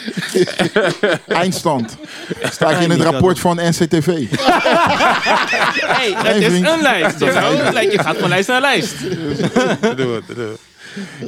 Eindstand. 1.28 1.96
Sta 2.52 2.70
ik 2.70 2.80
in 2.82 2.90
het 2.90 3.02
rapport 3.02 3.40
van 3.40 3.56
NCTV. 3.62 4.06
Hey, 5.86 6.14
het 6.18 6.36
is 6.52 6.60
een 6.60 6.82
lijst. 6.82 7.20
Like, 7.74 7.92
je 7.92 8.00
gaat 8.00 8.18
van 8.18 8.30
lijst 8.30 8.48
naar 8.48 8.62
lijst. 8.62 8.94
Doe 9.96 10.14
het, 10.14 10.24
doe 10.36 10.48
het. 10.48 10.60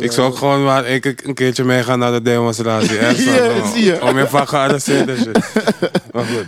Ik 0.02 0.12
zou 0.12 0.28
ook 0.28 0.38
gewoon 0.38 0.64
maar 0.64 0.86
een, 0.86 1.16
een 1.24 1.34
keertje 1.34 1.64
meegaan 1.64 2.00
naar 2.00 2.12
de 2.12 2.22
demonstratie. 2.22 2.98
Echt, 2.98 3.18
Zie 3.22 3.32
je, 3.32 3.62
om- 3.64 3.72
zie 3.74 3.84
je. 3.86 4.02
Om 4.02 4.18
je 4.18 4.28
van 4.28 4.48
gearresteerd 4.48 5.08
en 5.10 5.18
shit. 5.18 5.40
Maar 6.12 6.24
goed. 6.26 6.46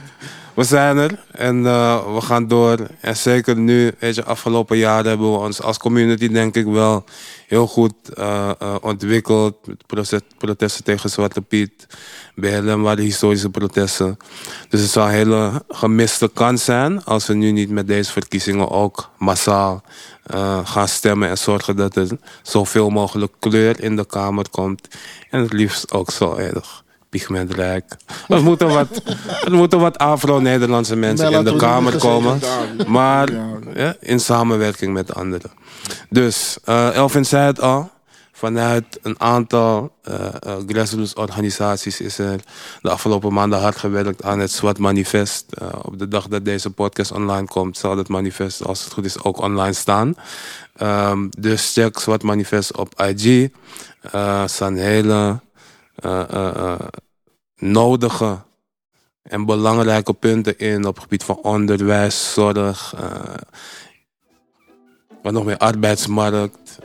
We 0.54 0.64
zijn 0.64 0.97
er 0.97 1.24
en 1.32 1.66
eh, 1.66 2.14
we 2.14 2.22
gaan 2.22 2.47
door. 2.47 2.88
En 3.02 3.18
zeker 3.18 3.58
nu, 3.58 3.91
weet 4.00 4.16
je, 4.16 4.24
afgelopen 4.24 4.78
jaren 4.78 5.06
hebben 5.06 5.32
we 5.32 5.38
ons 5.38 5.62
als 5.62 5.78
community 5.78 6.28
denk 6.28 6.56
ik 6.56 6.66
wel 6.66 7.04
heel 7.47 7.68
goed 7.68 7.93
eh, 8.14 8.50
eh, 8.60 8.76
ontwikkeld. 8.82 9.68
Met 9.68 9.84
protesten 10.38 10.84
tegen 10.84 11.10
Zwarte 11.10 11.41
Piet. 11.41 11.88
Helm 12.41 12.82
waren 12.82 13.04
historische 13.04 13.50
protesten. 13.50 14.18
Dus 14.70 14.82
het 14.82 14.89
zou 14.89 15.08
een 15.08 15.14
hele 15.14 15.64
gemiste 15.68 16.32
kans 16.34 16.64
zijn 16.64 17.04
als 17.04 17.28
we 17.28 17.34
nu 17.34 17.52
niet 17.52 17.70
met 17.70 17.88
deze 17.88 18.12
verkiezingen 18.12 18.70
ook 18.70 19.10
massaal 19.18 19.84
gaan 20.64 20.88
stemmen 20.88 21.30
en 21.30 21.38
zorgen 21.38 21.76
dat 21.76 21.95
er 21.95 22.08
zoveel 22.43 22.89
mogelijk 22.89 23.34
kleur 23.39 23.84
in 23.84 23.95
de 23.95 24.06
Kamer 24.06 24.50
komt. 24.50 24.88
En 25.30 25.41
het 25.41 25.54
liefst 25.54 25.91
ook 25.91 26.12
zo 26.12 26.36
erg 26.36 26.84
pigmentrijk. 27.10 27.97
Er 28.28 28.43
moeten 28.43 28.68
wat, 28.68 29.01
er 29.45 29.51
moeten 29.51 29.80
wat 29.80 29.97
Afro-Nederlandse 29.97 30.95
mensen 30.95 31.32
in 31.32 31.43
de 31.43 31.55
Kamer 31.55 31.97
komen. 31.97 32.39
Maar 32.88 33.32
ja, 33.74 33.95
in 33.99 34.20
samenwerking 34.20 34.93
met 34.93 35.16
anderen. 35.16 35.51
Dus 36.10 36.57
uh, 36.66 36.95
Elvin 36.95 37.26
zei 37.26 37.45
het 37.45 37.62
al. 37.62 37.89
Vanuit 38.32 38.99
een 39.01 39.20
aantal 39.20 39.91
uh, 40.10 40.16
uh, 40.47 40.55
grassroots 40.68 41.14
organisaties 41.14 42.01
is 42.01 42.18
er 42.18 42.39
de 42.82 42.89
afgelopen 42.89 43.34
maanden 43.34 43.60
hard 43.60 43.78
gewerkt 43.78 44.24
aan 44.24 44.39
het 44.39 44.51
SWAT 44.51 44.78
manifest. 44.78 45.45
Uh, 45.62 45.68
op 45.82 45.99
de 45.99 46.07
dag 46.07 46.28
dat 46.28 46.45
deze 46.45 46.70
podcast 46.70 47.12
online 47.12 47.47
komt, 47.47 47.78
zal 47.78 47.97
het 47.97 48.07
manifest, 48.07 48.66
als 48.66 48.84
het 48.84 48.93
goed 48.93 49.05
is, 49.05 49.24
ook 49.24 49.38
online 49.38 49.74
staan. 49.74 50.16
Um, 50.82 51.30
dus 51.39 51.74
check 51.74 51.99
SWAT 51.99 52.24
manifest 52.24 52.78
op 52.78 53.01
IG. 53.01 53.49
Uh, 54.16 54.43
staan 54.47 54.76
hele 54.76 55.39
nodige 57.56 58.38
en 59.22 59.45
belangrijke 59.45 60.14
punten 60.14 60.58
in 60.58 60.86
op 60.86 60.93
het 60.93 61.04
gebied 61.04 61.24
van 61.24 61.39
onderwijs, 61.41 62.34
zorg, 62.34 62.95
wat 65.22 65.34
nog 65.34 65.45
meer 65.45 65.58
arbeidsmarkt. 65.58 66.80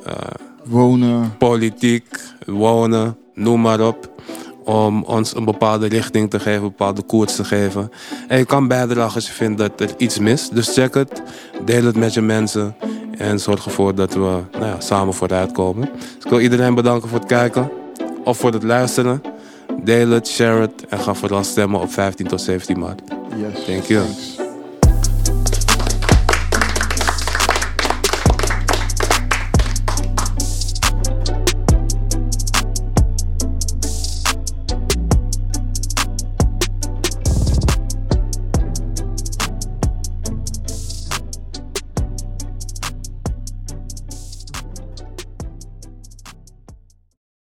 wonen. 0.65 1.37
Politiek, 1.37 2.21
wonen, 2.47 3.19
noem 3.35 3.61
maar 3.61 3.81
op. 3.81 4.13
Om 4.65 5.03
ons 5.03 5.37
een 5.37 5.45
bepaalde 5.45 5.87
richting 5.87 6.31
te 6.31 6.41
geven, 6.41 6.63
een 6.63 6.69
bepaalde 6.69 7.03
koers 7.03 7.37
te 7.37 7.45
geven. 7.45 7.91
En 8.29 8.39
je 8.39 8.45
kan 8.45 8.69
bijdragen 8.69 9.15
als 9.15 9.27
je 9.27 9.33
vindt 9.33 9.59
dat 9.59 9.81
er 9.81 9.91
iets 9.97 10.19
mis. 10.19 10.49
Dus 10.49 10.73
check 10.73 10.95
het, 10.95 11.23
deel 11.65 11.85
het 11.85 11.97
met 11.97 12.15
je 12.15 12.21
mensen. 12.21 12.77
En 13.19 13.39
zorg 13.41 13.65
ervoor 13.65 13.95
dat 13.95 14.15
we 14.15 14.41
nou 14.53 14.65
ja, 14.65 14.81
samen 14.81 15.15
vooruit 15.15 15.53
komen. 15.53 15.91
Dus 15.93 16.25
ik 16.25 16.31
wil 16.31 16.41
iedereen 16.41 16.75
bedanken 16.75 17.09
voor 17.09 17.19
het 17.19 17.29
kijken 17.29 17.71
of 18.25 18.39
voor 18.39 18.53
het 18.53 18.63
luisteren. 18.63 19.23
Deel 19.83 20.09
het, 20.09 20.29
share 20.29 20.61
het 20.61 20.87
en 20.89 20.99
ga 20.99 21.15
vooral 21.15 21.45
stemmen 21.45 21.81
op 21.81 21.93
15 21.93 22.27
tot 22.27 22.41
17 22.41 22.79
maart. 22.79 23.01
Yes. 23.37 23.65
Thank 23.65 23.85
you. 23.85 24.05
Thanks. 24.05 24.34